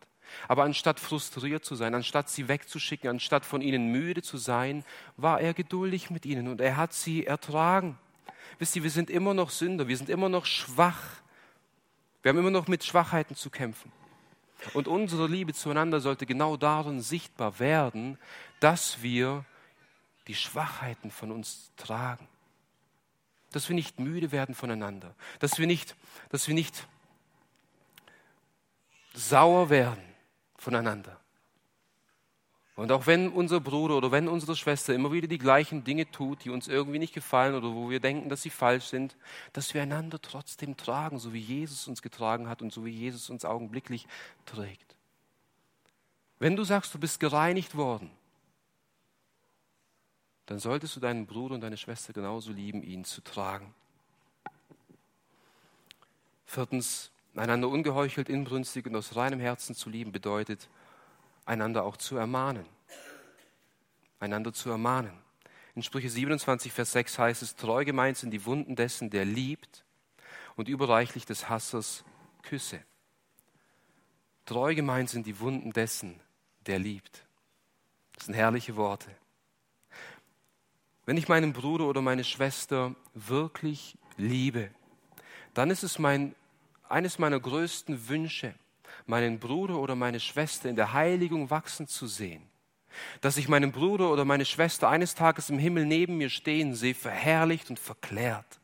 Aber 0.48 0.64
anstatt 0.64 1.00
frustriert 1.00 1.66
zu 1.66 1.76
sein, 1.76 1.96
anstatt 1.96 2.30
sie 2.30 2.48
wegzuschicken, 2.48 3.10
anstatt 3.10 3.44
von 3.44 3.62
ihnen 3.62 3.92
müde 3.92 4.22
zu 4.22 4.38
sein, 4.38 4.86
war 5.18 5.42
er 5.42 5.54
geduldig 5.54 6.10
mit 6.10 6.26
ihnen 6.26 6.48
und 6.48 6.62
er 6.62 6.78
hat 6.78 6.94
sie 6.94 7.26
ertragen. 7.26 7.98
Wisst 8.60 8.76
ihr, 8.76 8.84
wir 8.84 8.92
sind 8.92 9.10
immer 9.10 9.34
noch 9.34 9.50
Sünder, 9.50 9.88
wir 9.88 9.98
sind 9.98 10.10
immer 10.10 10.30
noch 10.30 10.46
schwach. 10.46 11.22
Wir 12.22 12.30
haben 12.30 12.38
immer 12.38 12.52
noch 12.52 12.68
mit 12.68 12.84
Schwachheiten 12.84 13.36
zu 13.36 13.50
kämpfen. 13.50 13.92
Und 14.74 14.88
unsere 14.88 15.28
Liebe 15.28 15.54
zueinander 15.54 16.00
sollte 16.02 16.26
genau 16.26 16.58
darin 16.58 17.02
sichtbar 17.02 17.60
werden, 17.60 18.18
dass 18.60 19.02
wir 19.02 19.46
die 20.28 20.36
Schwachheiten 20.36 21.10
von 21.10 21.32
uns 21.32 21.72
tragen. 21.78 22.28
Dass 23.52 23.68
wir 23.70 23.76
nicht 23.76 24.00
müde 24.00 24.32
werden 24.32 24.56
voneinander. 24.56 25.16
Dass 25.40 25.58
wir 25.58 25.68
nicht, 25.68 25.96
dass 26.30 26.48
wir 26.48 26.54
nicht 26.54 26.88
sauer 29.14 29.70
werden 29.70 30.04
voneinander. 30.58 31.21
Und 32.76 32.92
auch 32.92 33.06
wenn 33.06 33.30
unser 33.30 33.60
Bruder 33.60 33.98
oder 33.98 34.12
wenn 34.12 34.28
unsere 34.28 34.56
Schwester 34.56 34.94
immer 34.94 35.12
wieder 35.12 35.28
die 35.28 35.38
gleichen 35.38 35.84
Dinge 35.84 36.10
tut, 36.10 36.46
die 36.46 36.50
uns 36.50 36.68
irgendwie 36.68 37.00
nicht 37.00 37.14
gefallen 37.14 37.54
oder 37.54 37.74
wo 37.74 37.90
wir 37.90 38.00
denken, 38.00 38.30
dass 38.30 38.42
sie 38.42 38.50
falsch 38.50 38.86
sind, 38.86 39.18
dass 39.54 39.74
wir 39.74 39.82
einander 39.82 40.22
trotzdem 40.22 40.78
tragen, 40.78 41.20
so 41.20 41.34
wie 41.34 41.40
Jesus 41.40 41.88
uns 41.88 42.02
getragen 42.02 42.48
hat 42.48 42.62
und 42.62 42.72
so 42.72 42.86
wie 42.86 42.92
Jesus 42.92 43.30
uns 43.30 43.44
augenblicklich 43.44 44.08
trägt. 44.46 44.96
Wenn 46.40 46.56
du 46.56 46.64
sagst, 46.64 46.94
du 46.94 47.00
bist 47.00 47.20
gereinigt 47.20 47.76
worden, 47.76 48.10
dann 50.46 50.60
solltest 50.60 50.96
du 50.96 51.00
deinen 51.00 51.28
Bruder 51.28 51.56
und 51.56 51.62
deine 51.62 51.78
Schwester 51.78 52.14
genauso 52.14 52.52
lieben, 52.52 52.84
ihn 52.84 53.06
zu 53.06 53.22
tragen. 53.22 53.76
Viertens, 56.46 57.12
einander 57.36 57.68
ungeheuchelt, 57.68 58.28
inbrünstig 58.28 58.86
und 58.86 58.96
aus 58.96 59.16
reinem 59.16 59.40
Herzen 59.40 59.76
zu 59.76 59.90
lieben 59.90 60.12
bedeutet, 60.12 60.68
einander 61.52 61.84
auch 61.84 61.98
zu 61.98 62.16
ermahnen. 62.16 62.66
Einander 64.20 64.54
zu 64.54 64.70
ermahnen. 64.70 65.12
In 65.76 65.84
Sprüche 65.84 66.10
27, 66.10 66.72
Vers 66.72 66.94
6 66.94 67.20
heißt 67.20 67.42
es, 67.42 67.56
treu 67.58 67.84
gemeint 67.84 68.18
sind 68.18 68.32
die 68.32 68.46
Wunden 68.46 68.76
dessen, 68.76 69.10
der 69.10 69.26
liebt 69.26 69.84
und 70.56 70.70
überreichlich 70.70 71.26
des 71.26 71.50
Hassers 71.50 72.06
küsse. 72.44 72.82
Treu 74.46 74.76
gemeint 74.76 75.10
sind 75.10 75.28
die 75.28 75.40
Wunden 75.40 75.74
dessen, 75.74 76.20
der 76.68 76.80
liebt. 76.80 77.26
Das 78.14 78.26
sind 78.26 78.34
herrliche 78.34 78.76
Worte. 78.78 79.10
Wenn 81.06 81.18
ich 81.18 81.28
meinen 81.28 81.52
Bruder 81.52 81.86
oder 81.86 82.02
meine 82.02 82.24
Schwester 82.24 82.96
wirklich 83.14 83.98
liebe, 84.18 84.72
dann 85.54 85.70
ist 85.70 85.84
es 85.84 86.00
mein, 86.00 86.34
eines 86.88 87.20
meiner 87.20 87.40
größten 87.40 88.08
Wünsche, 88.08 88.54
meinen 89.06 89.40
Bruder 89.40 89.78
oder 89.78 89.96
meine 89.96 90.20
Schwester 90.20 90.70
in 90.70 90.76
der 90.76 90.94
Heiligung 90.94 91.50
wachsen 91.50 91.88
zu 91.88 92.08
sehen. 92.08 92.44
Dass 93.22 93.38
ich 93.38 93.48
meinen 93.48 93.72
Bruder 93.72 94.12
oder 94.12 94.26
meine 94.26 94.46
Schwester 94.46 94.90
eines 94.90 95.16
Tages 95.16 95.50
im 95.50 95.60
Himmel 95.60 95.86
neben 95.86 96.18
mir 96.18 96.30
stehen 96.30 96.76
sehe, 96.76 96.94
verherrlicht 96.94 97.70
und 97.70 97.80
verklärt. 97.80 98.60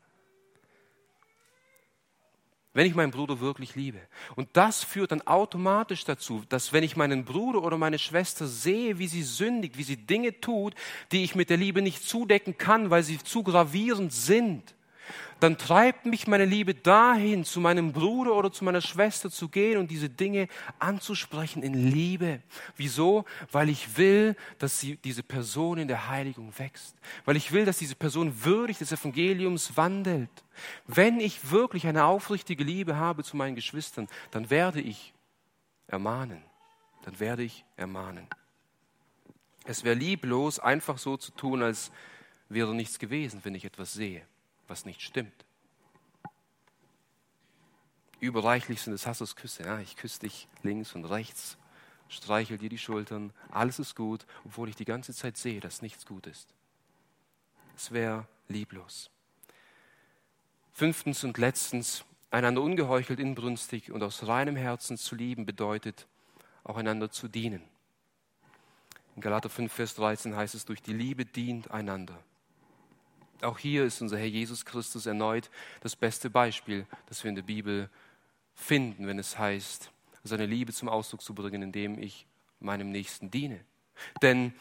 Wenn 2.78 2.86
ich 2.86 2.94
meinen 2.94 3.12
Bruder 3.12 3.40
wirklich 3.40 3.74
liebe. 3.74 4.00
Und 4.36 4.50
das 4.54 4.84
führt 4.84 5.12
dann 5.12 5.26
automatisch 5.26 6.04
dazu, 6.06 6.44
dass 6.48 6.74
wenn 6.74 6.84
ich 6.84 6.96
meinen 6.96 7.26
Bruder 7.26 7.64
oder 7.64 7.76
meine 7.76 7.98
Schwester 7.98 8.46
sehe, 8.46 9.00
wie 9.00 9.08
sie 9.08 9.24
sündigt, 9.24 9.80
wie 9.80 9.84
sie 9.84 9.98
Dinge 9.98 10.40
tut, 10.42 10.76
die 11.12 11.24
ich 11.24 11.34
mit 11.34 11.50
der 11.50 11.58
Liebe 11.58 11.82
nicht 11.82 12.04
zudecken 12.08 12.60
kann, 12.60 12.92
weil 12.92 13.02
sie 13.02 13.18
zu 13.18 13.42
gravierend 13.42 14.14
sind, 14.14 14.76
dann 15.40 15.58
treibt 15.58 16.06
mich 16.06 16.28
meine 16.28 16.46
Liebe 16.46 16.74
dahin, 16.74 17.44
zu 17.44 17.60
meinem 17.60 17.94
Bruder 17.94 18.34
oder 18.34 18.52
zu 18.52 18.64
meiner 18.64 18.82
Schwester 18.82 19.30
zu 19.30 19.50
gehen 19.50 19.78
und 19.78 19.92
diese 19.92 20.10
Dinge 20.10 20.48
anzusprechen 20.80 21.62
in 21.64 21.74
Liebe. 21.74 22.42
Wieso? 22.76 23.26
Weil 23.52 23.70
ich 23.70 23.98
will, 23.98 24.36
dass 24.58 24.80
sie, 24.80 24.98
diese 24.98 25.24
Person 25.24 25.78
in 25.78 25.88
der 25.88 26.10
Heiligung 26.10 26.58
wächst. 26.58 26.96
Weil 27.26 27.36
ich 27.36 27.52
will, 27.52 27.66
dass 27.66 27.78
diese 27.78 27.96
Person 27.96 28.44
würdig 28.44 28.80
des 28.80 28.92
Evangeliums 28.92 29.78
wandelt. 29.78 30.30
Wenn 30.88 31.20
ich 31.20 31.52
wirklich 31.52 31.86
eine 31.86 32.06
aufrichtige 32.06 32.64
Liebe 32.64 32.96
habe 32.96 33.24
zu 33.24 33.38
meinen 33.38 33.56
Geschwistern, 33.56 34.08
dann 34.32 34.50
werde 34.50 34.82
ich 34.82 35.14
ermahnen. 35.88 36.42
Dann 37.04 37.20
werde 37.20 37.44
ich 37.44 37.64
ermahnen. 37.76 38.28
Es 39.66 39.84
wäre 39.84 39.96
lieblos, 39.96 40.60
einfach 40.60 40.98
so 40.98 41.18
zu 41.18 41.32
tun, 41.32 41.62
als 41.62 41.92
wäre 42.50 42.74
nichts 42.74 42.98
gewesen, 42.98 43.42
wenn 43.44 43.54
ich 43.54 43.66
etwas 43.66 43.94
sehe 43.94 44.26
was 44.68 44.86
nicht 44.86 45.02
stimmt. 45.02 45.46
Überreichlich 48.20 48.82
sind 48.82 48.94
es 48.94 49.06
Hassersküsse. 49.06 49.64
Ja, 49.64 49.80
ich 49.80 49.96
küsse 49.96 50.22
dich 50.22 50.48
links 50.64 50.96
und 50.96 51.06
rechts, 51.06 51.58
streichel 52.10 52.58
dir 52.58 52.70
die 52.70 52.78
Schultern, 52.78 53.32
alles 53.52 53.80
ist 53.80 53.96
gut, 53.96 54.26
obwohl 54.46 54.70
ich 54.70 54.76
die 54.76 54.86
ganze 54.86 55.14
Zeit 55.14 55.38
sehe, 55.38 55.60
dass 55.60 55.82
nichts 55.82 56.06
gut 56.06 56.26
ist. 56.26 56.54
Es 57.76 57.92
wäre 57.92 58.28
lieblos. 58.48 59.12
Fünftens 60.74 61.24
und 61.24 61.38
letztens, 61.38 62.06
einander 62.32 62.62
ungeheuchelt 62.62 63.20
inbrünstig 63.20 63.92
und 63.92 64.04
aus 64.04 64.26
reinem 64.28 64.56
Herzen 64.56 64.98
zu 64.98 65.16
lieben 65.16 65.46
bedeutet, 65.46 66.08
auch 66.64 66.78
einander 66.78 67.12
zu 67.12 67.28
dienen. 67.28 67.64
In 69.16 69.22
Galater 69.22 69.50
5, 69.50 69.72
Vers 69.72 69.96
13 69.96 70.36
heißt 70.36 70.56
es, 70.56 70.66
durch 70.66 70.82
die 70.82 70.94
Liebe 70.94 71.26
dient 71.26 71.72
einander. 71.72 72.24
Auch 73.42 73.60
hier 73.60 73.84
ist 73.86 74.02
unser 74.02 74.18
Herr 74.18 74.28
Jesus 74.28 74.66
Christus 74.66 75.06
erneut 75.06 75.50
das 75.82 75.96
beste 75.96 76.30
Beispiel, 76.30 76.86
das 77.08 77.24
wir 77.24 77.30
in 77.30 77.36
der 77.36 77.44
Bibel 77.44 77.90
finden, 78.56 79.08
wenn 79.08 79.20
es 79.20 79.38
heißt, 79.38 79.92
seine 80.24 80.46
Liebe 80.46 80.74
zum 80.74 80.90
Ausdruck 80.90 81.22
zu 81.22 81.34
bringen, 81.34 81.62
indem 81.62 82.00
ich 82.00 82.26
meinem 82.60 82.92
Nächsten 82.92 83.30
diene. 83.30 83.60
Denn 84.22 84.54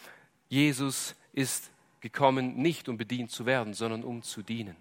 Jesus 0.48 1.14
ist 1.32 1.70
gekommen, 2.00 2.56
nicht 2.56 2.88
um 2.88 2.96
bedient 2.96 3.30
zu 3.30 3.46
werden, 3.46 3.74
sondern 3.74 4.04
um 4.04 4.22
zu 4.22 4.42
dienen. 4.42 4.76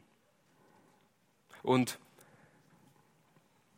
Und 1.63 1.97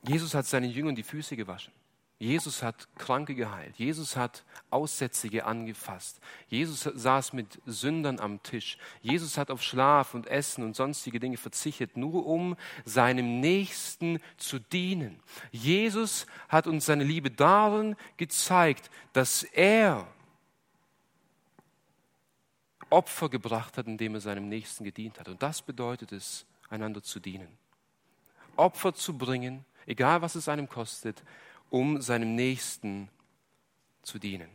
Jesus 0.07 0.33
hat 0.33 0.45
seinen 0.45 0.69
Jüngern 0.69 0.95
die 0.95 1.03
Füße 1.03 1.35
gewaschen. 1.35 1.73
Jesus 2.19 2.63
hat 2.63 2.87
Kranke 2.95 3.35
geheilt. 3.35 3.75
Jesus 3.77 4.15
hat 4.15 4.43
Aussätzige 4.71 5.45
angefasst. 5.45 6.19
Jesus 6.47 6.81
saß 6.81 7.33
mit 7.33 7.61
Sündern 7.67 8.19
am 8.19 8.41
Tisch. 8.41 8.79
Jesus 9.01 9.37
hat 9.37 9.51
auf 9.51 9.61
Schlaf 9.61 10.15
und 10.15 10.25
Essen 10.25 10.63
und 10.63 10.75
sonstige 10.75 11.19
Dinge 11.19 11.37
verzichtet, 11.37 11.95
nur 11.95 12.25
um 12.25 12.55
seinem 12.85 13.39
Nächsten 13.39 14.19
zu 14.37 14.57
dienen. 14.57 15.19
Jesus 15.51 16.25
hat 16.49 16.65
uns 16.65 16.87
seine 16.87 17.03
Liebe 17.03 17.29
darin 17.29 17.95
gezeigt, 18.17 18.89
dass 19.13 19.43
er 19.43 20.07
Opfer 22.89 23.29
gebracht 23.29 23.77
hat, 23.77 23.85
indem 23.85 24.15
er 24.15 24.21
seinem 24.21 24.49
Nächsten 24.49 24.83
gedient 24.83 25.19
hat. 25.19 25.27
Und 25.27 25.43
das 25.43 25.61
bedeutet 25.61 26.11
es, 26.11 26.45
einander 26.69 27.03
zu 27.03 27.19
dienen. 27.19 27.49
Opfer 28.55 28.93
zu 28.93 29.15
bringen, 29.17 29.65
egal 29.85 30.21
was 30.21 30.35
es 30.35 30.49
einem 30.49 30.67
kostet, 30.67 31.21
um 31.69 32.01
seinem 32.01 32.35
Nächsten 32.35 33.09
zu 34.01 34.19
dienen. 34.19 34.49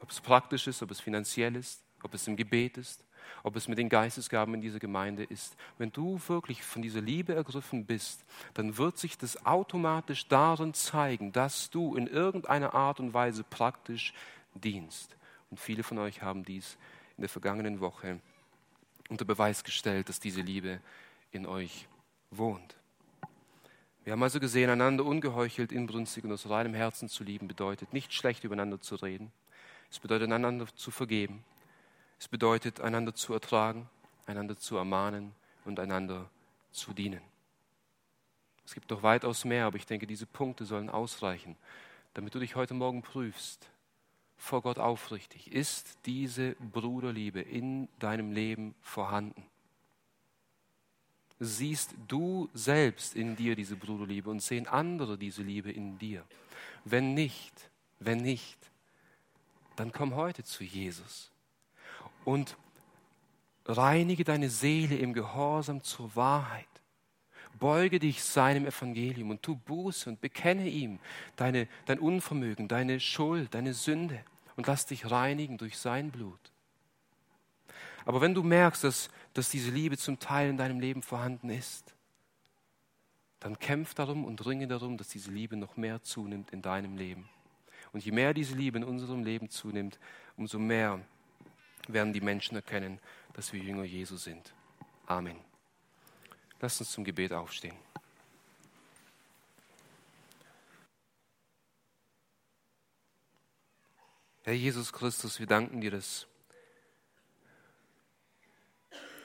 Ob 0.00 0.10
es 0.10 0.20
praktisch 0.20 0.66
ist, 0.66 0.82
ob 0.82 0.90
es 0.90 1.00
finanziell 1.00 1.56
ist, 1.56 1.82
ob 2.02 2.14
es 2.14 2.26
im 2.26 2.36
Gebet 2.36 2.76
ist, 2.76 3.04
ob 3.42 3.56
es 3.56 3.68
mit 3.68 3.78
den 3.78 3.88
Geistesgaben 3.88 4.54
in 4.54 4.60
dieser 4.60 4.78
Gemeinde 4.78 5.24
ist. 5.24 5.56
Wenn 5.78 5.92
du 5.92 6.20
wirklich 6.26 6.62
von 6.62 6.82
dieser 6.82 7.00
Liebe 7.00 7.34
ergriffen 7.34 7.84
bist, 7.84 8.24
dann 8.54 8.76
wird 8.76 8.98
sich 8.98 9.18
das 9.18 9.44
automatisch 9.46 10.26
darin 10.28 10.74
zeigen, 10.74 11.32
dass 11.32 11.70
du 11.70 11.96
in 11.96 12.06
irgendeiner 12.06 12.74
Art 12.74 13.00
und 13.00 13.14
Weise 13.14 13.44
praktisch 13.44 14.12
dienst. 14.54 15.16
Und 15.50 15.60
viele 15.60 15.82
von 15.82 15.98
euch 15.98 16.22
haben 16.22 16.44
dies 16.44 16.76
in 17.16 17.22
der 17.22 17.28
vergangenen 17.28 17.80
Woche 17.80 18.20
unter 19.08 19.24
Beweis 19.24 19.64
gestellt, 19.64 20.08
dass 20.08 20.20
diese 20.20 20.40
Liebe 20.40 20.80
in 21.30 21.46
euch 21.46 21.86
wohnt. 22.30 22.76
Wir 24.06 24.12
haben 24.12 24.22
also 24.22 24.38
gesehen, 24.38 24.70
einander 24.70 25.04
ungeheuchelt, 25.04 25.72
inbrünstig 25.72 26.22
und 26.22 26.30
aus 26.30 26.48
reinem 26.48 26.74
Herzen 26.74 27.08
zu 27.08 27.24
lieben 27.24 27.48
bedeutet, 27.48 27.92
nicht 27.92 28.14
schlecht 28.14 28.44
übereinander 28.44 28.80
zu 28.80 28.94
reden. 28.94 29.32
Es 29.90 29.98
bedeutet, 29.98 30.30
einander 30.30 30.68
zu 30.76 30.92
vergeben. 30.92 31.44
Es 32.20 32.28
bedeutet, 32.28 32.80
einander 32.80 33.16
zu 33.16 33.32
ertragen, 33.32 33.90
einander 34.24 34.56
zu 34.56 34.76
ermahnen 34.76 35.32
und 35.64 35.80
einander 35.80 36.30
zu 36.70 36.92
dienen. 36.92 37.20
Es 38.64 38.74
gibt 38.74 38.90
noch 38.90 39.02
weitaus 39.02 39.44
mehr, 39.44 39.66
aber 39.66 39.76
ich 39.76 39.86
denke, 39.86 40.06
diese 40.06 40.26
Punkte 40.26 40.66
sollen 40.66 40.88
ausreichen, 40.88 41.56
damit 42.14 42.32
du 42.32 42.38
dich 42.38 42.54
heute 42.54 42.74
Morgen 42.74 43.02
prüfst, 43.02 43.68
vor 44.36 44.62
Gott 44.62 44.78
aufrichtig. 44.78 45.50
Ist 45.50 45.98
diese 46.06 46.54
Bruderliebe 46.60 47.40
in 47.40 47.88
deinem 47.98 48.30
Leben 48.30 48.76
vorhanden? 48.82 49.44
Siehst 51.38 51.94
du 52.08 52.48
selbst 52.54 53.14
in 53.14 53.36
dir 53.36 53.54
diese 53.56 53.76
Bruderliebe 53.76 54.30
und 54.30 54.40
sehen 54.40 54.66
andere 54.66 55.18
diese 55.18 55.42
Liebe 55.42 55.70
in 55.70 55.98
dir? 55.98 56.24
Wenn 56.84 57.14
nicht, 57.14 57.70
wenn 57.98 58.18
nicht, 58.18 58.58
dann 59.76 59.92
komm 59.92 60.14
heute 60.14 60.44
zu 60.44 60.64
Jesus 60.64 61.30
und 62.24 62.56
reinige 63.66 64.24
deine 64.24 64.48
Seele 64.48 64.96
im 64.96 65.12
Gehorsam 65.12 65.82
zur 65.82 66.14
Wahrheit. 66.16 66.66
Beuge 67.58 67.98
dich 67.98 68.22
seinem 68.22 68.66
Evangelium 68.66 69.30
und 69.30 69.42
tu 69.42 69.56
Buße 69.56 70.10
und 70.10 70.20
bekenne 70.20 70.68
ihm 70.68 70.98
deine, 71.36 71.68
dein 71.86 71.98
Unvermögen, 71.98 72.68
deine 72.68 73.00
Schuld, 73.00 73.54
deine 73.54 73.74
Sünde 73.74 74.22
und 74.56 74.66
lass 74.66 74.86
dich 74.86 75.10
reinigen 75.10 75.56
durch 75.58 75.78
sein 75.78 76.10
Blut. 76.10 76.40
Aber 78.04 78.20
wenn 78.20 78.34
du 78.34 78.42
merkst, 78.42 78.84
dass, 78.84 79.10
dass 79.36 79.50
diese 79.50 79.70
Liebe 79.70 79.98
zum 79.98 80.18
Teil 80.18 80.48
in 80.48 80.56
deinem 80.56 80.80
Leben 80.80 81.02
vorhanden 81.02 81.50
ist, 81.50 81.94
dann 83.38 83.58
kämpf 83.58 83.92
darum 83.92 84.24
und 84.24 84.46
ringe 84.46 84.66
darum, 84.66 84.96
dass 84.96 85.08
diese 85.08 85.30
Liebe 85.30 85.56
noch 85.56 85.76
mehr 85.76 86.02
zunimmt 86.02 86.52
in 86.52 86.62
deinem 86.62 86.96
Leben. 86.96 87.28
Und 87.92 88.02
je 88.02 88.12
mehr 88.12 88.32
diese 88.32 88.54
Liebe 88.54 88.78
in 88.78 88.84
unserem 88.84 89.24
Leben 89.24 89.50
zunimmt, 89.50 89.98
umso 90.38 90.58
mehr 90.58 91.04
werden 91.86 92.14
die 92.14 92.22
Menschen 92.22 92.56
erkennen, 92.56 92.98
dass 93.34 93.52
wir 93.52 93.60
Jünger 93.60 93.84
Jesu 93.84 94.16
sind. 94.16 94.54
Amen. 95.06 95.36
Lass 96.58 96.80
uns 96.80 96.90
zum 96.92 97.04
Gebet 97.04 97.34
aufstehen. 97.34 97.76
Herr 104.44 104.54
Jesus 104.54 104.94
Christus, 104.94 105.38
wir 105.38 105.46
danken 105.46 105.82
dir, 105.82 105.90
dass 105.90 106.26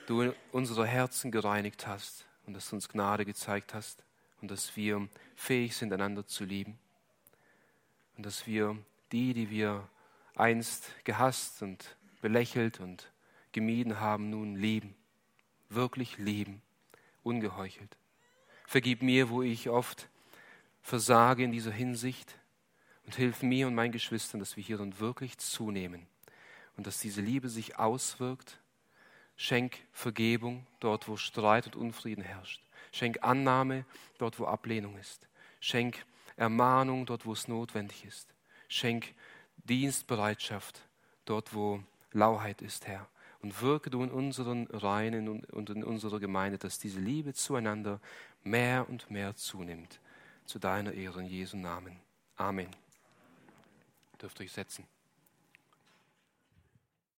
du 0.06 0.34
unsere 0.50 0.86
Herzen 0.86 1.30
gereinigt 1.30 1.86
hast 1.86 2.26
und 2.46 2.54
dass 2.54 2.68
du 2.68 2.76
uns 2.76 2.88
Gnade 2.88 3.24
gezeigt 3.24 3.74
hast 3.74 4.04
und 4.40 4.50
dass 4.50 4.76
wir 4.76 5.08
fähig 5.36 5.76
sind, 5.76 5.92
einander 5.92 6.26
zu 6.26 6.44
lieben 6.44 6.78
und 8.16 8.26
dass 8.26 8.46
wir 8.46 8.76
die, 9.12 9.34
die 9.34 9.50
wir 9.50 9.88
einst 10.34 10.90
gehasst 11.04 11.62
und 11.62 11.96
belächelt 12.20 12.80
und 12.80 13.10
gemieden 13.52 14.00
haben, 14.00 14.30
nun 14.30 14.56
lieben, 14.56 14.94
wirklich 15.68 16.18
lieben, 16.18 16.62
ungeheuchelt. 17.22 17.96
Vergib 18.66 19.02
mir, 19.02 19.28
wo 19.28 19.42
ich 19.42 19.68
oft 19.68 20.08
versage 20.80 21.44
in 21.44 21.52
dieser 21.52 21.70
Hinsicht 21.70 22.38
und 23.04 23.14
hilf 23.14 23.42
mir 23.42 23.66
und 23.66 23.74
meinen 23.74 23.92
Geschwistern, 23.92 24.40
dass 24.40 24.56
wir 24.56 24.64
hierin 24.64 24.98
wirklich 24.98 25.38
zunehmen 25.38 26.06
und 26.76 26.86
dass 26.86 27.00
diese 27.00 27.20
Liebe 27.20 27.48
sich 27.48 27.78
auswirkt. 27.78 28.58
Schenk 29.42 29.78
Vergebung 29.90 30.64
dort, 30.78 31.08
wo 31.08 31.16
Streit 31.16 31.66
und 31.66 31.74
Unfrieden 31.74 32.22
herrscht. 32.22 32.62
Schenk 32.92 33.24
Annahme 33.24 33.84
dort, 34.18 34.38
wo 34.38 34.44
Ablehnung 34.44 34.96
ist. 34.98 35.26
Schenk 35.58 36.06
Ermahnung 36.36 37.06
dort, 37.06 37.26
wo 37.26 37.32
es 37.32 37.48
notwendig 37.48 38.04
ist. 38.04 38.32
Schenk 38.68 39.16
Dienstbereitschaft 39.64 40.86
dort, 41.24 41.54
wo 41.54 41.82
Lauheit 42.12 42.62
ist, 42.62 42.86
Herr. 42.86 43.08
Und 43.40 43.60
wirke 43.60 43.90
du 43.90 44.04
in 44.04 44.12
unseren 44.12 44.68
Reihen 44.68 45.28
und 45.28 45.70
in 45.70 45.82
unserer 45.82 46.20
Gemeinde, 46.20 46.58
dass 46.58 46.78
diese 46.78 47.00
Liebe 47.00 47.34
zueinander 47.34 48.00
mehr 48.44 48.88
und 48.88 49.10
mehr 49.10 49.34
zunimmt. 49.34 49.98
Zu 50.44 50.60
deiner 50.60 50.92
Ehre 50.92 51.18
in 51.18 51.26
Jesu 51.26 51.56
Namen. 51.56 51.98
Amen. 52.36 52.68
Dürft 54.20 54.40
euch 54.40 54.52
setzen. 54.52 54.86